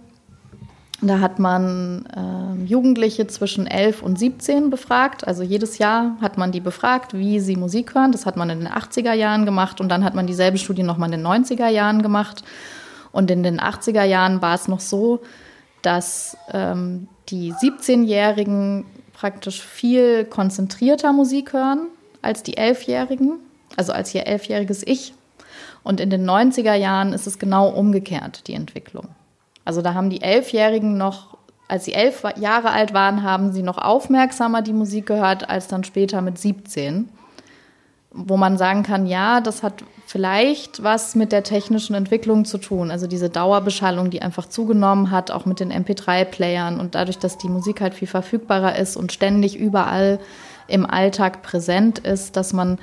da 1.01 1.19
hat 1.19 1.39
man 1.39 2.05
äh, 2.15 2.65
Jugendliche 2.65 3.27
zwischen 3.27 3.67
11 3.67 4.01
und 4.01 4.17
17 4.17 4.69
befragt. 4.69 5.27
Also 5.27 5.43
jedes 5.43 5.77
Jahr 5.77 6.15
hat 6.21 6.37
man 6.37 6.51
die 6.51 6.61
befragt, 6.61 7.13
wie 7.13 7.39
sie 7.39 7.57
Musik 7.57 7.95
hören. 7.95 8.11
Das 8.11 8.25
hat 8.25 8.37
man 8.37 8.49
in 8.49 8.59
den 8.59 8.69
80er 8.69 9.13
Jahren 9.13 9.45
gemacht 9.45 9.81
und 9.81 9.89
dann 9.89 10.05
hat 10.05 10.15
man 10.15 10.25
dieselbe 10.25 10.57
Studie 10.57 10.83
nochmal 10.83 11.11
in 11.13 11.23
den 11.23 11.27
90er 11.27 11.67
Jahren 11.67 12.01
gemacht. 12.01 12.43
Und 13.11 13.29
in 13.29 13.43
den 13.43 13.59
80er 13.59 14.03
Jahren 14.03 14.41
war 14.41 14.55
es 14.55 14.67
noch 14.67 14.79
so, 14.79 15.21
dass 15.81 16.37
ähm, 16.51 17.07
die 17.29 17.53
17-Jährigen 17.53 18.85
praktisch 19.15 19.61
viel 19.61 20.25
konzentrierter 20.25 21.13
Musik 21.13 21.53
hören 21.53 21.87
als 22.21 22.43
die 22.43 22.57
Elfjährigen, 22.57 23.39
also 23.77 23.93
als 23.93 24.13
ihr 24.13 24.27
elfjähriges 24.27 24.85
Ich. 24.85 25.13
Und 25.83 25.99
in 25.99 26.09
den 26.09 26.29
90er 26.29 26.73
Jahren 26.73 27.13
ist 27.13 27.27
es 27.27 27.39
genau 27.39 27.69
umgekehrt, 27.69 28.47
die 28.47 28.53
Entwicklung. 28.53 29.09
Also 29.63 29.81
da 29.81 29.93
haben 29.93 30.09
die 30.09 30.21
Elfjährigen 30.21 30.97
noch, 30.97 31.37
als 31.67 31.85
sie 31.85 31.93
elf 31.93 32.23
Jahre 32.37 32.71
alt 32.71 32.93
waren, 32.93 33.23
haben 33.23 33.51
sie 33.53 33.63
noch 33.63 33.77
aufmerksamer 33.77 34.61
die 34.61 34.73
Musik 34.73 35.05
gehört 35.05 35.49
als 35.49 35.67
dann 35.67 35.83
später 35.83 36.21
mit 36.21 36.37
17 36.37 37.09
wo 38.15 38.37
man 38.37 38.57
sagen 38.57 38.83
kann, 38.83 39.05
ja, 39.05 39.41
das 39.41 39.61
hat 39.61 39.83
vielleicht 40.07 40.81
was 40.83 41.15
mit 41.15 41.31
der 41.31 41.43
technischen 41.43 41.95
Entwicklung 41.95 42.45
zu 42.45 42.57
tun. 42.57 42.89
Also 42.89 43.07
diese 43.07 43.29
Dauerbeschallung, 43.29 44.09
die 44.09 44.21
einfach 44.21 44.47
zugenommen 44.47 45.11
hat, 45.11 45.31
auch 45.31 45.45
mit 45.45 45.59
den 45.59 45.71
MP3-Playern 45.71 46.79
und 46.79 46.95
dadurch, 46.95 47.17
dass 47.17 47.37
die 47.37 47.49
Musik 47.49 47.81
halt 47.81 47.93
viel 47.93 48.07
verfügbarer 48.07 48.77
ist 48.77 48.95
und 48.95 49.11
ständig 49.11 49.57
überall 49.57 50.19
im 50.67 50.85
Alltag 50.85 51.41
präsent 51.41 51.99
ist, 51.99 52.37
dass 52.37 52.53
man 52.53 52.79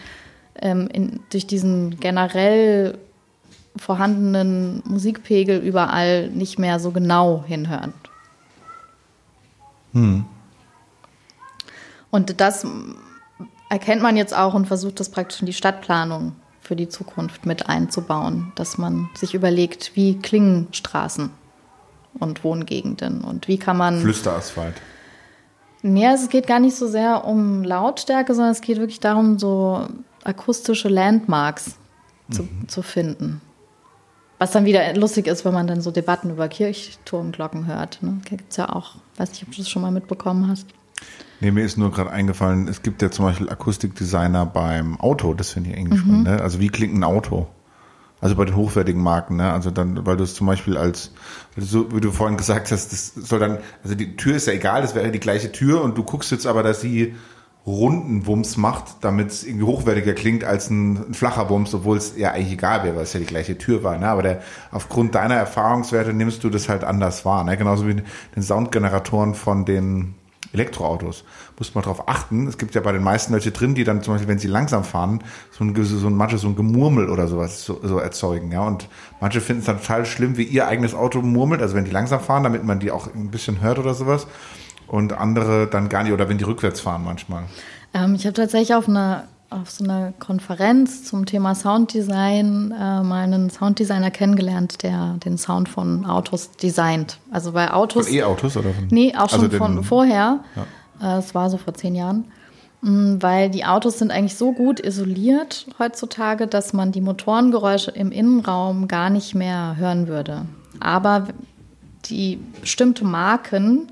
ähm, 0.61 0.89
in, 0.93 1.20
durch 1.30 1.47
diesen 1.47 1.99
generell 1.99 2.99
vorhandenen 3.76 4.83
Musikpegel 4.85 5.59
überall 5.59 6.28
nicht 6.28 6.59
mehr 6.59 6.78
so 6.78 6.91
genau 6.91 7.43
hinhört. 7.47 7.95
Hm. 9.93 10.26
Und 12.11 12.41
das 12.41 12.66
erkennt 13.73 14.03
man 14.03 14.18
jetzt 14.18 14.37
auch 14.37 14.53
und 14.53 14.66
versucht 14.66 15.01
das 15.01 15.09
praktisch 15.09 15.41
in 15.41 15.47
die 15.47 15.55
Stadtplanung 15.55 16.33
für 16.61 16.77
die 16.77 16.91
Zukunft 16.91 17.47
mit 17.47 17.70
einzubauen, 17.70 18.53
dass 18.55 18.77
man 18.77 19.09
sich 19.14 19.33
überlegt, 19.33 19.93
wie 19.95 20.18
klingen 20.18 20.68
Straßen 20.73 21.31
und 22.18 22.45
Wohngegenden 22.45 23.25
und 23.25 23.49
wie 23.49 23.57
kann 23.57 23.79
man. 23.79 24.03
Flüsterasphalt. 24.03 24.75
Nee, 25.81 26.07
es 26.07 26.29
geht 26.29 26.47
gar 26.47 26.61
nicht 26.61 26.77
so 26.77 26.87
sehr 26.87 27.25
um 27.25 27.64
Lautstärke, 27.64 28.35
sondern 28.35 28.53
es 28.53 28.61
geht 28.61 28.77
wirklich 28.77 29.01
darum, 29.01 29.39
so 29.39 29.89
akustische 30.23 30.91
Landmarks 30.91 31.77
zu, 32.31 32.43
mhm. 32.43 32.68
zu 32.68 32.83
finden. 32.83 33.41
Was 34.39 34.51
dann 34.51 34.66
wieder 34.66 34.95
lustig 34.95 35.27
ist, 35.27 35.47
wenn 35.47 35.55
man 35.55 35.66
dann 35.66 35.81
so 35.81 35.91
Debatten 35.91 36.29
über 36.29 36.47
Kirchturmglocken 36.49 37.66
hört. 37.66 38.03
Ne? 38.03 38.20
Gibt 38.27 38.51
es 38.51 38.59
ja 38.59 38.68
auch. 38.68 38.97
Weiß 39.16 39.31
nicht, 39.31 39.45
ob 39.45 39.53
du 39.53 39.57
das 39.57 39.70
schon 39.70 39.81
mal 39.81 39.93
mitbekommen 39.93 40.49
hast. 40.49 40.66
Nee, 41.43 41.51
mir 41.51 41.64
ist 41.64 41.76
nur 41.76 41.90
gerade 41.90 42.12
eingefallen, 42.12 42.68
es 42.68 42.82
gibt 42.82 43.03
ja 43.03 43.11
zum 43.11 43.24
Beispiel 43.24 43.51
Akustikdesigner 43.51 44.47
beim 44.47 45.01
Auto, 45.01 45.34
das 45.34 45.51
finde 45.51 45.70
ich 45.70 45.76
eigentlich 45.76 46.05
mhm. 46.05 46.07
spannend. 46.07 46.24
Ne? 46.28 46.40
Also 46.40 46.61
wie 46.61 46.68
klingt 46.68 46.95
ein 46.95 47.03
Auto? 47.03 47.49
Also 48.20 48.36
bei 48.36 48.45
den 48.45 48.55
hochwertigen 48.55 49.03
Marken, 49.03 49.34
ne? 49.34 49.53
Also 49.53 49.72
dann, 49.72 50.07
weil 50.07 50.16
du 50.16 50.22
es 50.22 50.36
zum 50.36 50.47
Beispiel 50.47 50.76
als, 50.76 51.11
so 51.57 51.93
wie 51.93 52.01
du 52.01 52.12
vorhin 52.12 52.36
gesagt 52.36 52.70
hast, 52.70 52.93
das 52.93 53.14
soll 53.16 53.40
dann, 53.40 53.59
also 53.82 53.97
die 53.97 54.16
Tür 54.16 54.36
ist 54.36 54.47
ja 54.47 54.53
egal, 54.53 54.82
das 54.82 54.95
wäre 54.95 55.11
die 55.11 55.18
gleiche 55.18 55.51
Tür 55.51 55.82
und 55.82 55.99
du 55.99 56.05
guckst 56.05 56.30
jetzt 56.30 56.47
aber, 56.47 56.62
dass 56.62 56.80
sie 56.80 57.16
runden 57.66 58.24
Wumms 58.26 58.57
macht, 58.57 58.99
damit 59.01 59.30
es 59.30 59.43
irgendwie 59.43 59.66
hochwertiger 59.66 60.12
klingt 60.12 60.45
als 60.45 60.70
ein, 60.70 61.09
ein 61.09 61.14
flacher 61.14 61.51
Wumms, 61.51 61.74
obwohl 61.74 61.97
es 61.97 62.16
ja 62.16 62.30
eigentlich 62.30 62.53
egal 62.53 62.84
wäre, 62.84 62.95
weil 62.95 63.03
es 63.03 63.14
ja 63.14 63.18
die 63.18 63.26
gleiche 63.26 63.59
Tür 63.59 63.82
war. 63.82 63.99
Ne? 63.99 64.07
Aber 64.07 64.22
der, 64.22 64.43
aufgrund 64.70 65.16
deiner 65.16 65.34
Erfahrungswerte 65.34 66.12
nimmst 66.12 66.45
du 66.45 66.51
das 66.51 66.68
halt 66.68 66.84
anders 66.84 67.24
wahr. 67.24 67.43
Ne? 67.43 67.57
Genauso 67.57 67.88
wie 67.88 67.97
den 68.36 68.43
Soundgeneratoren 68.43 69.34
von 69.34 69.64
den 69.64 70.14
Elektroautos. 70.53 71.24
Muss 71.59 71.74
man 71.74 71.84
darauf 71.84 72.09
achten. 72.09 72.46
Es 72.46 72.59
gibt 72.59 72.74
ja 72.74 72.80
bei 72.80 72.92
den 72.92 73.03
meisten 73.03 73.32
welche 73.32 73.53
drin, 73.53 73.74
die 73.74 73.84
dann 73.84 74.03
zum 74.03 74.14
Beispiel, 74.14 74.28
wenn 74.28 74.38
sie 74.38 74.48
langsam 74.48 74.84
fahren, 74.84 75.22
so 75.50 75.64
ein, 75.64 75.74
so 75.84 76.07
ein 76.07 76.14
manche 76.14 76.38
so 76.38 76.48
ein 76.48 76.57
Gemurmel 76.57 77.09
oder 77.11 77.28
sowas 77.28 77.64
so, 77.64 77.80
so 77.82 77.98
erzeugen. 77.98 78.53
Ja, 78.53 78.66
und 78.66 78.88
manche 79.20 79.40
finden 79.40 79.61
es 79.61 79.66
dann 79.66 79.80
total 79.80 80.05
schlimm, 80.07 80.36
wie 80.36 80.44
ihr 80.44 80.66
eigenes 80.66 80.94
Auto 80.94 81.22
murmelt, 81.22 81.62
also 81.62 81.74
wenn 81.74 81.84
die 81.84 81.90
langsam 81.90 82.20
fahren, 82.20 82.42
damit 82.42 82.64
man 82.64 82.80
die 82.80 82.90
auch 82.90 83.12
ein 83.14 83.30
bisschen 83.30 83.61
hört 83.61 83.78
oder 83.78 83.94
sowas. 83.94 84.26
und 84.92 85.14
andere 85.14 85.66
dann 85.66 85.88
gar 85.88 86.03
nicht 86.03 86.12
oder 86.12 86.28
wenn 86.28 86.38
die 86.38 86.44
rückwärts 86.44 86.80
fahren 86.80 87.03
manchmal. 87.05 87.44
Ähm, 87.94 88.14
ich 88.14 88.26
habe 88.26 88.34
tatsächlich 88.34 88.74
auf 88.74 88.88
einer 88.88 89.24
auf 89.53 89.70
so 89.70 89.84
einer 89.84 90.12
Konferenz 90.18 91.05
zum 91.05 91.26
Thema 91.26 91.55
Sounddesign 91.55 92.72
äh, 92.72 93.03
mal 93.03 93.24
einen 93.24 93.50
Sounddesigner 93.50 94.11
kennengelernt, 94.11 94.82
der 94.82 95.16
den 95.24 95.38
Sound 95.38 95.68
von 95.68 96.05
Autos 96.05 96.50
designt. 96.53 97.18
Also 97.30 97.53
bei 97.53 97.72
Autos. 97.72 98.07
Von 98.07 98.14
E-Autos 98.14 98.57
oder 98.57 98.70
von? 98.70 98.88
Nee, 98.90 99.14
auch 99.16 99.28
schon 99.28 99.44
also 99.44 99.57
von 99.57 99.76
den, 99.76 99.84
vorher. 99.84 100.40
Ja. 101.00 101.16
Äh, 101.16 101.18
es 101.18 101.34
war 101.34 101.50
so 101.50 101.59
vor 101.59 101.74
zehn 101.74 101.94
Jahren. 101.94 102.24
Mm, 102.82 103.16
weil 103.20 103.50
die 103.50 103.64
Autos 103.64 103.98
sind 103.98 104.11
eigentlich 104.11 104.36
so 104.36 104.53
gut 104.53 104.80
isoliert 104.80 105.66
heutzutage, 105.78 106.46
dass 106.46 106.72
man 106.72 106.92
die 106.92 107.00
Motorengeräusche 107.00 107.92
im 107.92 108.11
Innenraum 108.11 108.88
gar 108.88 109.11
nicht 109.11 109.34
mehr 109.34 109.76
hören 109.76 110.09
würde. 110.09 110.46
Aber 110.80 111.28
die 112.07 112.40
bestimmte 112.61 113.05
Marken 113.05 113.88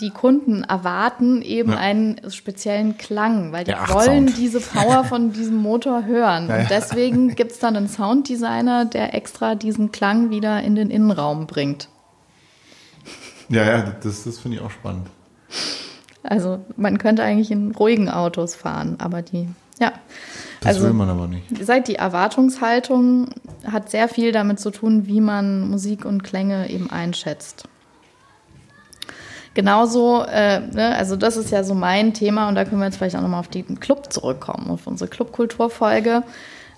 die 0.00 0.10
Kunden 0.10 0.64
erwarten 0.64 1.40
eben 1.42 1.72
ja. 1.72 1.78
einen 1.78 2.30
speziellen 2.30 2.98
Klang, 2.98 3.52
weil 3.52 3.64
die 3.64 3.72
wollen 3.72 4.28
Sound. 4.28 4.38
diese 4.38 4.60
Power 4.60 5.04
von 5.04 5.32
diesem 5.32 5.56
Motor 5.56 6.04
hören. 6.04 6.48
Ja, 6.48 6.56
ja. 6.56 6.62
Und 6.62 6.70
deswegen 6.70 7.28
gibt 7.36 7.52
es 7.52 7.58
dann 7.58 7.76
einen 7.76 7.88
Sounddesigner, 7.88 8.84
der 8.86 9.14
extra 9.14 9.54
diesen 9.54 9.92
Klang 9.92 10.30
wieder 10.30 10.62
in 10.62 10.74
den 10.74 10.90
Innenraum 10.90 11.46
bringt. 11.46 11.88
Ja, 13.48 13.64
ja, 13.64 13.94
das, 14.02 14.24
das 14.24 14.38
finde 14.38 14.58
ich 14.58 14.62
auch 14.62 14.70
spannend. 14.70 15.08
Also 16.22 16.60
man 16.76 16.98
könnte 16.98 17.22
eigentlich 17.22 17.50
in 17.50 17.72
ruhigen 17.72 18.08
Autos 18.08 18.54
fahren, 18.54 18.96
aber 18.98 19.22
die, 19.22 19.48
ja. 19.78 19.92
Das 20.60 20.76
also, 20.76 20.86
will 20.86 20.94
man 20.94 21.10
aber 21.10 21.26
nicht. 21.28 21.44
Seit 21.64 21.88
die 21.88 21.96
Erwartungshaltung 21.96 23.28
hat 23.70 23.90
sehr 23.90 24.08
viel 24.08 24.32
damit 24.32 24.58
zu 24.58 24.70
tun, 24.70 25.06
wie 25.06 25.20
man 25.20 25.68
Musik 25.68 26.06
und 26.06 26.24
Klänge 26.24 26.70
eben 26.70 26.90
einschätzt. 26.90 27.68
Genauso, 29.54 30.24
äh, 30.24 30.60
ne, 30.60 30.96
also 30.96 31.14
das 31.14 31.36
ist 31.36 31.50
ja 31.50 31.62
so 31.62 31.74
mein 31.74 32.12
Thema 32.12 32.48
und 32.48 32.56
da 32.56 32.64
können 32.64 32.80
wir 32.80 32.86
jetzt 32.86 32.96
vielleicht 32.96 33.16
auch 33.16 33.22
nochmal 33.22 33.40
auf 33.40 33.48
den 33.48 33.78
Club 33.78 34.12
zurückkommen, 34.12 34.68
auf 34.70 34.86
unsere 34.86 35.08
Clubkulturfolge. 35.08 36.24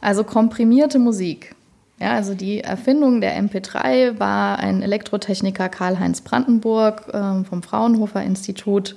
Also 0.03 0.25
komprimierte 0.25 0.99
Musik. 0.99 1.55
Ja, 1.99 2.13
also 2.13 2.35
die 2.35 2.61
Erfindung 2.61 3.23
der 3.23 3.43
MP3 3.43 4.19
war 4.21 4.59
ein 4.59 4.83
Elektrotechniker 4.83 5.71
Karl-Heinz 5.71 6.21
Brandenburg 6.21 7.09
äh, 7.15 7.45
vom 7.45 7.63
Fraunhofer 7.63 8.23
Institut, 8.23 8.97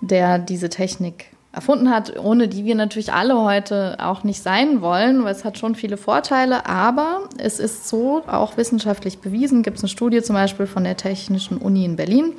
der 0.00 0.38
diese 0.38 0.68
Technik 0.68 1.26
erfunden 1.52 1.90
hat, 1.90 2.16
ohne 2.16 2.46
die 2.46 2.64
wir 2.64 2.76
natürlich 2.76 3.12
alle 3.12 3.42
heute 3.42 3.96
auch 3.98 4.22
nicht 4.22 4.40
sein 4.42 4.82
wollen, 4.82 5.24
weil 5.24 5.32
es 5.32 5.44
hat 5.44 5.58
schon 5.58 5.74
viele 5.74 5.96
Vorteile, 5.96 6.66
aber 6.66 7.28
es 7.38 7.58
ist 7.58 7.88
so 7.88 8.22
auch 8.28 8.56
wissenschaftlich 8.56 9.18
bewiesen, 9.18 9.64
gibt 9.64 9.78
es 9.78 9.82
eine 9.82 9.88
Studie 9.88 10.22
zum 10.22 10.34
Beispiel 10.34 10.66
von 10.66 10.84
der 10.84 10.96
Technischen 10.96 11.58
Uni 11.58 11.84
in 11.84 11.96
Berlin, 11.96 12.34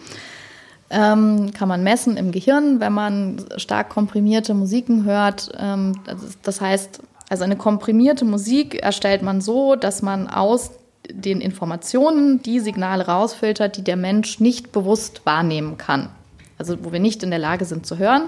ähm, 0.92 1.52
kann 1.54 1.68
man 1.68 1.84
messen 1.84 2.18
im 2.18 2.32
Gehirn, 2.32 2.80
wenn 2.80 2.94
man 2.94 3.44
stark 3.58 3.90
komprimierte 3.90 4.54
Musiken 4.54 5.06
hört. 5.06 5.52
Ähm, 5.58 5.94
das 6.44 6.62
heißt, 6.62 7.02
also 7.30 7.44
eine 7.44 7.56
komprimierte 7.56 8.26
Musik 8.26 8.76
erstellt 8.76 9.22
man 9.22 9.40
so, 9.40 9.76
dass 9.76 10.02
man 10.02 10.28
aus 10.28 10.72
den 11.10 11.42
Informationen 11.42 12.42
die 12.44 12.60
Signale 12.60 13.08
rausfiltert, 13.08 13.78
die 13.78 13.84
der 13.84 13.96
Mensch 13.96 14.40
nicht 14.40 14.72
bewusst 14.72 15.22
wahrnehmen 15.26 15.78
kann. 15.78 16.10
Also 16.58 16.84
wo 16.84 16.92
wir 16.92 17.00
nicht 17.00 17.24
in 17.24 17.30
der 17.30 17.40
Lage 17.40 17.66
sind 17.66 17.86
zu 17.86 17.98
hören. 17.98 18.24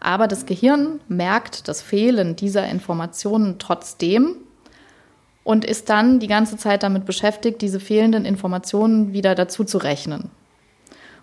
Aber 0.00 0.26
das 0.26 0.46
Gehirn 0.46 1.00
merkt 1.06 1.68
das 1.68 1.80
Fehlen 1.80 2.34
dieser 2.34 2.68
Informationen 2.68 3.60
trotzdem 3.60 4.34
und 5.44 5.64
ist 5.64 5.88
dann 5.88 6.18
die 6.18 6.26
ganze 6.26 6.56
Zeit 6.56 6.82
damit 6.82 7.06
beschäftigt, 7.06 7.62
diese 7.62 7.78
fehlenden 7.78 8.24
Informationen 8.24 9.12
wieder 9.12 9.36
dazu 9.36 9.62
zu 9.64 9.78
rechnen. 9.78 10.30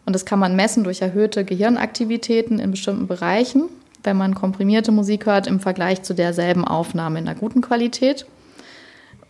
Und 0.05 0.13
das 0.13 0.25
kann 0.25 0.39
man 0.39 0.55
messen 0.55 0.83
durch 0.83 1.01
erhöhte 1.01 1.45
Gehirnaktivitäten 1.45 2.59
in 2.59 2.71
bestimmten 2.71 3.07
Bereichen, 3.07 3.63
wenn 4.03 4.17
man 4.17 4.35
komprimierte 4.35 4.91
Musik 4.91 5.25
hört 5.25 5.47
im 5.47 5.59
Vergleich 5.59 6.03
zu 6.03 6.13
derselben 6.13 6.65
Aufnahme 6.65 7.19
in 7.19 7.27
einer 7.27 7.39
guten 7.39 7.61
Qualität. 7.61 8.25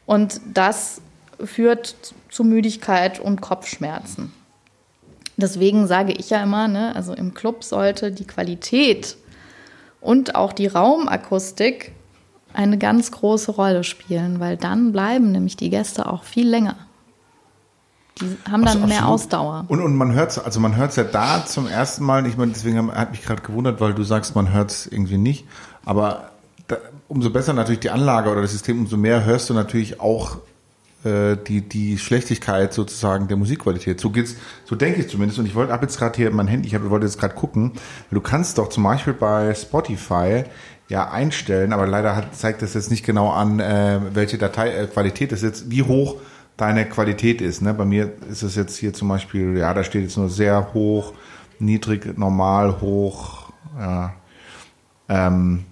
Und 0.06 0.42
das 0.54 1.02
führt 1.44 1.96
zu 2.30 2.44
Müdigkeit 2.44 3.20
und 3.20 3.42
Kopfschmerzen. 3.42 4.34
Deswegen 5.38 5.88
sage 5.88 6.12
ich 6.12 6.30
ja 6.30 6.44
immer, 6.44 6.68
ne, 6.68 6.96
also 6.96 7.14
im 7.14 7.34
Club 7.34 7.64
sollte 7.64 8.12
die 8.12 8.28
Qualität 8.28 9.18
und 10.02 10.36
auch 10.36 10.52
die 10.52 10.68
Raumakustik 10.68 11.94
eine 12.54 12.78
ganz 12.78 13.12
große 13.12 13.52
Rolle 13.52 13.84
spielen, 13.84 14.40
weil 14.40 14.58
dann 14.58 14.92
bleiben 14.92 15.32
nämlich 15.32 15.56
die 15.56 15.70
Gäste 15.70 16.12
auch 16.12 16.24
viel 16.24 16.50
länger. 16.50 16.76
Die 18.22 18.38
haben 18.50 18.66
dann 18.66 18.88
mehr 18.88 19.08
Ausdauer. 19.08 19.66
Und, 19.68 19.82
und 19.82 19.96
man 19.96 20.14
hört 20.14 20.32
es, 20.32 20.40
also 20.40 20.60
man 20.60 20.76
hört 20.76 20.92
es 20.92 20.96
ja 20.98 21.04
da 21.04 21.46
zum 21.46 21.68
ersten 21.68 22.04
Mal, 22.04 22.26
ich 22.28 22.38
meine, 22.38 22.52
deswegen 22.52 22.92
hat 22.92 23.12
mich 23.12 23.24
gerade 23.24 23.42
gewundert, 23.42 23.80
weil 23.80 23.94
du 23.94 24.04
sagst, 24.04 24.36
man 24.36 24.52
hört 24.54 24.72
es 24.72 24.88
irgendwie 24.88 25.18
nicht. 25.18 25.46
Aber 25.86 26.32
da, 26.68 26.78
umso 27.08 27.30
besser 27.30 27.54
natürlich 27.54 27.80
die 27.80 27.90
Anlage 27.90 28.30
oder 28.30 28.42
das 28.42 28.52
System, 28.52 28.80
umso 28.80 28.98
mehr 28.98 29.26
hörst 29.26 29.50
du 29.50 29.54
natürlich 29.54 30.00
auch 30.00 30.38
äh, 31.04 31.38
die, 31.48 31.62
die 31.62 31.98
Schlechtigkeit 31.98 32.74
sozusagen 32.74 33.28
der 33.28 33.38
Musikqualität. 33.38 34.00
So 34.02 34.10
geht's, 34.10 34.36
so 34.66 34.76
denke 34.76 35.02
ich 35.02 35.10
zumindest. 35.10 35.40
Und 35.40 35.46
ich 35.46 35.56
wollte 35.56 35.74
ab 35.74 35.82
jetzt 35.82 35.98
gerade 35.98 36.18
hier 36.18 36.32
mein 36.32 36.48
Handy, 36.48 36.68
ich 36.68 36.76
hab, 36.76 36.88
wollte 36.90 37.06
jetzt 37.06 37.20
gerade 37.20 37.36
gucken, 37.36 37.74
du 38.12 38.22
kannst 38.22 38.58
doch 38.58 38.70
zum 38.70 38.84
Beispiel 38.84 39.14
bei 39.14 39.54
Spotify 39.56 40.44
ja 40.90 41.10
einstellen, 41.10 41.72
aber 41.72 41.88
leider 41.88 42.16
hat, 42.16 42.36
zeigt 42.36 42.62
das 42.62 42.74
jetzt 42.74 42.92
nicht 42.92 43.06
genau 43.06 43.30
an, 43.30 43.60
äh, 43.60 44.02
welche 44.14 44.38
Dateiqualität 44.38 45.32
äh, 45.32 45.36
ist 45.36 45.44
jetzt, 45.44 45.70
wie 45.72 45.84
hoch 45.84 46.16
deine 46.60 46.86
Qualität 46.86 47.42
ist. 47.42 47.62
Ne? 47.62 47.74
Bei 47.74 47.86
mir 47.86 48.12
ist 48.30 48.44
es 48.44 48.56
jetzt 48.56 48.78
hier 48.78 48.94
zum 48.94 49.08
Beispiel, 49.08 49.58
ja, 49.58 49.74
da 49.74 49.84
steht 49.84 50.04
jetzt 50.04 50.18
nur 50.18 50.30
sehr 50.30 50.74
hoch, 50.74 51.14
niedrig, 51.60 52.18
normal, 52.18 52.82
hoch. 52.82 53.52
Ja. 53.80 54.14
Ähm, 55.08 55.66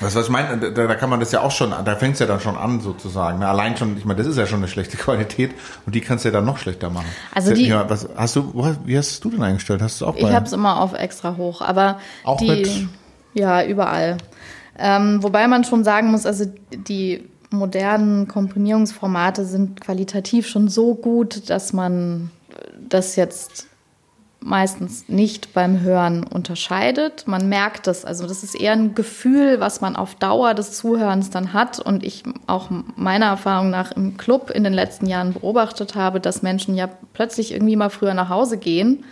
was, 0.00 0.14
was 0.14 0.24
ich 0.24 0.30
meine, 0.30 0.56
da, 0.58 0.86
da 0.86 0.94
kann 0.94 1.10
man 1.10 1.20
das 1.20 1.32
ja 1.32 1.42
auch 1.42 1.50
schon, 1.50 1.70
da 1.70 1.96
fängt 1.96 2.14
es 2.14 2.20
ja 2.20 2.26
dann 2.26 2.40
schon 2.40 2.56
an 2.56 2.80
sozusagen. 2.80 3.40
Ne? 3.40 3.48
Allein 3.48 3.76
schon, 3.76 3.96
ich 3.98 4.04
meine, 4.04 4.18
das 4.18 4.26
ist 4.26 4.38
ja 4.38 4.46
schon 4.46 4.58
eine 4.58 4.68
schlechte 4.68 4.96
Qualität 4.98 5.52
und 5.84 5.94
die 5.94 6.00
kannst 6.00 6.24
du 6.24 6.30
ja 6.30 6.32
dann 6.32 6.46
noch 6.46 6.58
schlechter 6.58 6.88
machen. 6.88 7.06
Also 7.34 7.54
die, 7.54 7.66
ja, 7.66 7.88
was, 7.88 8.08
hast 8.16 8.36
du, 8.36 8.76
wie 8.84 8.96
hast 8.96 9.22
du 9.22 9.30
denn 9.30 9.42
eingestellt? 9.42 9.82
Hast 9.82 10.00
du 10.00 10.06
auch 10.06 10.14
bei? 10.14 10.28
Ich 10.28 10.34
habe 10.34 10.46
es 10.46 10.52
immer 10.52 10.80
auf 10.80 10.94
extra 10.94 11.36
hoch, 11.36 11.60
aber 11.60 11.98
auch 12.24 12.38
die, 12.38 12.48
mit? 12.48 12.88
ja 13.34 13.62
überall. 13.64 14.16
Ähm, 14.78 15.22
wobei 15.22 15.46
man 15.48 15.64
schon 15.64 15.84
sagen 15.84 16.10
muss, 16.10 16.24
also 16.24 16.46
die 16.72 17.28
modernen 17.52 18.28
Komprimierungsformate 18.28 19.44
sind 19.44 19.80
qualitativ 19.80 20.46
schon 20.46 20.68
so 20.68 20.94
gut, 20.94 21.50
dass 21.50 21.72
man 21.72 22.30
das 22.88 23.16
jetzt 23.16 23.66
meistens 24.44 25.08
nicht 25.08 25.54
beim 25.54 25.80
Hören 25.80 26.24
unterscheidet. 26.24 27.26
Man 27.26 27.48
merkt 27.48 27.86
das, 27.86 28.04
also 28.04 28.26
das 28.26 28.42
ist 28.42 28.54
eher 28.54 28.72
ein 28.72 28.94
Gefühl, 28.94 29.60
was 29.60 29.80
man 29.80 29.96
auf 29.96 30.14
Dauer 30.16 30.54
des 30.54 30.72
Zuhörens 30.72 31.30
dann 31.30 31.52
hat 31.52 31.78
und 31.78 32.02
ich 32.02 32.24
auch 32.46 32.68
meiner 32.96 33.26
Erfahrung 33.26 33.70
nach 33.70 33.92
im 33.92 34.16
Club 34.16 34.50
in 34.50 34.64
den 34.64 34.72
letzten 34.72 35.06
Jahren 35.06 35.34
beobachtet 35.34 35.94
habe, 35.94 36.20
dass 36.20 36.42
Menschen 36.42 36.74
ja 36.74 36.88
plötzlich 37.12 37.52
irgendwie 37.52 37.76
mal 37.76 37.90
früher 37.90 38.14
nach 38.14 38.28
Hause 38.28 38.58
gehen. 38.58 39.04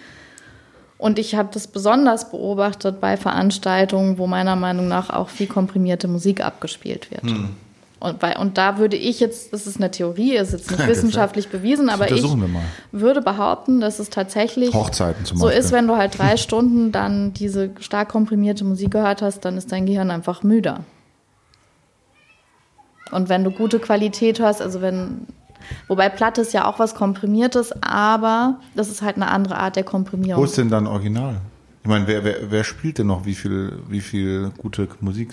Und 0.98 1.18
ich 1.18 1.34
habe 1.34 1.48
das 1.52 1.66
besonders 1.66 2.30
beobachtet 2.30 3.00
bei 3.00 3.16
Veranstaltungen, 3.16 4.18
wo 4.18 4.26
meiner 4.26 4.56
Meinung 4.56 4.86
nach 4.86 5.08
auch 5.08 5.30
viel 5.30 5.46
komprimierte 5.46 6.08
Musik 6.08 6.44
abgespielt 6.44 7.10
wird. 7.10 7.22
Hm. 7.22 7.50
Und, 8.00 8.18
bei, 8.18 8.34
und 8.34 8.56
da 8.56 8.78
würde 8.78 8.96
ich 8.96 9.20
jetzt, 9.20 9.52
das 9.52 9.66
ist 9.66 9.76
eine 9.76 9.90
Theorie, 9.90 10.34
ist 10.34 10.52
jetzt 10.52 10.70
nicht 10.70 10.86
wissenschaftlich 10.86 11.50
bewiesen, 11.50 11.90
aber 11.90 12.10
ich 12.10 12.24
würde 12.92 13.20
behaupten, 13.20 13.80
dass 13.80 13.98
es 13.98 14.08
tatsächlich 14.08 14.72
Hochzeiten 14.72 15.26
zum 15.26 15.36
so 15.36 15.48
ist, 15.48 15.70
wenn 15.70 15.86
du 15.86 15.96
halt 15.96 16.18
drei 16.18 16.36
Stunden 16.38 16.92
dann 16.92 17.34
diese 17.34 17.70
stark 17.78 18.08
komprimierte 18.08 18.64
Musik 18.64 18.92
gehört 18.92 19.20
hast, 19.20 19.44
dann 19.44 19.58
ist 19.58 19.70
dein 19.70 19.84
Gehirn 19.84 20.10
einfach 20.10 20.42
müder. 20.42 20.84
Und 23.10 23.28
wenn 23.28 23.44
du 23.44 23.50
gute 23.50 23.78
Qualität 23.78 24.40
hörst, 24.40 24.62
also 24.62 24.80
wenn, 24.80 25.26
wobei 25.86 26.08
Platte 26.08 26.40
ist 26.40 26.54
ja 26.54 26.64
auch 26.64 26.78
was 26.78 26.94
Komprimiertes, 26.94 27.82
aber 27.82 28.60
das 28.74 28.88
ist 28.88 29.02
halt 29.02 29.16
eine 29.16 29.28
andere 29.28 29.58
Art 29.58 29.76
der 29.76 29.84
Komprimierung. 29.84 30.40
Wo 30.40 30.46
ist 30.46 30.56
denn 30.56 30.70
dann 30.70 30.86
Original? 30.86 31.42
Ich 31.82 31.88
meine, 31.88 32.06
wer, 32.06 32.24
wer, 32.24 32.50
wer 32.50 32.64
spielt 32.64 32.98
denn 32.98 33.08
noch 33.08 33.26
wie 33.26 33.34
viel, 33.34 33.78
wie 33.88 34.00
viel 34.00 34.52
gute 34.58 34.88
Musik? 35.00 35.32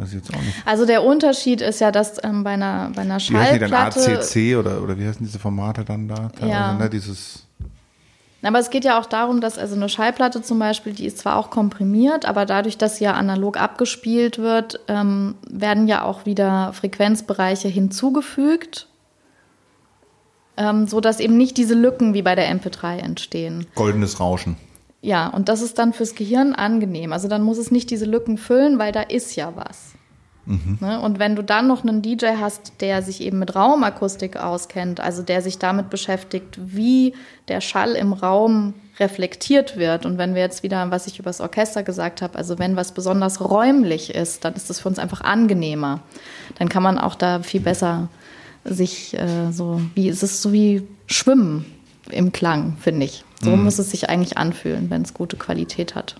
Weiß 0.00 0.08
ich 0.08 0.14
jetzt 0.14 0.34
auch 0.34 0.40
nicht. 0.40 0.56
Also 0.64 0.86
der 0.86 1.04
Unterschied 1.04 1.60
ist 1.60 1.80
ja, 1.80 1.92
dass 1.92 2.22
ähm, 2.24 2.42
bei 2.42 2.52
einer, 2.52 2.90
bei 2.94 3.02
einer 3.02 3.20
Schallplatte... 3.20 4.00
Wie 4.00 4.14
heißen 4.14 4.36
die 4.36 4.50
dann 4.50 4.56
ACC 4.56 4.58
oder, 4.58 4.82
oder 4.82 4.98
wie 4.98 5.06
heißen 5.06 5.24
diese 5.24 5.38
Formate 5.38 5.84
dann 5.84 6.08
da? 6.08 6.30
Ja. 6.46 6.72
Ne, 6.72 6.88
dieses... 6.88 7.46
Aber 8.42 8.58
es 8.58 8.70
geht 8.70 8.84
ja 8.86 8.98
auch 8.98 9.04
darum, 9.04 9.42
dass 9.42 9.58
also 9.58 9.74
eine 9.74 9.90
Schallplatte 9.90 10.40
zum 10.40 10.58
Beispiel, 10.58 10.94
die 10.94 11.04
ist 11.04 11.18
zwar 11.18 11.36
auch 11.36 11.50
komprimiert, 11.50 12.24
aber 12.24 12.46
dadurch, 12.46 12.78
dass 12.78 12.96
sie 12.96 13.04
ja 13.04 13.12
analog 13.12 13.60
abgespielt 13.60 14.38
wird, 14.38 14.80
ähm, 14.88 15.34
werden 15.46 15.86
ja 15.86 16.02
auch 16.04 16.24
wieder 16.24 16.72
Frequenzbereiche 16.72 17.68
hinzugefügt, 17.68 18.88
ähm, 20.56 20.88
so 20.88 21.02
dass 21.02 21.20
eben 21.20 21.36
nicht 21.36 21.58
diese 21.58 21.74
Lücken 21.74 22.14
wie 22.14 22.22
bei 22.22 22.34
der 22.34 22.50
MP3 22.50 22.96
entstehen. 22.96 23.66
Goldenes 23.74 24.20
Rauschen. 24.20 24.56
Ja, 25.02 25.28
und 25.28 25.48
das 25.48 25.62
ist 25.62 25.78
dann 25.78 25.92
fürs 25.92 26.14
Gehirn 26.14 26.54
angenehm. 26.54 27.12
Also 27.12 27.28
dann 27.28 27.42
muss 27.42 27.58
es 27.58 27.70
nicht 27.70 27.90
diese 27.90 28.04
Lücken 28.04 28.36
füllen, 28.36 28.78
weil 28.78 28.92
da 28.92 29.02
ist 29.02 29.34
ja 29.34 29.56
was. 29.56 29.92
Mhm. 30.44 30.78
Ne? 30.80 31.00
Und 31.00 31.18
wenn 31.18 31.36
du 31.36 31.42
dann 31.42 31.66
noch 31.66 31.82
einen 31.84 32.02
DJ 32.02 32.36
hast, 32.38 32.80
der 32.80 33.02
sich 33.02 33.20
eben 33.20 33.38
mit 33.38 33.54
Raumakustik 33.54 34.36
auskennt, 34.36 35.00
also 35.00 35.22
der 35.22 35.42
sich 35.42 35.58
damit 35.58 35.90
beschäftigt, 35.90 36.58
wie 36.60 37.14
der 37.48 37.60
Schall 37.60 37.92
im 37.92 38.12
Raum 38.12 38.74
reflektiert 38.98 39.76
wird. 39.76 40.04
Und 40.04 40.18
wenn 40.18 40.34
wir 40.34 40.42
jetzt 40.42 40.62
wieder, 40.62 40.90
was 40.90 41.06
ich 41.06 41.18
über 41.18 41.30
das 41.30 41.40
Orchester 41.40 41.82
gesagt 41.82 42.20
habe, 42.20 42.36
also 42.36 42.58
wenn 42.58 42.76
was 42.76 42.92
besonders 42.92 43.40
räumlich 43.40 44.14
ist, 44.14 44.44
dann 44.44 44.54
ist 44.54 44.68
es 44.68 44.80
für 44.80 44.88
uns 44.88 44.98
einfach 44.98 45.22
angenehmer. 45.22 46.00
Dann 46.58 46.68
kann 46.68 46.82
man 46.82 46.98
auch 46.98 47.14
da 47.14 47.40
viel 47.40 47.60
besser 47.60 48.08
sich 48.64 49.16
äh, 49.18 49.52
so, 49.52 49.80
wie 49.94 50.08
es 50.08 50.22
ist 50.22 50.42
so 50.42 50.52
wie 50.52 50.86
Schwimmen 51.06 51.64
im 52.10 52.32
Klang, 52.32 52.76
finde 52.78 53.06
ich. 53.06 53.24
So 53.42 53.56
mhm. 53.56 53.64
muss 53.64 53.78
es 53.78 53.90
sich 53.90 54.08
eigentlich 54.10 54.38
anfühlen, 54.38 54.90
wenn 54.90 55.02
es 55.02 55.14
gute 55.14 55.36
Qualität 55.36 55.94
hat. 55.94 56.16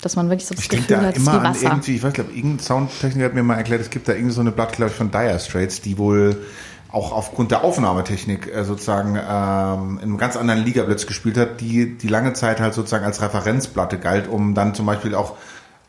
Dass 0.00 0.16
man 0.16 0.28
wirklich 0.28 0.46
so 0.46 0.54
das 0.54 0.64
ich 0.64 0.70
Gefühl 0.70 0.96
da 0.96 1.02
hat, 1.02 1.16
immer 1.16 1.34
wie 1.34 1.36
an 1.36 1.44
Wasser. 1.44 1.66
irgendwie, 1.66 1.96
ich 1.96 2.02
weiß, 2.02 2.12
glaube, 2.12 2.32
irgendein 2.32 2.58
Soundtechniker 2.58 3.26
hat 3.26 3.34
mir 3.34 3.44
mal 3.44 3.56
erklärt, 3.56 3.80
es 3.80 3.90
gibt 3.90 4.08
da 4.08 4.12
irgendwie 4.12 4.32
so 4.32 4.40
eine 4.40 4.50
Blatt, 4.50 4.72
glaube 4.72 4.90
ich, 4.90 4.96
von 4.96 5.12
Dire 5.12 5.38
Straits, 5.38 5.80
die 5.80 5.96
wohl 5.96 6.36
auch 6.90 7.12
aufgrund 7.12 7.50
der 7.52 7.64
Aufnahmetechnik 7.64 8.52
äh, 8.52 8.64
sozusagen 8.64 9.16
ähm, 9.16 9.98
in 9.98 10.02
einem 10.02 10.18
ganz 10.18 10.36
anderen 10.36 10.62
Liga 10.62 10.82
plötzlich 10.82 11.06
gespielt 11.06 11.38
hat, 11.38 11.60
die 11.60 11.96
die 11.96 12.08
lange 12.08 12.34
Zeit 12.34 12.60
halt 12.60 12.74
sozusagen 12.74 13.04
als 13.04 13.22
Referenzplatte 13.22 13.98
galt, 13.98 14.28
um 14.28 14.54
dann 14.54 14.74
zum 14.74 14.86
Beispiel 14.86 15.14
auch 15.14 15.36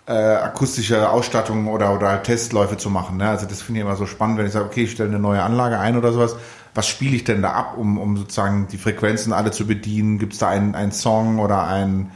äh, 0.05 0.13
akustische 0.13 1.09
Ausstattung 1.09 1.67
oder, 1.67 1.93
oder 1.93 2.21
Testläufe 2.23 2.77
zu 2.77 2.89
machen. 2.89 3.17
Ne? 3.17 3.27
Also 3.27 3.45
das 3.45 3.61
finde 3.61 3.79
ich 3.79 3.85
immer 3.85 3.95
so 3.95 4.05
spannend, 4.05 4.37
wenn 4.37 4.45
ich 4.45 4.53
sage, 4.53 4.65
okay, 4.65 4.83
ich 4.83 4.91
stelle 4.91 5.09
eine 5.09 5.19
neue 5.19 5.41
Anlage 5.41 5.79
ein 5.79 5.97
oder 5.97 6.13
sowas. 6.13 6.35
Was 6.75 6.87
spiele 6.87 7.15
ich 7.15 7.23
denn 7.23 7.41
da 7.41 7.51
ab, 7.51 7.77
um, 7.77 7.97
um 7.97 8.17
sozusagen 8.17 8.67
die 8.71 8.77
Frequenzen 8.77 9.33
alle 9.33 9.51
zu 9.51 9.67
bedienen? 9.67 10.19
Gibt 10.19 10.33
es 10.33 10.39
da 10.39 10.49
einen, 10.49 10.75
einen 10.75 10.91
Song 10.91 11.39
oder 11.39 11.67
ein 11.67 12.11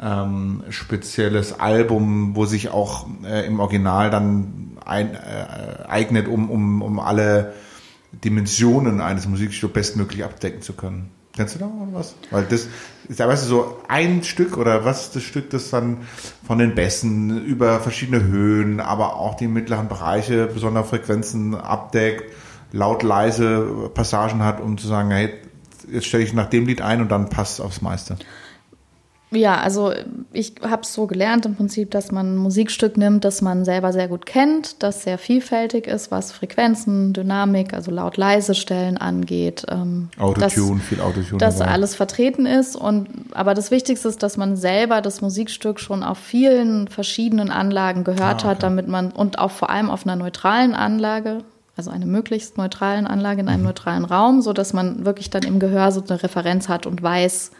ähm, 0.00 0.64
spezielles 0.70 1.58
Album, 1.58 2.34
wo 2.34 2.46
sich 2.46 2.70
auch 2.70 3.06
äh, 3.24 3.46
im 3.46 3.60
Original 3.60 4.10
dann 4.10 4.78
ein, 4.84 5.14
äh, 5.14 5.84
eignet, 5.88 6.28
um, 6.28 6.50
um, 6.50 6.82
um 6.82 7.00
alle 7.00 7.54
Dimensionen 8.24 9.00
eines 9.00 9.26
Musikstücks 9.28 9.72
bestmöglich 9.72 10.24
abdecken 10.24 10.62
zu 10.62 10.72
können. 10.72 11.10
Kennst 11.36 11.54
du 11.54 11.60
da 11.60 11.70
was? 11.92 12.16
Weil 12.32 12.44
das 12.44 12.66
ist 13.08 13.20
ja, 13.20 13.28
weißt 13.28 13.44
du, 13.44 13.48
so 13.48 13.76
ein 13.86 14.24
Stück 14.24 14.56
oder 14.56 14.84
was 14.84 15.02
ist 15.02 15.16
das 15.16 15.22
Stück, 15.22 15.50
das 15.50 15.70
dann 15.70 15.98
von 16.44 16.58
den 16.58 16.74
Bässen 16.74 17.44
über 17.44 17.78
verschiedene 17.78 18.24
Höhen, 18.24 18.80
aber 18.80 19.16
auch 19.16 19.36
die 19.36 19.46
mittleren 19.46 19.86
Bereiche 19.86 20.46
besondere 20.46 20.82
Frequenzen 20.84 21.54
abdeckt, 21.54 22.24
laut 22.72 23.02
leise 23.02 23.90
Passagen 23.94 24.42
hat, 24.42 24.60
um 24.60 24.78
zu 24.78 24.86
sagen, 24.86 25.10
hey, 25.10 25.30
jetzt 25.90 26.06
stelle 26.06 26.24
ich 26.24 26.32
nach 26.32 26.50
dem 26.50 26.66
Lied 26.66 26.80
ein 26.82 27.00
und 27.00 27.10
dann 27.10 27.28
passt 27.28 27.60
aufs 27.60 27.80
meiste. 27.80 28.16
Ja, 29.30 29.60
also 29.60 29.92
ich 30.32 30.54
habe 30.62 30.82
es 30.82 30.94
so 30.94 31.06
gelernt 31.06 31.44
im 31.44 31.54
Prinzip, 31.54 31.90
dass 31.90 32.10
man 32.10 32.34
ein 32.34 32.36
Musikstück 32.38 32.96
nimmt, 32.96 33.26
das 33.26 33.42
man 33.42 33.66
selber 33.66 33.92
sehr 33.92 34.08
gut 34.08 34.24
kennt, 34.24 34.82
das 34.82 35.02
sehr 35.02 35.18
vielfältig 35.18 35.86
ist, 35.86 36.10
was 36.10 36.32
Frequenzen, 36.32 37.12
Dynamik, 37.12 37.74
also 37.74 37.90
laut-leise 37.90 38.54
Stellen 38.54 38.96
angeht. 38.96 39.66
Ähm, 39.70 40.08
Autotune, 40.18 40.80
viel 40.80 41.02
Autotune. 41.02 41.38
Dass 41.38 41.58
dabei. 41.58 41.72
alles 41.72 41.94
vertreten 41.94 42.46
ist. 42.46 42.74
Und, 42.74 43.08
aber 43.32 43.52
das 43.52 43.70
Wichtigste 43.70 44.08
ist, 44.08 44.22
dass 44.22 44.38
man 44.38 44.56
selber 44.56 45.02
das 45.02 45.20
Musikstück 45.20 45.78
schon 45.78 46.02
auf 46.02 46.16
vielen 46.16 46.88
verschiedenen 46.88 47.50
Anlagen 47.50 48.04
gehört 48.04 48.22
ah, 48.22 48.32
okay. 48.32 48.46
hat, 48.48 48.62
damit 48.62 48.88
man 48.88 49.12
und 49.12 49.38
auch 49.38 49.50
vor 49.50 49.68
allem 49.68 49.90
auf 49.90 50.06
einer 50.06 50.16
neutralen 50.16 50.74
Anlage, 50.74 51.42
also 51.78 51.90
einer 51.90 52.06
möglichst 52.06 52.58
neutralen 52.58 53.06
Anlage 53.06 53.40
in 53.40 53.48
einem 53.48 53.60
mhm. 53.60 53.68
neutralen 53.68 54.04
Raum, 54.04 54.42
so 54.42 54.52
dass 54.52 54.72
man 54.72 55.04
wirklich 55.04 55.30
dann 55.30 55.44
im 55.44 55.60
Gehör 55.60 55.92
so 55.92 56.02
eine 56.06 56.22
Referenz 56.22 56.68
hat 56.68 56.86
und 56.86 57.02
weiß, 57.02 57.52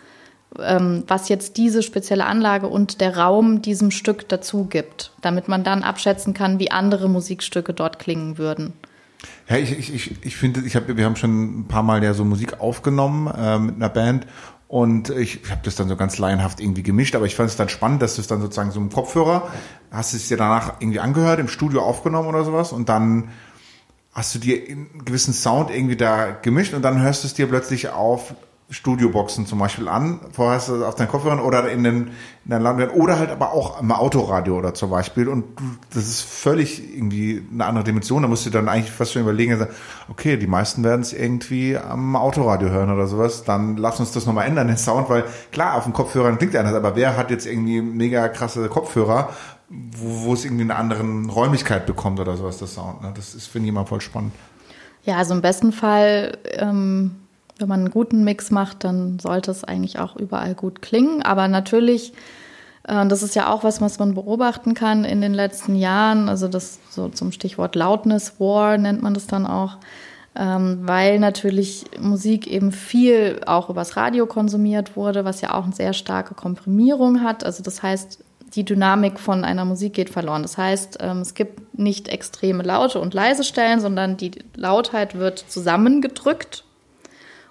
ähm, 0.58 1.04
was 1.06 1.28
jetzt 1.28 1.56
diese 1.56 1.82
spezielle 1.82 2.26
Anlage 2.26 2.66
und 2.66 3.00
der 3.00 3.16
Raum 3.16 3.62
diesem 3.62 3.90
Stück 3.90 4.28
dazu 4.28 4.64
gibt, 4.64 5.12
damit 5.20 5.48
man 5.48 5.62
dann 5.62 5.82
abschätzen 5.82 6.34
kann, 6.34 6.58
wie 6.58 6.70
andere 6.70 7.08
Musikstücke 7.08 7.72
dort 7.72 7.98
klingen 7.98 8.38
würden. 8.38 8.72
Ja, 9.48 9.56
ich, 9.56 9.78
ich, 9.78 9.94
ich, 9.94 10.24
ich 10.24 10.36
finde, 10.36 10.60
ich 10.60 10.76
hab, 10.76 10.88
wir 10.88 11.04
haben 11.04 11.16
schon 11.16 11.60
ein 11.60 11.68
paar 11.68 11.82
Mal 11.82 12.02
ja 12.02 12.14
so 12.14 12.24
Musik 12.24 12.60
aufgenommen 12.60 13.26
äh, 13.26 13.58
mit 13.58 13.76
einer 13.76 13.88
Band 13.88 14.26
und 14.68 15.10
ich, 15.10 15.42
ich 15.42 15.50
habe 15.50 15.62
das 15.64 15.76
dann 15.76 15.88
so 15.88 15.96
ganz 15.96 16.18
laienhaft 16.18 16.60
irgendwie 16.60 16.82
gemischt, 16.82 17.16
aber 17.16 17.24
ich 17.24 17.34
fand 17.34 17.48
es 17.48 17.56
dann 17.56 17.70
spannend, 17.70 18.02
dass 18.02 18.16
du 18.16 18.20
es 18.20 18.26
dann 18.26 18.40
sozusagen 18.40 18.70
so 18.70 18.80
im 18.80 18.90
Kopfhörer, 18.90 19.48
hast 19.90 20.12
du 20.12 20.18
es 20.18 20.28
dir 20.28 20.36
danach 20.36 20.74
irgendwie 20.80 21.00
angehört, 21.00 21.40
im 21.40 21.48
Studio 21.48 21.82
aufgenommen 21.82 22.28
oder 22.28 22.44
sowas 22.44 22.72
und 22.72 22.88
dann 22.88 23.30
hast 24.18 24.34
du 24.34 24.40
dir 24.40 24.60
einen 24.68 25.04
gewissen 25.04 25.32
Sound 25.32 25.70
irgendwie 25.70 25.96
da 25.96 26.32
gemischt 26.32 26.74
und 26.74 26.82
dann 26.82 27.00
hörst 27.00 27.22
du 27.22 27.28
es 27.28 27.34
dir 27.34 27.46
plötzlich 27.46 27.90
auf 27.90 28.34
Studioboxen 28.70 29.46
zum 29.46 29.60
Beispiel 29.60 29.88
an, 29.88 30.20
vorher 30.32 30.56
hast 30.56 30.68
du 30.68 30.84
auf 30.84 30.94
deinen 30.94 31.08
Kopfhörern 31.08 31.40
oder 31.40 31.70
in 31.70 31.84
den, 31.84 32.08
in 32.44 32.50
den 32.50 32.60
Land 32.60 32.92
oder 32.92 33.18
halt 33.18 33.30
aber 33.30 33.52
auch 33.52 33.80
im 33.80 33.90
Autoradio 33.92 34.58
oder 34.58 34.74
zum 34.74 34.90
Beispiel. 34.90 35.26
Und 35.26 35.44
das 35.94 36.06
ist 36.06 36.20
völlig 36.20 36.94
irgendwie 36.94 37.42
eine 37.50 37.64
andere 37.64 37.84
Dimension, 37.84 38.20
da 38.20 38.28
musst 38.28 38.44
du 38.44 38.50
dann 38.50 38.68
eigentlich 38.68 38.90
fast 38.90 39.12
schon 39.12 39.22
überlegen, 39.22 39.68
okay, 40.10 40.36
die 40.36 40.46
meisten 40.46 40.84
werden 40.84 41.00
es 41.00 41.14
irgendwie 41.14 41.78
am 41.78 42.14
Autoradio 42.14 42.68
hören 42.68 42.90
oder 42.90 43.06
sowas, 43.06 43.44
dann 43.44 43.78
lass 43.78 44.00
uns 44.00 44.12
das 44.12 44.26
nochmal 44.26 44.46
ändern, 44.46 44.66
den 44.66 44.76
Sound, 44.76 45.08
weil 45.08 45.24
klar, 45.50 45.76
auf 45.76 45.84
dem 45.84 45.94
Kopfhörern 45.94 46.36
klingt 46.36 46.52
der 46.52 46.60
anders, 46.60 46.76
aber 46.76 46.94
wer 46.94 47.16
hat 47.16 47.30
jetzt 47.30 47.46
irgendwie 47.46 47.80
mega 47.80 48.28
krasse 48.28 48.68
Kopfhörer, 48.68 49.30
wo, 49.68 50.26
wo 50.26 50.34
es 50.34 50.44
irgendwie 50.44 50.64
eine 50.64 50.76
andere 50.76 51.02
Räumlichkeit 51.02 51.86
bekommt 51.86 52.20
oder 52.20 52.36
sowas, 52.36 52.58
das 52.58 52.74
Sound, 52.74 53.02
ne? 53.02 53.12
das 53.14 53.34
ist, 53.34 53.46
finde 53.46 53.66
ich 53.66 53.70
immer 53.70 53.86
voll 53.86 54.00
spannend. 54.00 54.32
Ja, 55.04 55.16
also 55.16 55.34
im 55.34 55.42
besten 55.42 55.72
Fall 55.72 56.38
ähm 56.56 57.16
wenn 57.58 57.68
man 57.68 57.80
einen 57.80 57.90
guten 57.90 58.24
Mix 58.24 58.50
macht, 58.50 58.84
dann 58.84 59.18
sollte 59.18 59.50
es 59.50 59.64
eigentlich 59.64 59.98
auch 59.98 60.16
überall 60.16 60.54
gut 60.54 60.80
klingen. 60.80 61.22
Aber 61.22 61.48
natürlich, 61.48 62.12
äh, 62.84 63.06
das 63.06 63.22
ist 63.22 63.34
ja 63.34 63.52
auch 63.52 63.64
was, 63.64 63.80
was 63.80 63.98
man 63.98 64.14
beobachten 64.14 64.74
kann 64.74 65.04
in 65.04 65.20
den 65.20 65.34
letzten 65.34 65.74
Jahren. 65.74 66.28
Also 66.28 66.48
das 66.48 66.78
so 66.90 67.08
zum 67.08 67.32
Stichwort 67.32 67.74
Loudness 67.74 68.38
War 68.38 68.78
nennt 68.78 69.02
man 69.02 69.14
das 69.14 69.26
dann 69.26 69.46
auch. 69.46 69.78
Ähm, 70.36 70.80
weil 70.82 71.18
natürlich 71.18 71.86
Musik 71.98 72.46
eben 72.46 72.70
viel 72.70 73.40
auch 73.46 73.70
übers 73.70 73.96
Radio 73.96 74.26
konsumiert 74.26 74.94
wurde, 74.94 75.24
was 75.24 75.40
ja 75.40 75.52
auch 75.54 75.64
eine 75.64 75.74
sehr 75.74 75.92
starke 75.92 76.34
Komprimierung 76.34 77.22
hat. 77.22 77.42
Also 77.42 77.62
das 77.64 77.82
heißt, 77.82 78.22
die 78.54 78.64
Dynamik 78.64 79.18
von 79.18 79.44
einer 79.44 79.64
Musik 79.64 79.92
geht 79.94 80.10
verloren. 80.10 80.42
Das 80.42 80.58
heißt, 80.58 80.98
ähm, 81.00 81.18
es 81.18 81.34
gibt 81.34 81.78
nicht 81.78 82.08
extreme 82.08 82.62
laute 82.62 83.00
und 83.00 83.14
leise 83.14 83.44
Stellen, 83.44 83.80
sondern 83.80 84.16
die 84.16 84.32
Lautheit 84.54 85.18
wird 85.18 85.38
zusammengedrückt 85.38 86.64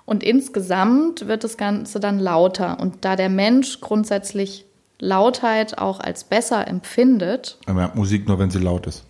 und 0.05 0.23
insgesamt 0.23 1.27
wird 1.27 1.43
das 1.43 1.57
Ganze 1.57 1.99
dann 1.99 2.19
lauter. 2.19 2.79
Und 2.79 3.03
da 3.05 3.15
der 3.15 3.29
Mensch 3.29 3.81
grundsätzlich 3.81 4.65
Lautheit 4.99 5.77
auch 5.77 5.99
als 5.99 6.23
besser 6.23 6.67
empfindet. 6.67 7.57
Aber 7.65 7.91
Musik 7.93 8.27
nur, 8.27 8.39
wenn 8.39 8.49
sie 8.49 8.59
laut 8.59 8.87
ist. 8.87 9.03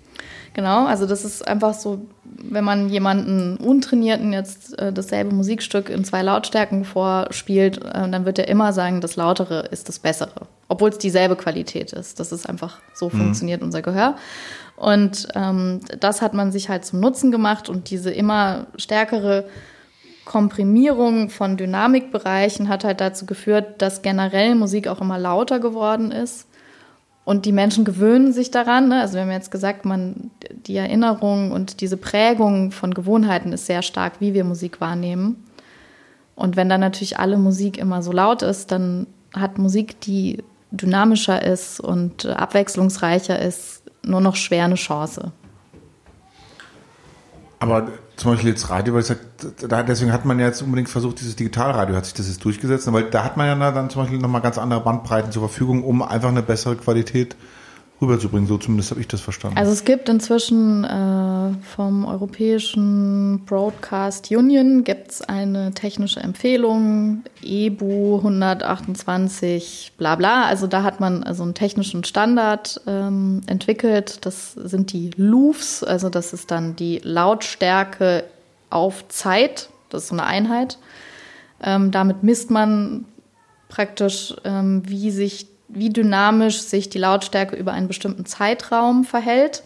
Genau, 0.54 0.88
also 0.88 1.06
das 1.06 1.24
ist 1.24 1.48
einfach 1.48 1.76
so, 1.76 2.08
wenn 2.24 2.64
man 2.64 2.90
jemanden 2.90 3.58
Untrainierten 3.58 4.34
jetzt 4.34 4.78
äh, 4.80 4.92
dasselbe 4.92 5.36
Musikstück 5.36 5.88
in 5.90 6.04
zwei 6.04 6.24
Lautstärken 6.24 6.84
vorspielt, 6.84 7.78
äh, 7.86 8.10
dann 8.10 8.26
wird 8.26 8.40
er 8.40 8.48
immer 8.48 8.74
sagen, 8.74 9.00
das 9.00 9.18
Lautere 9.18 9.68
ist 9.68 9.88
das 9.88 10.00
Bessere. 10.00 10.48
Obwohl 10.70 10.90
es 10.90 10.98
dieselbe 10.98 11.36
Qualität 11.36 11.94
ist. 11.94 12.20
Das 12.20 12.32
ist 12.32 12.48
einfach, 12.48 12.80
so 12.94 13.06
mhm. 13.06 13.18
funktioniert 13.18 13.62
unser 13.62 13.82
Gehör. 13.82 14.16
Und 14.76 15.28
ähm, 15.34 15.80
das 16.00 16.22
hat 16.22 16.34
man 16.34 16.52
sich 16.52 16.70
halt 16.70 16.86
zum 16.86 17.00
Nutzen 17.00 17.32
gemacht 17.32 17.70
und 17.70 17.90
diese 17.90 18.12
immer 18.12 18.68
stärkere 18.78 19.46
Komprimierung 20.28 21.30
von 21.30 21.56
Dynamikbereichen 21.56 22.68
hat 22.68 22.84
halt 22.84 23.00
dazu 23.00 23.26
geführt, 23.26 23.82
dass 23.82 24.02
generell 24.02 24.56
Musik 24.56 24.88
auch 24.88 25.02
immer 25.02 25.18
lauter 25.18 25.60
geworden 25.60 26.12
ist. 26.12 26.48
Und 27.24 27.46
die 27.46 27.52
Menschen 27.52 27.86
gewöhnen 27.86 28.32
sich 28.32 28.52
daran. 28.52 28.90
Ne? 28.90 29.02
Also 29.02 29.16
wir 29.16 29.22
haben 29.22 29.32
jetzt 29.32 29.52
gesagt, 29.52 29.84
man, 29.84 30.32
die 30.66 30.78
Erinnerung 30.78 31.52
und 31.52 31.82
diese 31.82 31.98
Prägung 31.98 32.72
von 32.72 32.94
Gewohnheiten 32.94 33.52
ist 33.52 33.66
sehr 33.66 33.82
stark, 33.82 34.20
wie 34.20 34.34
wir 34.34 34.44
Musik 34.44 34.80
wahrnehmen. 34.80 35.44
Und 36.36 36.56
wenn 36.56 36.70
dann 36.70 36.82
natürlich 36.82 37.20
alle 37.20 37.38
Musik 37.38 37.78
immer 37.78 38.02
so 38.04 38.12
laut 38.12 38.44
ist, 38.44 38.72
dann 38.72 39.08
hat 39.34 39.58
Musik, 39.58 40.00
die 40.02 40.44
dynamischer 40.72 41.44
ist 41.44 41.80
und 41.80 42.26
abwechslungsreicher 42.26 43.40
ist, 43.40 43.84
nur 44.04 44.22
noch 44.22 44.36
schwer 44.36 44.66
eine 44.66 44.76
Chance. 44.76 45.32
Aber 47.60 47.88
zum 48.16 48.32
Beispiel 48.32 48.50
jetzt 48.52 48.70
Radio, 48.70 48.94
weil 48.94 49.02
ich 49.02 49.08
sag, 49.08 49.20
da, 49.68 49.84
deswegen 49.84 50.12
hat 50.12 50.26
man 50.26 50.40
ja 50.40 50.48
jetzt 50.48 50.62
unbedingt 50.62 50.90
versucht, 50.90 51.20
dieses 51.20 51.36
Digitalradio 51.36 51.96
hat 51.96 52.06
sich 52.06 52.14
das 52.14 52.28
jetzt 52.28 52.44
durchgesetzt, 52.44 52.92
weil 52.92 53.04
da 53.04 53.24
hat 53.24 53.38
man 53.38 53.48
ja 53.48 53.72
dann 53.72 53.90
zum 53.90 54.02
Beispiel 54.02 54.20
nochmal 54.20 54.42
ganz 54.42 54.58
andere 54.58 54.82
Bandbreiten 54.82 55.32
zur 55.32 55.48
Verfügung, 55.48 55.84
um 55.84 56.02
einfach 56.02 56.30
eine 56.30 56.44
bessere 56.44 56.76
Qualität 56.76 57.36
rüberzubringen. 58.02 58.48
So 58.48 58.58
zumindest 58.58 58.92
habe 58.92 59.02
ich 59.02 59.08
das 59.08 59.22
verstanden. 59.22 59.58
Also 59.58 59.72
es 59.72 59.84
gibt 59.84 60.10
inzwischen 60.10 60.84
äh, 60.84 61.54
vom 61.64 62.06
Europäischen 62.06 63.44
Broadcast 63.46 64.32
Union 64.32 64.84
gibt's 64.84 65.22
eine 65.22 65.74
technische 65.74 66.20
Empfehlung, 66.20 67.24
EBU 67.42 68.18
128, 68.18 69.94
bla 69.98 70.16
bla. 70.16 70.46
Also 70.46 70.68
da 70.68 70.84
hat 70.84 71.00
man 71.00 71.24
also 71.24 71.44
einen 71.44 71.54
technischen 71.56 72.04
Standard 72.04 72.82
ähm, 72.86 73.42
entwickelt. 73.48 74.26
Das 74.26 74.54
sind 74.54 74.94
die 74.94 75.12
Louvs, 75.16 75.84
also 75.84 76.10
das 76.10 76.34
ist 76.34 76.52
dann 76.52 76.76
die 76.76 77.00
Lautstärke 77.04 78.26
auf 78.70 79.08
Zeit. 79.08 79.70
Das 79.90 80.04
ist 80.04 80.10
so 80.10 80.16
eine 80.16 80.26
Einheit. 80.26 80.78
Ähm, 81.64 81.90
damit 81.92 82.22
misst 82.22 82.52
man 82.52 83.06
praktisch, 83.70 84.36
ähm, 84.44 84.84
wie 84.86 85.12
sich 85.12 85.48
wie 85.68 85.90
dynamisch 85.90 86.60
sich 86.62 86.90
die 86.90 86.98
Lautstärke 87.00 87.56
über 87.56 87.74
einen 87.74 87.88
bestimmten 87.88 88.26
Zeitraum 88.26 89.04
verhält. 89.04 89.64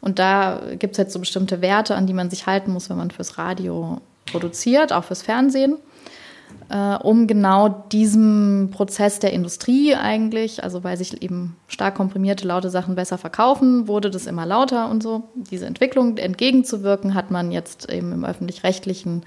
Und 0.00 0.18
da 0.18 0.60
gibt 0.78 0.92
es 0.92 0.98
jetzt 0.98 1.12
so 1.12 1.20
bestimmte 1.20 1.60
Werte, 1.60 1.94
an 1.94 2.06
die 2.06 2.14
man 2.14 2.30
sich 2.30 2.46
halten 2.46 2.72
muss, 2.72 2.90
wenn 2.90 2.96
man 2.96 3.10
fürs 3.10 3.38
Radio 3.38 4.00
produziert, 4.26 4.92
auch 4.92 5.04
fürs 5.04 5.22
Fernsehen. 5.22 5.76
äh, 6.68 6.96
um 6.96 7.26
genau 7.26 7.68
diesem 7.68 8.70
Prozess 8.72 9.18
der 9.18 9.32
Industrie 9.32 9.94
eigentlich, 9.94 10.62
also 10.62 10.84
weil 10.84 10.96
sich 10.96 11.22
eben 11.22 11.56
stark 11.68 11.94
komprimierte 11.94 12.46
laute 12.46 12.70
Sachen 12.70 12.94
besser 12.94 13.18
verkaufen, 13.18 13.88
wurde 13.88 14.10
das 14.10 14.26
immer 14.26 14.46
lauter 14.46 14.90
und 14.90 15.02
so. 15.02 15.24
Diese 15.34 15.66
Entwicklung 15.66 16.16
entgegenzuwirken, 16.18 17.14
hat 17.14 17.30
man 17.30 17.52
jetzt 17.52 17.90
eben 17.90 18.12
im 18.12 18.24
öffentlich-rechtlichen 18.24 19.22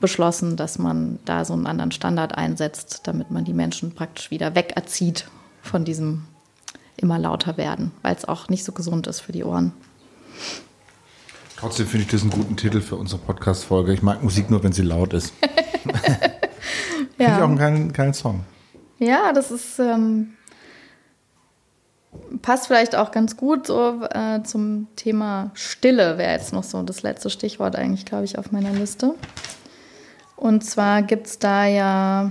beschlossen, 0.00 0.56
dass 0.56 0.78
man 0.78 1.18
da 1.24 1.44
so 1.44 1.54
einen 1.54 1.66
anderen 1.66 1.90
Standard 1.90 2.36
einsetzt, 2.36 3.02
damit 3.04 3.30
man 3.30 3.44
die 3.44 3.54
Menschen 3.54 3.92
praktisch 3.92 4.30
wieder 4.30 4.54
wegerzieht 4.54 5.26
von 5.66 5.84
diesem 5.84 6.24
immer 6.96 7.18
lauter 7.18 7.56
werden, 7.56 7.92
weil 8.02 8.14
es 8.14 8.24
auch 8.24 8.48
nicht 8.48 8.64
so 8.64 8.72
gesund 8.72 9.06
ist 9.06 9.20
für 9.20 9.32
die 9.32 9.44
Ohren. 9.44 9.72
Trotzdem 11.56 11.86
finde 11.86 12.04
ich 12.04 12.10
das 12.10 12.22
einen 12.22 12.30
guten 12.30 12.56
Titel 12.56 12.80
für 12.80 12.96
unsere 12.96 13.20
Podcast-Folge. 13.20 13.92
Ich 13.92 14.02
mag 14.02 14.22
Musik 14.22 14.50
nur, 14.50 14.62
wenn 14.62 14.72
sie 14.72 14.82
laut 14.82 15.12
ist. 15.12 15.32
Finde 17.16 17.32
ich 17.32 17.42
auch 17.42 17.48
einen 17.48 17.56
geilen, 17.56 17.92
geilen 17.94 18.12
Song. 18.12 18.44
Ja, 18.98 19.32
das 19.32 19.50
ist 19.50 19.78
ähm, 19.78 20.36
passt 22.42 22.66
vielleicht 22.66 22.94
auch 22.94 23.10
ganz 23.10 23.36
gut 23.36 23.66
so 23.66 24.02
äh, 24.10 24.42
zum 24.42 24.88
Thema 24.96 25.50
Stille, 25.54 26.18
wäre 26.18 26.32
jetzt 26.32 26.52
noch 26.52 26.64
so 26.64 26.82
das 26.82 27.02
letzte 27.02 27.30
Stichwort 27.30 27.76
eigentlich, 27.76 28.04
glaube 28.04 28.24
ich, 28.24 28.38
auf 28.38 28.52
meiner 28.52 28.72
Liste. 28.72 29.14
Und 30.36 30.64
zwar 30.64 31.02
gibt 31.02 31.26
es 31.26 31.38
da 31.38 31.66
ja 31.66 32.30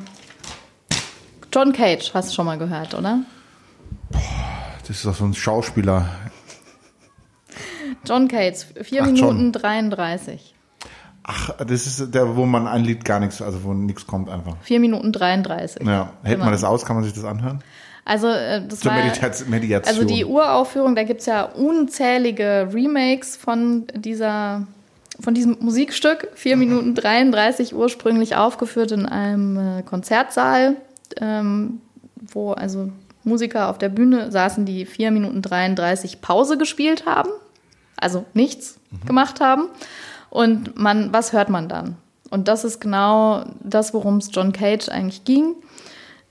John 1.56 1.72
Cage, 1.72 2.12
hast 2.14 2.32
du 2.32 2.34
schon 2.36 2.46
mal 2.46 2.58
gehört, 2.58 2.94
oder? 2.94 3.20
Das 4.82 4.90
ist 4.90 5.06
doch 5.06 5.16
so 5.16 5.24
ein 5.24 5.34
Schauspieler. 5.34 6.10
John 8.06 8.28
Cage, 8.28 8.58
4 8.82 9.02
Ach, 9.02 9.06
Minuten 9.06 9.40
John. 9.44 9.52
33. 9.54 10.54
Ach, 11.24 11.52
das 11.58 11.88
ist 11.88 12.14
der, 12.14 12.36
wo 12.36 12.46
man 12.46 12.68
ein 12.68 12.84
Lied 12.84 13.06
gar 13.06 13.20
nichts, 13.22 13.42
also 13.42 13.64
wo 13.64 13.74
nichts 13.74 14.06
kommt 14.06 14.30
einfach. 14.30 14.58
4 14.64 14.80
Minuten 14.82 15.14
33. 15.14 15.88
Ja, 15.88 16.12
hält 16.24 16.40
man 16.40 16.52
das 16.52 16.64
aus, 16.66 16.86
kann 16.86 16.98
man 16.98 17.06
sich 17.06 17.14
das 17.14 17.24
anhören? 17.24 17.64
Also, 18.04 18.28
äh, 18.28 18.62
das 18.68 18.82
Zur 18.82 18.92
war. 18.92 19.00
Medita- 19.00 19.46
Mediation. 19.50 19.88
Also 19.96 20.04
die 20.06 20.26
Uraufführung, 20.26 20.94
da 20.96 21.04
gibt 21.04 21.22
es 21.22 21.26
ja 21.26 21.44
unzählige 21.44 22.70
Remakes 22.74 23.38
von 23.38 23.86
dieser 23.96 24.68
von 25.22 25.34
diesem 25.34 25.56
Musikstück, 25.62 26.28
4 26.36 26.58
Minuten 26.58 26.94
33, 26.94 27.74
ursprünglich 27.74 28.36
aufgeführt 28.36 28.92
in 28.92 29.06
einem 29.06 29.80
äh, 29.80 29.82
Konzertsaal, 29.84 30.76
ähm, 31.22 31.82
wo 32.16 32.52
also 32.54 32.92
Musiker 33.24 33.70
auf 33.70 33.78
der 33.78 33.90
Bühne 33.90 34.32
saßen, 34.32 34.66
die 34.66 34.86
4 34.86 35.12
Minuten 35.12 35.42
33 35.42 36.22
Pause 36.22 36.58
gespielt 36.58 37.06
haben, 37.06 37.30
also 37.98 38.26
nichts 38.34 38.80
gemacht 39.06 39.42
haben. 39.42 39.70
Und 40.30 40.78
man, 40.78 41.12
was 41.14 41.34
hört 41.34 41.50
man 41.50 41.70
dann? 41.70 41.98
Und 42.30 42.48
das 42.48 42.64
ist 42.64 42.80
genau 42.80 43.46
das, 43.64 43.94
worum 43.94 44.18
es 44.18 44.30
John 44.32 44.52
Cage 44.52 44.90
eigentlich 44.90 45.24
ging 45.24 45.56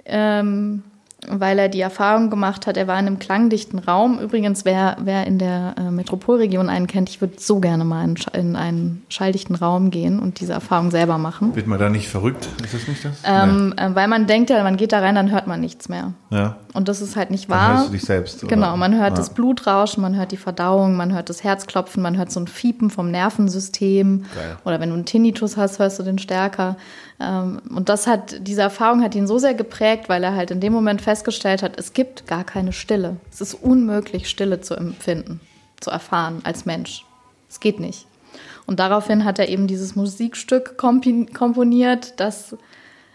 ähm, 0.05 0.83
weil 1.29 1.59
er 1.59 1.69
die 1.69 1.81
Erfahrung 1.81 2.31
gemacht 2.31 2.67
hat, 2.67 2.77
er 2.77 2.87
war 2.87 2.99
in 2.99 3.07
einem 3.07 3.19
klangdichten 3.19 3.79
Raum. 3.79 4.19
Übrigens, 4.19 4.65
wer, 4.65 4.97
wer 5.01 5.27
in 5.27 5.39
der 5.39 5.75
äh, 5.79 5.91
Metropolregion 5.91 6.69
einen 6.69 6.87
kennt, 6.87 7.09
ich 7.09 7.21
würde 7.21 7.35
so 7.39 7.61
gerne 7.61 7.85
mal 7.85 8.05
in, 8.05 8.17
in 8.33 8.57
einen 8.57 9.03
schalldichten 9.09 9.55
Raum 9.57 9.91
gehen 9.91 10.19
und 10.19 10.41
diese 10.41 10.53
Erfahrung 10.53 10.91
selber 10.91 11.19
machen. 11.19 11.55
Wird 11.57 11.67
man 11.67 11.79
da 11.79 11.89
nicht 11.89 12.09
verrückt? 12.09 12.49
Ist 12.63 12.75
das 12.75 12.89
nicht 12.89 13.05
das? 13.05 13.23
Ähm, 13.25 13.75
äh, 13.77 13.95
weil 13.95 14.09
man 14.09 14.27
denkt 14.27 14.51
ja, 14.51 14.63
man 14.63 14.77
geht 14.77 14.93
da 14.93 15.01
rein, 15.01 15.15
dann 15.15 15.31
hört 15.31 15.47
man 15.47 15.61
nichts 15.61 15.89
mehr. 15.89 16.13
nee. 16.31 16.37
Ja. 16.39 16.57
Und 16.75 16.89
das 16.89 17.01
ist 17.01 17.15
halt 17.15 17.31
nicht 17.31 17.49
Dann 17.49 17.59
wahr. 17.59 17.75
hörst 17.77 17.89
du 17.89 17.93
dich 17.93 18.03
selbst. 18.03 18.43
oder? 18.43 18.55
Genau, 18.55 18.77
man 18.77 18.95
hört 18.95 19.11
ja. 19.11 19.15
das 19.15 19.31
Blutrauschen, 19.31 20.03
man 20.03 20.17
hört 20.17 20.33
die 20.33 20.37
Verdauung, 20.37 20.97
man 20.97 21.15
hört 21.15 21.31
das 21.31 21.45
Herzklopfen, 21.45 22.03
man 22.03 22.17
hört 22.17 22.33
so 22.33 22.41
ein 22.41 22.49
Fiepen 22.49 22.91
vom 22.91 23.13
Nervensystem. 23.13 24.25
Geil. 24.35 24.57
Oder 24.65 24.81
wenn 24.81 24.89
du 24.89 24.97
einen 24.97 25.05
Tinnitus 25.05 25.57
hast, 25.57 25.79
hörst 25.79 26.01
du 26.01 26.03
den 26.03 26.19
stärker. 26.19 26.77
Ähm, 27.21 27.61
Und 27.75 27.89
das 27.89 28.07
hat, 28.07 28.37
diese 28.47 28.63
Erfahrung 28.63 29.03
hat 29.03 29.15
ihn 29.15 29.27
so 29.27 29.39
sehr 29.39 29.55
geprägt, 29.55 30.09
weil 30.09 30.25
er 30.25 30.35
halt 30.35 30.51
in 30.51 30.61
dem 30.61 30.73
Moment 30.73 31.03
festgestellt 31.03 31.63
hat, 31.63 31.79
es 31.79 31.93
gibt 31.93 32.27
gar 32.27 32.45
keine 32.45 32.73
Stille. 32.73 33.17
Es 33.33 33.41
ist 33.41 33.55
unmöglich, 33.55 34.29
Stille 34.29 34.61
zu 34.61 34.75
empfinden, 34.75 35.41
zu 35.81 35.91
erfahren 35.91 36.41
als 36.45 36.67
Mensch. 36.67 37.05
Es 37.49 37.61
geht 37.61 37.81
nicht. 37.81 38.07
Und 38.67 38.81
daraufhin 38.81 39.25
hat 39.25 39.39
er 39.39 39.49
eben 39.49 39.67
dieses 39.67 39.95
Musikstück 39.95 40.79
komponiert, 40.79 42.15
das 42.19 42.57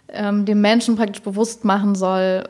ähm, 0.07 0.45
dem 0.45 0.61
Menschen 0.61 0.95
praktisch 0.95 1.21
bewusst 1.21 1.65
machen 1.65 1.95
soll, 1.95 2.43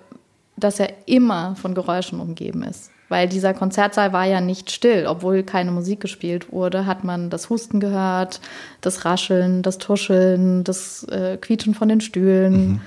dass 0.58 0.80
er 0.80 1.08
immer 1.08 1.56
von 1.56 1.74
Geräuschen 1.74 2.20
umgeben 2.20 2.64
ist. 2.64 2.92
Weil 3.10 3.28
dieser 3.28 3.56
Konzertsaal 3.56 4.14
war 4.14 4.26
ja 4.26 4.40
nicht 4.40 4.72
still, 4.72 5.08
obwohl 5.08 5.42
keine 5.44 5.72
Musik 5.72 6.00
gespielt 6.00 6.52
wurde, 6.52 6.86
hat 6.86 7.04
man 7.04 7.32
das 7.32 7.50
Husten 7.50 7.80
gehört, 7.80 8.40
das 8.82 9.04
Rascheln, 9.04 9.64
das 9.64 9.80
Tuscheln, 9.80 10.64
das 10.64 11.04
äh, 11.06 11.38
Quietschen 11.38 11.74
von 11.74 11.90
den 11.90 12.02
Stühlen. 12.02 12.82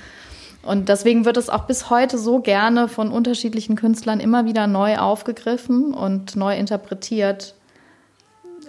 Und 0.63 0.89
deswegen 0.89 1.25
wird 1.25 1.37
es 1.37 1.51
auch 1.51 1.65
bis 1.65 1.91
heute 1.91 2.19
so 2.19 2.39
gerne 2.39 2.87
von 2.87 3.11
unterschiedlichen 3.11 3.75
Künstlern 3.75 4.21
immer 4.21 4.47
wieder 4.47 4.69
neu 4.69 4.97
aufgegriffen 4.97 5.93
und 5.93 6.37
neu 6.37 6.57
interpretiert, 6.57 7.57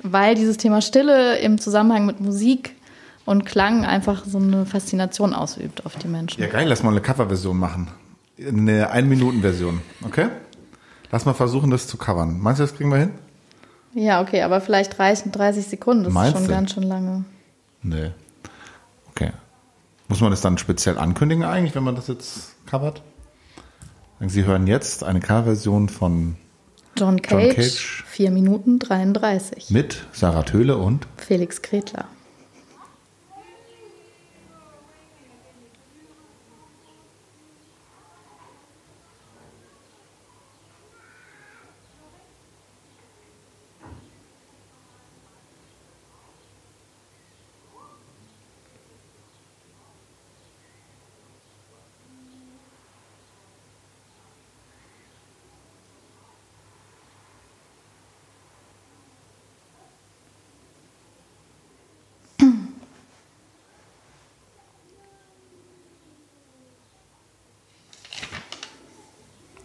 weil 0.02 0.34
dieses 0.34 0.58
Thema 0.58 0.82
Stille 0.82 1.38
im 1.38 1.60
Zusammenhang 1.60 2.08
mit 2.08 2.20
Musik 2.20 2.76
und 3.26 3.46
Klang 3.46 3.86
einfach 3.86 4.26
so 4.26 4.40
eine 4.40 4.66
Faszination 4.66 5.34
ausübt 5.34 5.86
auf 5.86 5.96
die 5.98 6.08
Menschen. 6.08 6.42
Ja, 6.42 6.48
geil, 6.48 6.68
lass 6.68 6.82
mal 6.82 6.90
eine 6.90 7.02
Coverversion 7.02 7.58
machen. 7.58 7.90
Eine 8.40 8.90
Ein-Minuten-Version, 8.90 9.82
okay? 10.04 10.30
Lass 11.14 11.26
mal 11.26 11.36
versuchen, 11.36 11.70
das 11.70 11.86
zu 11.86 11.96
covern. 11.98 12.40
Meinst 12.40 12.60
du, 12.60 12.64
das 12.64 12.76
kriegen 12.76 12.90
wir 12.90 12.98
hin? 12.98 13.12
Ja, 13.94 14.20
okay, 14.20 14.42
aber 14.42 14.62
vielleicht 14.62 14.98
reichen 14.98 15.32
30 15.32 15.68
Sekunden, 15.68 16.06
das 16.06 16.12
Meinst 16.12 16.34
ist 16.34 16.40
schon 16.40 16.48
du? 16.48 16.54
ganz 16.56 16.74
schön 16.74 16.82
lange. 16.82 17.24
Nee. 17.84 18.10
Okay. 19.12 19.30
Muss 20.08 20.22
man 20.22 20.32
das 20.32 20.42
dann 20.42 20.58
speziell 20.58 20.98
ankündigen 20.98 21.44
eigentlich, 21.44 21.76
wenn 21.76 21.84
man 21.84 21.94
das 21.96 22.08
jetzt 22.08 22.56
covert? 22.66 23.04
Sie 24.22 24.46
hören 24.46 24.66
jetzt 24.66 25.04
eine 25.04 25.20
Coverversion 25.20 25.88
von 25.88 26.36
John 26.98 27.22
Cage, 27.22 27.56
Cage. 27.58 28.04
4 28.08 28.32
Minuten 28.32 28.80
33. 28.80 29.70
mit 29.70 30.08
Sarah 30.14 30.42
Töhle 30.42 30.78
und 30.78 31.06
Felix 31.18 31.62
Kretler. 31.62 32.06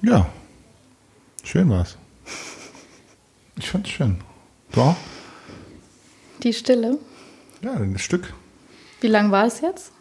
Ja, 0.08 0.26
schön 1.44 1.68
war's. 1.70 1.96
Ich 3.58 3.70
fand's 3.70 3.90
schön. 3.90 4.18
Du 4.72 4.80
auch? 4.82 4.96
Die 6.42 6.52
Stille. 6.52 6.98
Ja, 7.62 7.72
ein 7.72 7.98
Stück. 7.98 8.32
Wie 9.00 9.08
lang 9.08 9.30
war 9.30 9.46
es 9.46 9.60
jetzt? 9.60 9.92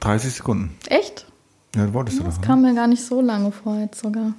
30 0.00 0.34
Sekunden. 0.34 0.76
Echt? 0.88 1.26
Ja, 1.74 1.86
du 1.86 1.92
wolltest 1.94 2.18
du 2.18 2.24
Das 2.24 2.34
doch. 2.34 2.40
ne? 2.42 2.46
kam 2.46 2.62
mir 2.62 2.74
gar 2.74 2.86
nicht 2.86 3.04
so 3.04 3.20
lange 3.20 3.52
vor 3.52 3.78
jetzt 3.78 4.00
sogar. 4.00 4.32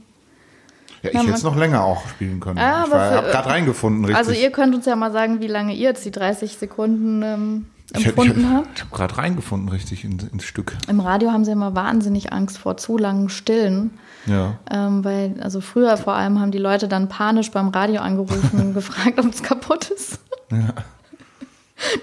Ja, 1.01 1.09
ich 1.09 1.13
Ja, 1.15 1.21
hätte 1.21 1.34
es 1.34 1.43
noch 1.43 1.55
länger 1.55 1.84
auch 1.84 2.07
spielen 2.09 2.39
können. 2.39 2.59
Ah, 2.59 2.84
ich 2.86 2.91
aber 2.91 2.99
war- 2.99 3.09
für- 3.09 3.15
hab 3.17 3.32
gerade 3.32 3.49
reingefunden, 3.49 4.05
richtig. 4.05 4.17
Also 4.17 4.32
ihr 4.32 4.51
könnt 4.51 4.75
uns 4.75 4.86
ja 4.86 4.95
mal 4.95 5.11
sagen, 5.11 5.39
wie 5.39 5.47
lange 5.47 5.73
ihr 5.73 5.89
jetzt 5.89 6.05
die 6.05 6.11
30 6.11 6.57
Sekunden 6.57 7.23
ähm, 7.23 7.65
empfunden 7.94 8.42
ich 8.42 8.48
habt. 8.48 8.68
ich 8.76 8.82
hab 8.84 8.92
gerade 8.92 9.18
reingefunden, 9.18 9.70
richtig, 9.70 10.04
in, 10.04 10.20
ins 10.32 10.44
Stück. 10.44 10.78
Im 10.88 11.00
Radio 11.00 11.32
haben 11.32 11.46
sie 11.46 11.52
immer 11.52 11.76
wahnsinnig 11.76 12.32
Angst 12.34 12.58
vor 12.58 12.78
zu 12.78 12.98
langen 12.98 13.30
Stillen. 13.30 13.92
Ja. 14.28 14.60
Ähm, 14.70 15.04
weil, 15.04 15.36
also 15.42 15.62
früher 15.62 15.98
vor 15.98 16.14
allem 16.14 16.39
haben 16.39 16.52
die 16.52 16.58
Leute 16.58 16.88
dann 16.88 17.10
panisch 17.10 17.52
beim 17.52 17.70
Radio 17.70 18.02
angerufen 18.02 18.60
und 18.60 18.74
gefragt, 18.76 19.20
ob 19.20 19.34
es 19.34 19.44
kaputt 19.44 19.89
ist. 19.89 20.20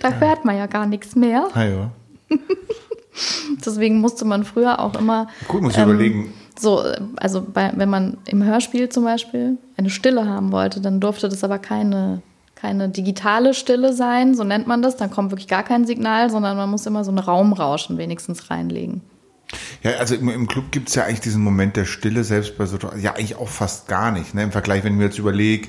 da 0.02 0.12
hört 0.12 0.44
man 0.44 0.56
ja 0.56 0.66
gar 0.66 0.86
nichts 0.86 1.14
mehr. 1.14 1.48
Ah, 1.54 1.64
ja. 1.64 1.90
Deswegen 3.64 4.00
musste 4.00 4.24
man 4.24 4.44
früher 4.44 4.80
auch 4.80 4.94
immer. 4.94 5.28
Gut, 5.48 5.62
muss 5.62 5.72
ich 5.72 5.78
ähm, 5.78 5.90
überlegen. 5.90 6.32
So, 6.58 6.82
äh, 6.82 7.00
also 7.16 7.42
bei, 7.42 7.72
wenn 7.76 7.88
man 7.88 8.18
im 8.26 8.42
Hörspiel 8.42 8.88
zum 8.88 9.04
Beispiel 9.04 9.58
eine 9.76 9.90
Stille 9.90 10.26
haben 10.26 10.52
wollte, 10.52 10.80
dann 10.80 11.00
durfte 11.00 11.28
das 11.28 11.44
aber 11.44 11.58
keine, 11.58 12.22
keine 12.60 12.88
digitale 12.88 13.54
Stille 13.54 13.92
sein, 13.92 14.34
so 14.34 14.42
nennt 14.42 14.66
man 14.66 14.82
das. 14.82 14.96
Dann 14.96 15.10
kommt 15.10 15.30
wirklich 15.30 15.48
gar 15.48 15.62
kein 15.62 15.86
Signal, 15.86 16.28
sondern 16.28 16.56
man 16.56 16.68
muss 16.68 16.86
immer 16.86 17.04
so 17.04 17.12
ein 17.12 17.18
Raumrauschen 17.18 17.98
wenigstens 17.98 18.50
reinlegen. 18.50 19.02
Ja, 19.82 19.92
also 19.92 20.14
im, 20.14 20.48
Club 20.48 20.72
gibt's 20.72 20.94
ja 20.94 21.04
eigentlich 21.04 21.20
diesen 21.20 21.42
Moment 21.42 21.76
der 21.76 21.84
Stille, 21.84 22.24
selbst 22.24 22.58
bei 22.58 22.66
so, 22.66 22.78
ja 22.98 23.14
eigentlich 23.14 23.36
auch 23.36 23.48
fast 23.48 23.86
gar 23.86 24.10
nicht. 24.10 24.34
Ne? 24.34 24.42
Im 24.42 24.52
Vergleich, 24.52 24.84
wenn 24.84 24.92
ich 24.92 24.98
mir 24.98 25.04
jetzt 25.04 25.18
überlege, 25.18 25.68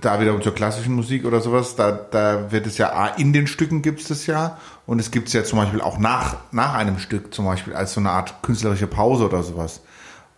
da 0.00 0.20
wiederum 0.20 0.42
zur 0.42 0.54
klassischen 0.54 0.94
Musik 0.94 1.24
oder 1.24 1.40
sowas, 1.40 1.76
da, 1.76 1.92
da 1.92 2.50
wird 2.50 2.66
es 2.66 2.76
ja, 2.76 3.06
in 3.16 3.32
den 3.32 3.46
Stücken 3.46 3.80
gibt 3.80 4.00
es 4.00 4.08
das 4.08 4.26
ja 4.26 4.58
und 4.86 4.98
es 4.98 5.12
gibt 5.12 5.28
es 5.28 5.32
ja 5.32 5.44
zum 5.44 5.60
Beispiel 5.60 5.80
auch 5.80 5.98
nach, 5.98 6.38
nach 6.50 6.74
einem 6.74 6.98
Stück 6.98 7.32
zum 7.32 7.44
Beispiel 7.44 7.72
als 7.72 7.94
so 7.94 8.00
eine 8.00 8.10
Art 8.10 8.42
künstlerische 8.42 8.88
Pause 8.88 9.26
oder 9.26 9.44
sowas. 9.44 9.80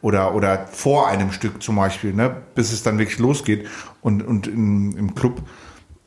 Oder, 0.07 0.37
oder 0.37 0.69
vor 0.69 1.09
einem 1.09 1.33
Stück 1.33 1.61
zum 1.65 1.75
Beispiel, 1.75 2.13
ne, 2.13 2.33
bis 2.55 2.73
es 2.73 2.85
dann 2.85 2.97
wirklich 3.01 3.19
losgeht. 3.19 3.67
Und, 4.03 4.23
und 4.23 4.47
in, 4.47 4.97
im 4.97 5.17
Club, 5.17 5.43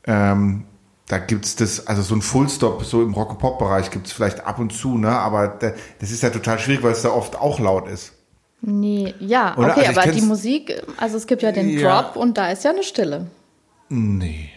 ähm, 0.06 0.64
da 1.06 1.18
gibt's 1.18 1.54
das, 1.54 1.86
also 1.86 2.00
so 2.00 2.14
ein 2.14 2.22
Fullstop, 2.22 2.82
so 2.82 3.02
im 3.02 3.12
Rock-Pop-Bereich 3.12 3.90
gibt's 3.90 4.10
vielleicht 4.10 4.46
ab 4.46 4.58
und 4.58 4.72
zu, 4.72 4.96
ne, 4.96 5.10
aber 5.10 5.48
da, 5.48 5.72
das 5.98 6.12
ist 6.12 6.22
ja 6.22 6.30
total 6.30 6.58
schwierig, 6.58 6.82
weil 6.82 6.92
es 6.92 7.02
da 7.02 7.10
oft 7.10 7.36
auch 7.36 7.60
laut 7.60 7.88
ist. 7.88 8.14
Nee, 8.62 9.12
ja, 9.18 9.54
Oder? 9.58 9.72
okay, 9.72 9.88
Also 9.88 10.00
aber 10.00 10.10
die 10.12 10.22
Musik, 10.22 10.82
also 10.96 11.18
es 11.18 11.26
gibt 11.26 11.42
ja 11.42 11.52
den 11.52 11.68
Ja. 11.68 12.00
Drop 12.00 12.16
und 12.16 12.38
da 12.38 12.50
ist 12.50 12.64
ja 12.64 12.70
eine 12.70 12.82
Stille. 12.82 13.26
Nee. 13.90 14.48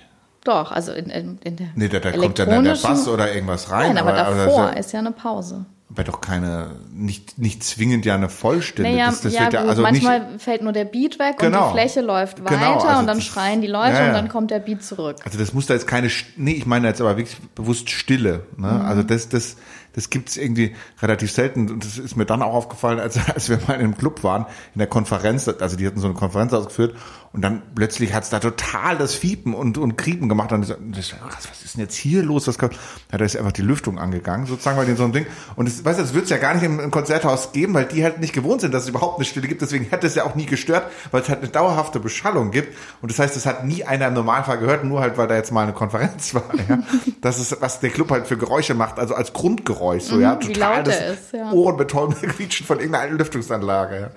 Doch, 0.45 0.71
also 0.71 0.93
in, 0.93 1.09
in, 1.09 1.37
in 1.43 1.57
der 1.57 1.67
Nee, 1.75 1.89
da, 1.89 1.99
da 1.99 2.13
kommt 2.13 2.39
dann 2.39 2.63
der 2.63 2.75
Bass 2.75 3.09
oder 3.09 3.35
irgendwas 3.35 3.69
rein. 3.69 3.95
Nein, 3.95 3.97
aber, 3.97 4.13
aber 4.13 4.35
davor 4.37 4.71
das 4.71 4.85
ist 4.85 4.93
ja 4.93 4.99
eine 4.99 5.11
Pause. 5.11 5.65
Aber 5.93 6.03
doch 6.03 6.21
keine, 6.21 6.71
nicht, 6.91 7.37
nicht 7.37 7.63
zwingend 7.63 8.03
ja 8.05 8.15
eine 8.15 8.27
Vollstille. 8.29 8.89
Naja, 8.89 9.05
das, 9.07 9.21
das 9.21 9.33
ja, 9.33 9.41
wird 9.41 9.53
ja, 9.53 9.61
gut, 9.61 9.69
also 9.69 9.81
manchmal 9.83 10.31
nicht, 10.31 10.41
fällt 10.41 10.63
nur 10.63 10.71
der 10.73 10.85
Beat 10.85 11.19
weg 11.19 11.37
Genau. 11.37 11.67
und 11.69 11.75
die 11.75 11.79
Fläche 11.79 12.01
läuft 12.01 12.43
weiter 12.43 12.55
Genau, 12.55 12.73
also 12.79 12.99
und 12.99 13.07
dann 13.07 13.17
das- 13.17 13.25
schreien 13.25 13.61
die 13.61 13.67
Leute 13.67 13.93
ja, 13.93 14.01
ja. 14.01 14.07
und 14.07 14.13
dann 14.13 14.27
kommt 14.27 14.49
der 14.51 14.59
Beat 14.59 14.83
zurück. 14.83 15.17
also 15.23 15.37
das 15.37 15.53
muss 15.53 15.67
da 15.67 15.75
jetzt 15.75 15.87
keine, 15.87 16.09
nee, 16.35 16.53
ich 16.53 16.65
meine 16.65 16.87
jetzt 16.87 16.99
aber 16.99 17.15
wirklich 17.17 17.37
bewusst 17.55 17.89
Stille. 17.91 18.43
Ne? 18.57 18.71
Mhm. 18.71 18.81
Also 18.81 19.03
das, 19.03 19.29
das, 19.29 19.55
das 19.93 20.09
gibt's 20.09 20.37
irgendwie 20.37 20.75
relativ 21.01 21.31
selten 21.31 21.69
und 21.69 21.85
das 21.85 21.99
ist 21.99 22.15
mir 22.15 22.25
dann 22.25 22.41
auch 22.41 22.53
aufgefallen, 22.53 22.99
als, 22.99 23.17
als 23.33 23.49
wir 23.49 23.59
mal 23.67 23.75
in 23.75 23.81
einem 23.81 23.97
Club 23.97 24.23
waren, 24.23 24.47
in 24.73 24.79
der 24.79 24.87
Konferenz, 24.87 25.47
also 25.47 25.77
die 25.77 25.85
hatten 25.85 25.99
so 25.99 26.07
eine 26.07 26.15
Konferenz 26.15 26.51
ausgeführt 26.53 26.95
und 27.33 27.41
dann 27.41 27.61
plötzlich 27.75 28.13
hat's 28.13 28.29
da 28.29 28.39
total 28.39 28.97
das 28.97 29.15
Fiepen 29.15 29.53
und, 29.53 29.77
und 29.77 29.97
Kriepen 29.97 30.29
gemacht 30.29 30.51
und 30.51 30.61
ich 30.61 30.67
so, 30.69 31.15
was, 31.23 31.63
ist 31.63 31.75
denn 31.75 31.81
jetzt 31.81 31.95
hier 31.95 32.23
los? 32.23 32.45
Kommt? 32.57 32.73
Ja, 33.11 33.17
da 33.17 33.25
ist 33.25 33.35
einfach 33.35 33.51
die 33.51 33.61
Lüftung 33.61 33.97
angegangen, 33.97 34.45
sozusagen 34.45 34.77
bei 34.77 34.85
den 34.85 34.97
so 34.97 35.03
einem 35.03 35.13
Ding. 35.13 35.25
Und 35.55 35.67
das, 35.67 35.83
weißt 35.83 35.99
du, 35.99 36.03
das 36.03 36.13
wird's 36.13 36.29
ja 36.29 36.37
gar 36.37 36.53
nicht 36.53 36.63
im, 36.63 36.79
im 36.79 36.91
Konzerthaus 36.91 37.51
geben, 37.51 37.73
weil 37.73 37.85
die 37.85 38.03
halt 38.03 38.19
nicht 38.19 38.33
gewohnt 38.33 38.61
sind, 38.61 38.73
dass 38.73 38.83
es 38.83 38.89
überhaupt 38.89 39.17
eine 39.17 39.25
Stille 39.25 39.47
gibt. 39.47 39.61
Deswegen 39.61 39.89
hat 39.91 40.03
es 40.03 40.15
ja 40.15 40.25
auch 40.25 40.35
nie 40.35 40.45
gestört, 40.45 40.91
weil 41.11 41.21
es 41.21 41.29
halt 41.29 41.39
eine 41.39 41.49
dauerhafte 41.49 41.99
Beschallung 41.99 42.51
gibt. 42.51 42.77
Und 43.01 43.11
das 43.11 43.17
heißt, 43.19 43.35
es 43.35 43.45
hat 43.45 43.65
nie 43.65 43.83
einer 43.83 44.07
im 44.07 44.13
Normalfall 44.13 44.59
gehört, 44.59 44.83
nur 44.83 45.01
halt, 45.01 45.17
weil 45.17 45.27
da 45.27 45.35
jetzt 45.35 45.51
mal 45.51 45.63
eine 45.63 45.73
Konferenz 45.73 46.33
war. 46.35 46.43
Ja? 46.69 46.83
Das 47.21 47.39
ist, 47.39 47.59
was 47.61 47.79
der 47.79 47.89
Club 47.89 48.11
halt 48.11 48.27
für 48.27 48.37
Geräusche 48.37 48.73
macht, 48.75 48.99
also 48.99 49.15
als 49.15 49.33
Grundgeräusch. 49.33 50.03
So, 50.03 50.19
ja, 50.19 50.33
Mhm, 50.33 50.41
wie 50.41 50.53
total 50.53 50.77
laut 50.77 50.87
das 50.87 51.01
ist, 51.01 51.33
ja. 51.33 51.51
ohrenbetäubende 51.51 52.27
Quietschen 52.27 52.65
von 52.65 52.77
irgendeiner 52.79 53.11
Lüftungsanlage. 53.13 53.99
Ja. 53.99 54.09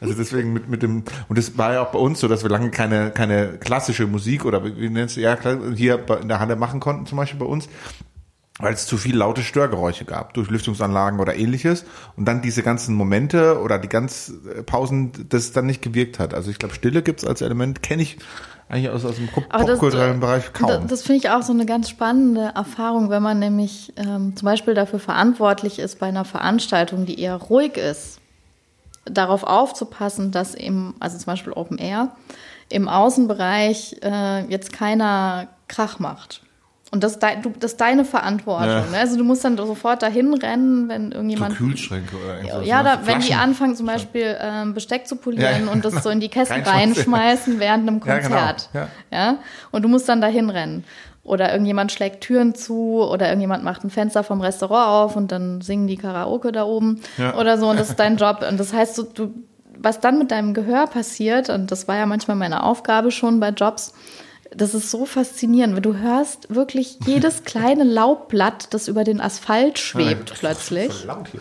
Also 0.00 0.14
deswegen 0.14 0.52
mit, 0.52 0.68
mit 0.68 0.82
dem, 0.82 1.04
und 1.28 1.38
das 1.38 1.56
war 1.58 1.74
ja 1.74 1.82
auch 1.82 1.90
bei 1.90 1.98
uns 1.98 2.20
so, 2.20 2.28
dass 2.28 2.42
wir 2.42 2.50
lange 2.54 2.70
keine, 2.70 3.10
keine 3.10 3.58
klassische 3.58 4.06
Musik 4.06 4.44
oder 4.44 4.64
wie, 4.64 4.88
nennst 4.88 5.16
du, 5.16 5.20
ja, 5.20 5.36
hier 5.74 6.04
in 6.20 6.28
der 6.28 6.40
Halle 6.40 6.56
machen 6.56 6.80
konnten, 6.80 7.06
zum 7.06 7.18
Beispiel 7.18 7.38
bei 7.38 7.46
uns 7.46 7.68
weil 8.60 8.72
es 8.72 8.86
zu 8.86 8.96
viel 8.96 9.16
laute 9.16 9.42
Störgeräusche 9.42 10.04
gab, 10.04 10.34
durch 10.34 10.48
Lüftungsanlagen 10.48 11.18
oder 11.18 11.34
ähnliches. 11.34 11.84
Und 12.16 12.26
dann 12.26 12.40
diese 12.40 12.62
ganzen 12.62 12.94
Momente 12.94 13.60
oder 13.60 13.78
die 13.78 13.88
ganz 13.88 14.32
äh, 14.48 14.62
Pausen, 14.62 15.10
das 15.28 15.50
dann 15.50 15.66
nicht 15.66 15.82
gewirkt 15.82 16.20
hat. 16.20 16.34
Also 16.34 16.50
ich 16.50 16.58
glaube, 16.58 16.74
Stille 16.74 17.02
gibt's 17.02 17.24
als 17.24 17.40
Element, 17.40 17.82
kenne 17.82 18.02
ich 18.02 18.18
eigentlich 18.68 18.90
aus, 18.90 19.04
aus 19.04 19.16
dem 19.16 19.26
popkulturellen 19.26 20.18
äh, 20.18 20.20
Bereich 20.20 20.52
kaum. 20.52 20.68
Das, 20.68 20.86
das 20.86 21.02
finde 21.02 21.18
ich 21.18 21.30
auch 21.30 21.42
so 21.42 21.52
eine 21.52 21.66
ganz 21.66 21.90
spannende 21.90 22.52
Erfahrung, 22.54 23.10
wenn 23.10 23.22
man 23.22 23.40
nämlich 23.40 23.92
ähm, 23.96 24.36
zum 24.36 24.46
Beispiel 24.46 24.74
dafür 24.74 25.00
verantwortlich 25.00 25.80
ist, 25.80 25.98
bei 25.98 26.06
einer 26.06 26.24
Veranstaltung, 26.24 27.06
die 27.06 27.20
eher 27.20 27.34
ruhig 27.34 27.76
ist, 27.76 28.20
darauf 29.04 29.44
aufzupassen, 29.44 30.30
dass 30.30 30.54
im, 30.54 30.94
also 31.00 31.16
zum 31.18 31.26
Beispiel 31.26 31.52
Open 31.52 31.78
Air, 31.78 32.12
im 32.70 32.88
Außenbereich 32.88 33.96
äh, 34.02 34.44
jetzt 34.46 34.72
keiner 34.72 35.48
Krach 35.68 35.98
macht. 35.98 36.40
Und 36.90 37.02
das, 37.02 37.12
ist 37.12 37.22
dei- 37.24 37.36
du, 37.36 37.50
das 37.58 37.72
ist 37.72 37.80
deine 37.80 38.04
Verantwortung. 38.04 38.68
Ja. 38.68 38.80
Ne? 38.90 38.98
Also 38.98 39.16
du 39.16 39.24
musst 39.24 39.44
dann 39.44 39.56
sofort 39.56 40.02
dahin 40.02 40.32
rennen, 40.32 40.88
wenn 40.88 41.08
so 41.10 41.16
irgendjemand 41.16 41.56
Kühlschränke 41.56 42.14
oder 42.16 42.36
irgendwas. 42.36 42.66
ja, 42.66 42.82
ne? 42.84 43.00
da, 43.02 43.06
wenn 43.06 43.20
die 43.20 43.34
anfangen 43.34 43.74
zum 43.74 43.86
Beispiel 43.86 44.36
ähm, 44.40 44.74
Besteck 44.74 45.06
zu 45.08 45.16
polieren 45.16 45.66
Ja, 45.66 45.72
und 45.72 45.84
das 45.84 46.02
so 46.04 46.10
in 46.10 46.20
die 46.20 46.28
Kästen 46.30 46.62
Reinschmeißen. 46.62 47.58
während 47.58 47.88
einem 47.88 48.00
Ja, 48.06 48.18
genau, 48.18 48.28
Konzert. 48.36 48.68
ja. 48.74 48.88
ja. 49.10 49.36
Und 49.72 49.82
du 49.82 49.88
musst 49.88 50.08
dann 50.08 50.20
dahin 50.20 50.50
rennen. 50.50 50.84
Oder 51.24 51.50
irgendjemand 51.52 51.90
schlägt 51.90 52.20
Türen 52.22 52.54
zu 52.54 53.02
oder 53.02 53.26
irgendjemand 53.28 53.64
macht 53.64 53.82
ein 53.82 53.88
Fenster 53.90 54.22
vom 54.22 54.42
Restaurant 54.42 54.88
auf 54.88 55.16
und 55.16 55.32
dann 55.32 55.62
singen 55.62 55.86
die 55.86 55.96
Karaoke 55.96 56.52
da 56.52 56.64
oben 56.64 57.00
Ja. 57.16 57.34
oder 57.38 57.56
so 57.58 57.68
und 57.70 57.80
das 57.80 57.88
ist 57.90 57.98
dein 57.98 58.18
Job. 58.18 58.44
Und 58.48 58.60
das 58.60 58.74
heißt, 58.74 58.98
du, 58.98 59.02
du, 59.04 59.34
was 59.78 60.00
dann 60.00 60.18
mit 60.18 60.30
deinem 60.30 60.52
Gehör 60.52 60.86
passiert, 60.86 61.48
und 61.48 61.72
das 61.72 61.88
war 61.88 61.96
ja 61.96 62.04
manchmal 62.06 62.36
meine 62.36 62.62
Aufgabe 62.62 63.10
schon 63.10 63.40
bei 63.40 63.48
Jobs, 63.48 63.94
das 64.54 64.74
ist 64.74 64.90
so 64.90 65.06
faszinierend, 65.06 65.74
weil 65.74 65.82
du 65.82 65.96
hörst 65.96 66.54
wirklich 66.54 66.98
jedes 67.06 67.42
kleine 67.44 67.84
Laubblatt, 67.84 68.72
das 68.74 68.86
über 68.86 69.02
den 69.02 69.20
Asphalt 69.20 69.78
schwebt 69.78 70.34
plötzlich. 70.38 70.92
Voll 70.92 71.06
laut 71.08 71.28
hier. 71.32 71.40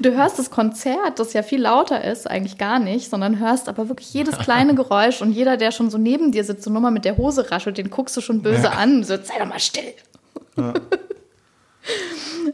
Du 0.00 0.14
hörst 0.14 0.38
das 0.38 0.50
Konzert, 0.50 1.18
das 1.18 1.32
ja 1.32 1.42
viel 1.42 1.60
lauter 1.60 2.04
ist, 2.04 2.28
eigentlich 2.28 2.58
gar 2.58 2.78
nicht, 2.78 3.10
sondern 3.10 3.38
hörst 3.38 3.68
aber 3.68 3.88
wirklich 3.88 4.12
jedes 4.12 4.38
kleine 4.38 4.74
Geräusch 4.76 5.22
und 5.22 5.32
jeder, 5.32 5.56
der 5.56 5.70
schon 5.70 5.90
so 5.90 5.98
neben 5.98 6.32
dir 6.32 6.44
sitzt 6.44 6.66
und 6.66 6.72
nur 6.72 6.82
mal 6.82 6.90
mit 6.90 7.04
der 7.04 7.16
Hose 7.16 7.50
raschelt, 7.50 7.78
den 7.78 7.90
guckst 7.90 8.16
du 8.16 8.20
schon 8.20 8.42
böse 8.42 8.72
an. 8.72 9.04
So, 9.04 9.16
sei 9.16 9.38
doch 9.38 9.46
mal 9.46 9.60
still. 9.60 9.94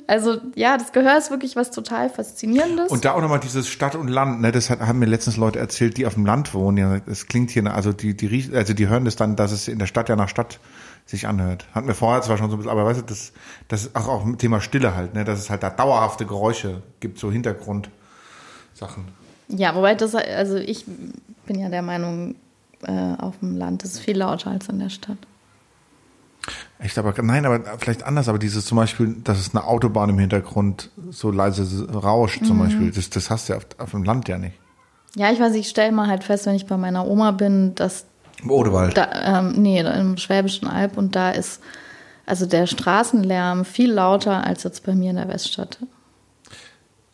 Also 0.07 0.39
ja, 0.55 0.77
das 0.77 0.93
Gehör 0.93 1.17
ist 1.17 1.31
wirklich 1.31 1.57
was 1.57 1.71
total 1.71 2.11
Faszinierendes. 2.11 2.91
Und 2.91 3.05
da 3.05 3.13
auch 3.13 3.21
nochmal 3.21 3.41
dieses 3.41 3.69
Stadt 3.69 3.95
und 3.95 4.09
Land, 4.09 4.41
ne, 4.41 4.53
das 4.53 4.71
hat, 4.71 4.81
haben 4.81 4.99
mir 4.99 5.07
letztens 5.07 5.37
Leute 5.37 5.59
erzählt, 5.59 5.97
die 5.97 6.07
auf 6.07 6.15
dem 6.15 6.27
Land 6.27 6.55
wohnen. 6.55 6.77
Ja, 6.77 7.01
das 7.01 7.27
klingt 7.27 7.51
hier, 7.51 7.73
also 7.73 7.93
die, 7.93 8.17
die, 8.17 8.51
also 8.55 8.75
die 8.75 8.89
hören 8.89 9.05
das 9.05 9.17
dann, 9.17 9.37
dass 9.37 9.53
es 9.53 9.69
in 9.69 9.79
der 9.79 9.87
Stadt 9.87 10.09
ja 10.09 10.17
nach 10.17 10.29
Stadt 10.29 10.61
sich 11.07 11.27
anhört. 11.27 11.67
Hatten 11.75 11.87
wir 11.87 11.95
vorher 11.95 12.23
zwar 12.23 12.39
schon 12.39 12.51
so 12.51 12.57
ein 12.57 12.59
bisschen, 12.59 12.73
aber 12.73 12.85
weißt 12.85 13.01
du, 13.01 13.05
das, 13.05 13.33
das 13.69 13.85
ist 13.85 13.97
auch, 13.97 14.09
auch 14.09 14.25
mit 14.25 14.39
Thema 14.39 14.61
Stille 14.61 14.95
halt, 14.95 15.15
ne, 15.15 15.25
dass 15.25 15.39
es 15.39 15.51
halt 15.51 15.63
da 15.63 15.71
dauerhafte 15.71 16.27
Geräusche 16.27 16.83
gibt, 17.01 17.19
so 17.19 17.31
Hintergrundsachen. 17.31 17.93
ja, 19.49 19.75
wobei 19.75 19.95
das, 19.95 20.15
also 20.15 20.57
ich 20.57 20.87
bin 21.47 21.59
ja 21.59 21.69
der 21.69 21.83
Meinung, 21.83 22.37
äh, 22.83 23.15
auf 23.19 23.39
dem 23.41 23.57
Land 23.57 23.83
ist 23.85 23.95
es 23.95 24.01
viel 24.01 24.17
lauter 24.17 24.51
als 24.51 24.69
in 24.69 24.79
der 24.79 24.89
Stadt. 24.89 25.19
Echt, 26.79 26.99
aber 26.99 27.15
nein, 27.23 27.47
aber 27.47 27.79
vielleicht 27.79 28.03
anders, 28.03 28.29
aber 28.29 28.39
dieses 28.39 28.65
zum 28.65 28.77
Beispiel, 28.77 29.15
dass 29.23 29.39
es 29.39 29.55
eine 29.55 29.65
Autobahn 29.65 30.11
im 30.11 30.19
Hintergrund 30.19 30.91
so 31.11 31.31
leise 31.31 31.89
rauscht 31.93 32.45
zum 32.45 32.59
Beispiel, 32.59 32.91
das, 32.91 33.09
das 33.11 33.31
hast 33.31 33.49
du 33.49 33.53
ja 33.53 33.59
auf, 33.59 33.67
auf 33.79 33.91
dem 33.93 34.03
Land 34.03 34.29
ja 34.29 34.39
nicht. 34.39 34.59
Ja, 35.15 35.31
ich 35.31 35.39
weiß, 35.39 35.55
ich 35.55 35.69
stelle 35.69 35.93
mal 35.93 36.09
halt 36.09 36.25
fest, 36.25 36.47
wenn 36.47 36.55
ich 36.55 36.67
bei 36.67 36.77
meiner 36.77 37.07
Oma 37.07 37.31
bin, 37.33 37.75
dass 37.77 38.07
Im 38.43 38.51
Odewald. 38.51 38.97
Da, 38.97 39.39
ähm, 39.41 39.53
nee, 39.57 39.81
im 39.81 40.17
Schwäbischen 40.17 40.67
Alb 40.69 40.97
und 40.97 41.15
da 41.17 41.31
ist 41.31 41.61
also 42.27 42.47
der 42.47 42.67
Straßenlärm 42.67 43.65
viel 43.65 43.93
lauter 43.93 44.45
als 44.47 44.63
jetzt 44.65 44.85
bei 44.87 44.95
mir 44.95 45.11
in 45.11 45.17
der 45.17 45.29
Weststadt. 45.29 45.79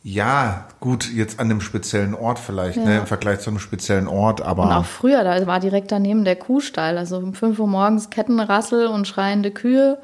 Ja, 0.02 0.68
gut, 0.80 1.10
jetzt 1.12 1.40
an 1.40 1.50
einem 1.50 1.60
speziellen 1.60 2.14
Ort 2.14 2.38
vielleicht, 2.38 2.76
Ja. 2.76 2.84
ne, 2.84 2.98
im 2.98 3.06
Vergleich 3.06 3.40
zu 3.40 3.50
einem 3.50 3.58
speziellen 3.58 4.06
Ort, 4.06 4.40
aber. 4.40 4.62
Und 4.64 4.72
auch 4.72 4.84
früher, 4.84 5.24
da 5.24 5.46
war 5.46 5.60
direkt 5.60 5.90
daneben 5.92 6.24
der 6.24 6.36
Kuhstall, 6.36 6.96
also 6.96 7.18
um 7.18 7.34
5 7.34 7.58
Uhr 7.58 7.66
morgens 7.66 8.08
Kettenrassel 8.08 8.86
und 8.86 9.06
schreiende 9.08 9.50
Kühe. 9.50 9.98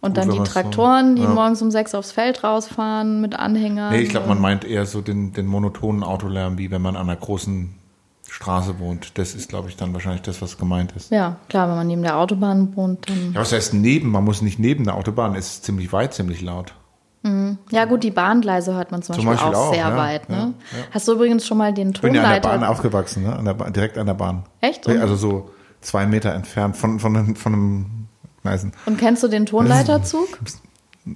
Und 0.00 0.10
Gut, 0.14 0.18
dann 0.18 0.30
die 0.30 0.36
man's 0.36 0.50
so- 0.50 0.60
Traktoren, 0.60 1.16
die 1.16 1.22
ja. 1.22 1.28
morgens 1.30 1.62
um 1.62 1.70
sechs 1.70 1.94
aufs 1.94 2.12
Feld 2.12 2.44
rausfahren 2.44 3.22
mit 3.22 3.34
Anhängern. 3.38 3.92
Nee, 3.94 4.02
ich 4.02 4.10
glaube, 4.10 4.28
man 4.28 4.38
meint 4.40 4.64
eher 4.64 4.84
so 4.84 5.00
den, 5.00 5.32
den 5.32 5.46
monotonen 5.46 6.02
Autolärm, 6.04 6.58
wie 6.58 6.70
wenn 6.70 6.82
man 6.82 6.94
an 6.94 7.08
einer 7.08 7.16
großen 7.18 7.74
Straße 8.34 8.78
wohnt. 8.80 9.16
Das 9.18 9.34
ist, 9.34 9.48
glaube 9.48 9.68
ich, 9.68 9.76
dann 9.76 9.92
wahrscheinlich 9.94 10.22
das, 10.22 10.42
was 10.42 10.58
gemeint 10.58 10.92
ist. 10.92 11.10
Ja, 11.12 11.36
klar, 11.48 11.68
wenn 11.68 11.76
man 11.76 11.86
neben 11.86 12.02
der 12.02 12.16
Autobahn 12.18 12.74
wohnt, 12.76 13.08
dann. 13.08 13.32
Ja, 13.32 13.40
was 13.40 13.52
heißt 13.52 13.74
neben? 13.74 14.10
Man 14.10 14.24
muss 14.24 14.42
nicht 14.42 14.58
neben 14.58 14.84
der 14.84 14.96
Autobahn, 14.96 15.34
ist 15.36 15.64
ziemlich 15.64 15.92
weit, 15.92 16.14
ziemlich 16.14 16.40
laut. 16.42 16.74
Ja, 17.70 17.86
gut, 17.86 18.02
die 18.02 18.10
Bahngleise 18.10 18.74
hört 18.74 18.90
man 18.92 19.00
zum, 19.00 19.14
Zum 19.14 19.24
Beispiel, 19.24 19.46
Beispiel 19.50 19.54
auch 19.58 19.72
sehr 19.72 19.88
ja, 19.88 19.96
weit. 19.96 20.28
Ne? 20.28 20.36
ja, 20.36 20.42
ja. 20.78 20.84
Hast 20.90 21.08
du 21.08 21.12
übrigens 21.14 21.46
schon 21.46 21.56
mal 21.56 21.72
den 21.72 21.92
Ich 21.92 22.00
bin 22.02 22.14
ja 22.14 22.22
an 22.22 22.28
der 22.32 22.42
Tonleiter? 22.42 22.60
Bahn 22.60 22.68
aufgewachsen, 22.70 23.22
ne? 23.22 23.34
An 23.34 23.46
der 23.46 23.54
Bahn, 23.54 23.72
direkt 23.72 23.96
an 23.96 24.06
der 24.06 24.12
Bahn. 24.14 24.42
Echt? 24.60 24.86
Also 24.86 25.16
so 25.16 25.50
zwei 25.80 26.04
Meter 26.04 26.34
entfernt 26.34 26.76
von, 26.76 27.00
von, 27.00 27.16
einem- 27.16 27.34
von 27.36 27.54
einem 27.54 27.86
Gneisen. 28.42 28.72
Und 28.84 28.98
kennst 28.98 29.22
du 29.22 29.28
den 29.28 29.46
Tonleiterzug? 29.46 30.38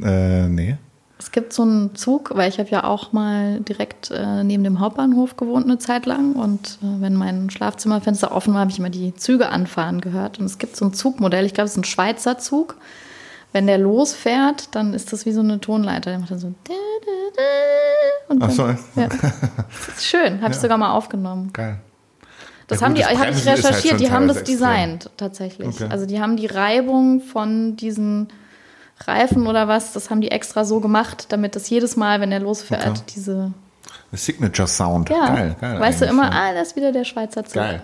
Äh, 0.03 0.49
nee. 0.49 0.79
Es 1.21 1.33
gibt 1.33 1.53
so 1.53 1.63
einen 1.63 1.97
Zug, 1.97 2.31
weil 2.35 2.49
ich 2.49 2.59
habe 2.61 2.69
ja 2.71 2.85
auch 2.85 3.13
mal 3.13 3.59
direkt 3.61 4.11
äh, 4.13 4.45
neben 4.45 4.63
dem 4.63 4.79
Hauptbahnhof 4.79 5.37
gewohnt 5.37 5.65
eine 5.67 5.79
Zeit 5.79 6.07
lang 6.07 6.35
und 6.35 6.79
äh, 6.83 7.01
wenn 7.01 7.15
mein 7.15 7.51
Schlafzimmerfenster 7.51 8.31
offen 8.33 8.55
war, 8.55 8.61
habe 8.61 8.71
ich 8.71 8.79
immer 8.79 8.91
die 8.91 9.15
Züge 9.15 9.49
anfahren 9.49 10.01
gehört 10.01 10.39
und 10.39 10.47
es 10.47 10.59
gibt 10.59 10.77
so 10.77 10.85
ein 10.85 10.93
Zugmodell, 10.95 11.45
ich 11.45 11.55
glaube, 11.55 11.67
es 11.67 11.73
ist 11.73 11.79
ein 11.79 11.85
Schweizer 11.85 12.39
Zug. 12.39 12.77
Wenn 13.51 13.67
der 13.67 13.79
losfährt, 13.79 14.75
dann 14.75 14.93
ist 14.93 15.11
das 15.13 15.25
wie 15.25 15.33
so 15.33 15.41
eine 15.41 15.59
Tonleiter, 15.59 16.11
der 16.11 16.19
macht 16.19 16.31
dann 16.31 16.39
so 16.39 16.53
und 18.29 18.43
Ach 18.43 18.47
dann, 18.49 18.51
so. 18.51 18.63
ja. 19.01 19.09
Das 19.87 19.97
ist 19.97 20.07
schön, 20.07 20.41
habe 20.43 20.53
ich 20.53 20.59
sogar 20.61 20.77
mal 20.79 20.93
aufgenommen. 20.93 21.51
Geil. 21.53 21.79
Das 22.67 22.81
Ja, 22.81 22.87
haben 22.87 22.95
gut, 22.95 23.03
die, 23.03 23.07
habe 23.07 23.15
ich 23.15 23.47
halt 23.47 23.59
recherchiert, 23.59 23.89
schon 23.93 23.99
die 23.99 24.11
haben 24.11 24.29
das 24.29 24.39
extrem. 24.39 24.55
designt 24.59 25.11
tatsächlich. 25.17 25.67
Okay. 25.69 25.87
Also 25.89 26.05
die 26.05 26.21
haben 26.21 26.37
die 26.37 26.47
Reibung 26.47 27.21
von 27.23 27.77
diesen 27.77 28.29
Reifen 29.07 29.47
oder 29.47 29.69
was, 29.69 29.93
das 29.93 30.11
haben 30.11 30.21
die 30.21 30.31
extra 30.31 30.65
so 30.65 30.81
gemacht, 30.81 31.27
damit 31.31 31.57
das 31.57 31.69
jedes 31.71 31.97
Mal, 31.97 32.21
wenn 32.21 32.33
er 32.33 32.41
losfährt, 32.41 32.87
Okay. 32.87 33.01
diese 33.15 33.53
Signature 34.13 34.69
Sound. 34.69 35.09
ja, 35.11 35.35
Geil, 35.35 35.57
geil. 35.61 35.81
weißt 35.81 36.01
du 36.03 36.05
immer, 36.07 36.25
ja. 36.25 36.31
ah, 36.33 36.55
das 36.55 36.69
ist 36.69 36.77
wieder 36.77 36.93
der 36.93 37.05
Schweizer 37.05 37.45
Zug. 37.45 37.55
Geil. 37.55 37.83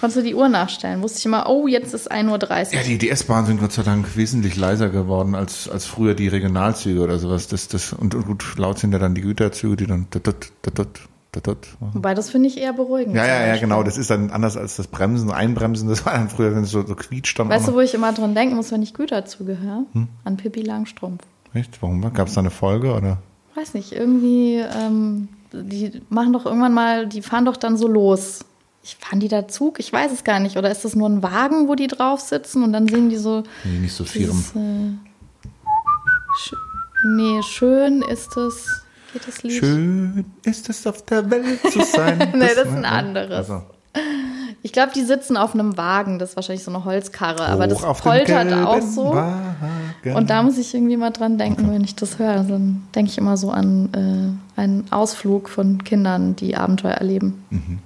Konntest 0.00 0.18
du 0.18 0.22
die 0.22 0.34
Uhr 0.34 0.48
nachstellen? 0.48 1.00
Wusste 1.02 1.20
ich 1.20 1.26
immer, 1.26 1.48
oh, 1.48 1.68
jetzt 1.68 1.94
ist 1.94 2.10
1.30 2.10 2.28
Uhr. 2.68 2.72
Ja, 2.74 2.82
die, 2.82 2.98
die 2.98 3.08
S-Bahnen 3.10 3.46
sind 3.46 3.60
Gott 3.60 3.72
sei 3.72 3.82
Dank 3.82 4.16
wesentlich 4.16 4.56
leiser 4.56 4.88
geworden 4.88 5.34
als, 5.36 5.68
als 5.68 5.86
früher 5.86 6.14
die 6.14 6.26
Regionalzüge 6.26 7.00
oder 7.00 7.18
sowas. 7.20 7.46
Das, 7.46 7.68
das, 7.68 7.92
und, 7.92 8.14
und 8.16 8.26
gut, 8.26 8.44
laut 8.56 8.78
sind 8.80 8.92
ja 8.92 8.98
dann 8.98 9.14
die 9.14 9.20
Güterzüge, 9.20 9.76
die 9.76 9.86
dann 9.86 10.08
dat, 10.10 10.26
dat, 10.26 10.78
dat, 10.78 10.88
Wobei, 11.34 12.12
das 12.12 12.28
finde 12.28 12.48
ich 12.48 12.58
eher 12.58 12.74
beruhigend. 12.74 13.16
Ja, 13.16 13.24
ja, 13.26 13.46
ja, 13.46 13.56
genau. 13.56 13.82
Das 13.82 13.96
ist 13.96 14.10
dann 14.10 14.30
anders 14.30 14.58
als 14.58 14.76
das 14.76 14.86
Bremsen, 14.86 15.30
Einbremsen. 15.30 15.88
Das 15.88 16.04
war 16.04 16.12
dann 16.12 16.28
früher, 16.28 16.54
wenn 16.54 16.64
es 16.64 16.70
so, 16.70 16.86
so 16.86 16.94
quietscht 16.94 17.38
dann 17.38 17.48
Weißt 17.48 17.68
du, 17.68 17.72
wo 17.72 17.80
ich 17.80 17.94
immer 17.94 18.12
dran 18.12 18.34
denken 18.34 18.56
muss, 18.56 18.70
wenn 18.70 18.82
ich 18.82 18.92
Güterzüge 18.92 19.58
höre? 19.58 19.84
Hm? 19.92 20.08
An 20.24 20.36
Pippi 20.36 20.60
Langstrumpf. 20.60 21.22
Echt? 21.54 21.80
Warum? 21.80 22.02
Gab 22.12 22.28
es 22.28 22.34
da 22.34 22.40
eine 22.40 22.50
Folge 22.50 22.92
oder? 22.92 23.18
Weiß 23.54 23.72
nicht, 23.72 23.92
irgendwie, 23.92 24.56
ähm, 24.58 25.28
die 25.52 26.02
machen 26.10 26.34
doch 26.34 26.44
irgendwann 26.44 26.74
mal, 26.74 27.06
die 27.06 27.22
fahren 27.22 27.46
doch 27.46 27.56
dann 27.56 27.78
so 27.78 27.88
los. 27.88 28.44
Ich 28.82 28.96
fahren 28.96 29.20
die 29.20 29.28
da 29.28 29.48
Zug? 29.48 29.78
Ich 29.78 29.90
weiß 29.90 30.12
es 30.12 30.24
gar 30.24 30.38
nicht. 30.38 30.58
Oder 30.58 30.70
ist 30.70 30.84
das 30.84 30.94
nur 30.94 31.08
ein 31.08 31.22
Wagen, 31.22 31.66
wo 31.66 31.74
die 31.74 31.86
drauf 31.86 32.20
sitzen 32.20 32.62
und 32.62 32.74
dann 32.74 32.88
singen 32.88 33.08
die 33.08 33.16
so. 33.16 33.42
Nee, 33.64 33.78
nicht 33.78 33.94
so 33.94 34.04
Firmen. 34.04 35.00
Äh, 35.04 35.58
sch 36.38 36.54
nee, 37.04 37.42
schön 37.42 38.02
ist 38.02 38.36
es. 38.36 38.81
Geht 39.12 39.28
das 39.28 39.42
Lied? 39.42 39.52
Schön 39.52 40.24
ist 40.44 40.68
es 40.68 40.86
auf 40.86 41.04
der 41.04 41.30
Welt 41.30 41.60
zu 41.70 41.82
sein. 41.82 42.18
Nee, 42.34 42.48
das 42.54 42.66
ist 42.66 42.74
ein 42.74 42.84
anderes. 42.84 43.50
Also, 43.50 43.62
Ich 44.62 44.72
glaube, 44.72 44.92
die 44.94 45.02
sitzen 45.02 45.36
auf 45.36 45.54
einem 45.54 45.76
Wagen. 45.76 46.18
Das 46.18 46.30
ist 46.30 46.36
wahrscheinlich 46.36 46.64
so 46.64 46.70
eine 46.70 46.84
Holzkarre. 46.84 47.46
aber 47.46 47.66
das 47.66 47.80
poltert 48.00 48.52
auch 48.52 48.80
so. 48.80 49.12
Wagen. 49.12 50.14
Und 50.14 50.30
da 50.30 50.42
muss 50.42 50.56
ich 50.56 50.72
irgendwie 50.74 50.96
mal 50.96 51.10
dran 51.10 51.36
denken, 51.36 51.70
wenn 51.70 51.84
ich 51.84 51.94
das 51.94 52.18
höre. 52.18 52.44
Dann 52.44 52.82
denke 52.94 53.10
ich 53.10 53.18
immer 53.18 53.36
so 53.36 53.50
an 53.50 54.38
äh, 54.56 54.60
einen 54.60 54.90
Ausflug 54.90 55.48
von 55.48 55.84
Kindern, 55.84 56.36
die 56.36 56.56
Abenteuer 56.56 56.94
erleben. 56.94 57.44
Mhm. 57.50 57.78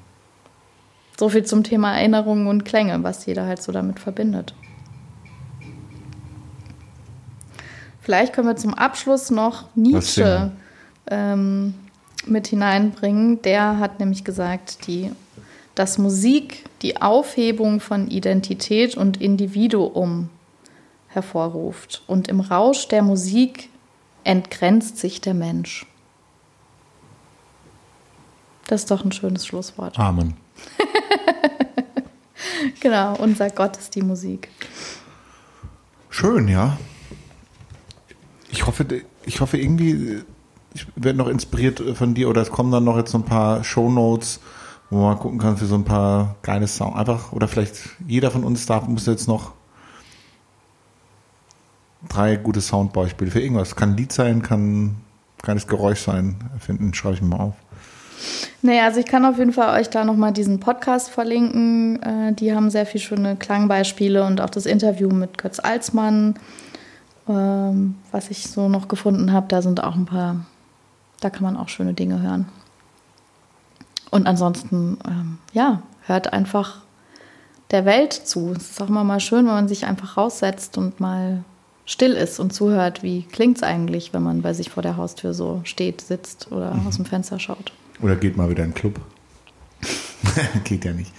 So 1.18 1.28
viel 1.30 1.44
zum 1.44 1.64
Thema 1.64 1.96
Erinnerungen 1.96 2.46
und 2.46 2.64
Klänge, 2.64 3.02
was 3.02 3.24
jeder 3.26 3.46
halt 3.46 3.62
so 3.62 3.72
damit 3.72 3.98
verbindet. 3.98 4.54
Vielleicht 8.00 8.34
können 8.34 8.46
wir 8.46 8.56
zum 8.56 8.74
Abschluss 8.74 9.30
noch 9.30 9.64
Nietzsche? 9.74 10.52
Ähm, 11.10 11.74
mit 12.26 12.48
hineinbringen. 12.48 13.42
Der 13.42 13.78
hat 13.78 14.00
nämlich 14.00 14.24
gesagt, 14.24 14.86
die, 14.86 15.10
dass 15.74 15.98
Musik 15.98 16.64
die 16.82 17.00
Aufhebung 17.00 17.80
von 17.80 18.08
Identität 18.08 18.96
und 18.96 19.20
Individuum 19.20 20.30
hervorruft. 21.08 22.02
Und 22.06 22.28
im 22.28 22.40
Rausch 22.40 22.88
der 22.88 23.02
Musik 23.02 23.68
entgrenzt 24.24 24.98
sich 24.98 25.20
der 25.20 25.34
Mensch. 25.34 25.86
Das 28.66 28.82
ist 28.82 28.90
doch 28.90 29.04
ein 29.04 29.12
schönes 29.12 29.46
Schlusswort. 29.46 29.98
Amen. 29.98 30.36
Genau, 32.80 33.16
unser 33.16 33.50
Gott 33.50 33.76
ist 33.76 33.94
die 33.94 34.02
Musik. 34.02 34.48
Schön, 36.10 36.48
ja. 36.48 36.78
Ich 38.50 38.66
hoffe, 38.66 38.86
ich 39.24 39.40
hoffe 39.40 39.58
irgendwie, 39.58 40.22
ich 40.76 40.86
werde 40.96 41.18
noch 41.18 41.28
inspiriert 41.28 41.82
von 41.94 42.14
dir 42.14 42.28
oder 42.28 42.42
es 42.42 42.50
kommen 42.50 42.70
dann 42.70 42.84
noch 42.84 42.96
jetzt 42.96 43.10
so 43.10 43.18
ein 43.18 43.24
paar 43.24 43.64
Shownotes, 43.64 44.40
wo 44.90 45.02
man 45.02 45.18
gucken 45.18 45.38
kann 45.38 45.56
für 45.56 45.66
so 45.66 45.74
ein 45.74 45.84
paar 45.84 46.36
geile 46.42 46.68
Sound. 46.68 46.96
Einfach, 46.96 47.32
oder 47.32 47.48
vielleicht 47.48 47.76
jeder 48.06 48.30
von 48.30 48.44
uns 48.44 48.66
darf, 48.66 48.86
muss 48.86 49.06
jetzt 49.06 49.26
noch 49.26 49.52
drei 52.08 52.36
gute 52.36 52.60
Soundbeispiele 52.60 53.30
für 53.30 53.40
irgendwas. 53.40 53.74
Kann 53.74 53.90
ein 53.90 53.96
Lied 53.96 54.12
sein, 54.12 54.42
kann 54.42 54.96
kleines 55.42 55.66
Geräusch 55.66 56.00
sein, 56.00 56.36
erfinden, 56.52 56.94
schreibe 56.94 57.14
ich 57.16 57.22
mir 57.22 57.28
mal 57.28 57.40
auf. 57.40 57.54
Naja, 58.62 58.84
also 58.84 59.00
ich 59.00 59.06
kann 59.06 59.24
auf 59.24 59.38
jeden 59.38 59.52
Fall 59.52 59.78
euch 59.80 59.90
da 59.90 60.04
nochmal 60.04 60.32
diesen 60.32 60.60
Podcast 60.60 61.10
verlinken. 61.10 62.02
Äh, 62.02 62.32
die 62.32 62.54
haben 62.54 62.70
sehr 62.70 62.86
viel 62.86 63.00
schöne 63.00 63.36
Klangbeispiele 63.36 64.24
und 64.24 64.40
auch 64.40 64.50
das 64.50 64.66
Interview 64.66 65.08
mit 65.10 65.38
Götz 65.38 65.60
Alsmann, 65.60 66.34
ähm, 67.28 67.96
was 68.12 68.30
ich 68.30 68.48
so 68.48 68.68
noch 68.68 68.88
gefunden 68.88 69.32
habe. 69.32 69.46
Da 69.48 69.62
sind 69.62 69.82
auch 69.82 69.94
ein 69.94 70.06
paar, 70.06 70.46
da 71.20 71.30
kann 71.30 71.42
man 71.42 71.56
auch 71.56 71.68
schöne 71.68 71.94
Dinge 71.94 72.20
hören. 72.20 72.48
Und 74.10 74.26
ansonsten, 74.26 74.98
ähm, 75.06 75.38
ja, 75.52 75.82
hört 76.06 76.32
einfach 76.32 76.82
der 77.70 77.84
Welt 77.84 78.12
zu. 78.12 78.52
Es 78.56 78.70
ist 78.70 78.82
auch 78.82 78.88
immer 78.88 79.04
mal 79.04 79.20
schön, 79.20 79.46
wenn 79.46 79.54
man 79.54 79.68
sich 79.68 79.86
einfach 79.86 80.16
raussetzt 80.16 80.78
und 80.78 81.00
mal 81.00 81.44
still 81.84 82.12
ist 82.12 82.40
und 82.40 82.52
zuhört, 82.52 83.02
wie 83.02 83.22
klingt 83.22 83.58
es 83.58 83.62
eigentlich, 83.62 84.12
wenn 84.12 84.22
man 84.22 84.42
bei 84.42 84.52
sich 84.52 84.70
vor 84.70 84.82
der 84.82 84.96
Haustür 84.96 85.34
so 85.34 85.60
steht, 85.64 86.00
sitzt 86.00 86.50
oder 86.52 86.76
aus 86.86 86.96
dem 86.96 87.04
Fenster 87.04 87.38
schaut. 87.38 87.72
Oder 88.02 88.16
geht 88.16 88.36
mal 88.36 88.50
wieder 88.50 88.64
in 88.64 88.70
den 88.70 88.74
Club. 88.74 89.00
geht 90.64 90.84
ja 90.84 90.92
nicht. 90.92 91.12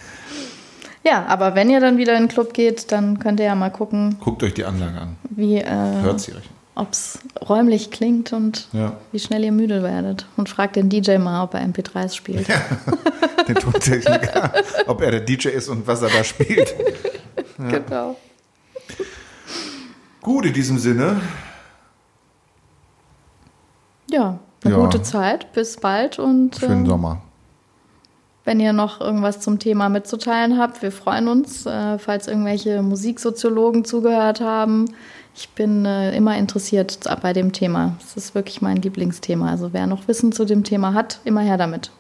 Ja, 1.04 1.26
aber 1.26 1.56
wenn 1.56 1.70
ihr 1.70 1.80
dann 1.80 1.98
wieder 1.98 2.16
in 2.18 2.24
den 2.24 2.28
Club 2.30 2.54
geht, 2.54 2.92
dann 2.92 3.20
könnt 3.20 3.40
ihr 3.40 3.46
ja 3.46 3.56
mal 3.56 3.70
gucken, 3.72 4.18
Guckt 4.20 4.44
euch 4.44 4.54
die 4.54 4.66
Anlage 4.66 5.00
an. 5.00 5.16
wie 5.30 5.56
äh, 5.56 6.02
Hört 6.02 6.20
sie 6.20 6.34
euch. 6.34 6.50
Ob 6.78 6.92
es 6.94 7.20
räumlich 7.48 7.92
klingt 7.92 8.34
und 8.34 8.68
Ja. 8.72 8.94
wie 9.12 9.20
schnell 9.20 9.44
ihr 9.44 9.52
müde 9.52 9.84
werdet. 9.84 10.26
Und 10.38 10.48
fragt 10.50 10.76
den 10.76 10.90
DJ 10.90 11.18
mal, 11.18 11.44
ob 11.44 11.54
er 11.54 11.62
MP3s 11.62 12.14
spielt. 12.16 12.48
Den 13.48 13.56
Tontechniker, 13.56 14.52
ob 14.88 15.02
er 15.02 15.12
der 15.12 15.20
DJ 15.22 15.48
ist 15.50 15.70
und 15.70 15.88
was 15.88 16.02
er 16.02 16.10
da 16.10 16.24
spielt. 16.24 16.74
Genau. 17.58 18.16
Gut, 20.22 20.46
in 20.46 20.54
diesem 20.54 20.78
Sinne. 20.78 21.20
Ja, 24.12 24.40
eine 24.64 24.74
Ja. 24.76 24.80
gute 24.80 25.02
Zeit. 25.02 25.52
Bis 25.54 25.78
bald 25.78 26.20
und 26.20 26.56
Schönen 26.58 26.86
äh, 26.86 26.90
Sommer. 26.90 27.22
wenn 28.46 28.60
ihr 28.60 28.74
noch 28.74 29.02
irgendwas 29.02 29.40
zum 29.42 29.60
Thema 29.60 29.90
mitzuteilen 29.90 30.58
habt, 30.58 30.82
wir 30.82 30.92
freuen 30.92 31.28
uns, 31.28 31.66
äh, 31.66 31.98
falls 31.98 32.28
irgendwelche 32.28 32.82
Musiksoziologen 32.82 33.84
zugehört 33.86 34.40
haben. 34.40 34.86
Ich 35.40 35.50
bin 35.50 35.86
äh, 35.86 36.18
immer 36.18 36.36
interessiert 36.36 37.00
bei 37.22 37.32
dem 37.32 37.54
Thema. 37.54 37.96
Es 38.04 38.18
ist 38.18 38.34
wirklich 38.34 38.64
mein 38.64 38.78
Lieblingsthema. 38.78 39.52
Also 39.52 39.72
wer 39.72 39.86
noch 39.86 40.08
Wissen 40.08 40.32
zu 40.32 40.46
dem 40.46 40.64
Thema 40.64 40.96
hat, 40.96 41.20
immer 41.26 41.42
her 41.42 41.58
damit. 41.58 41.92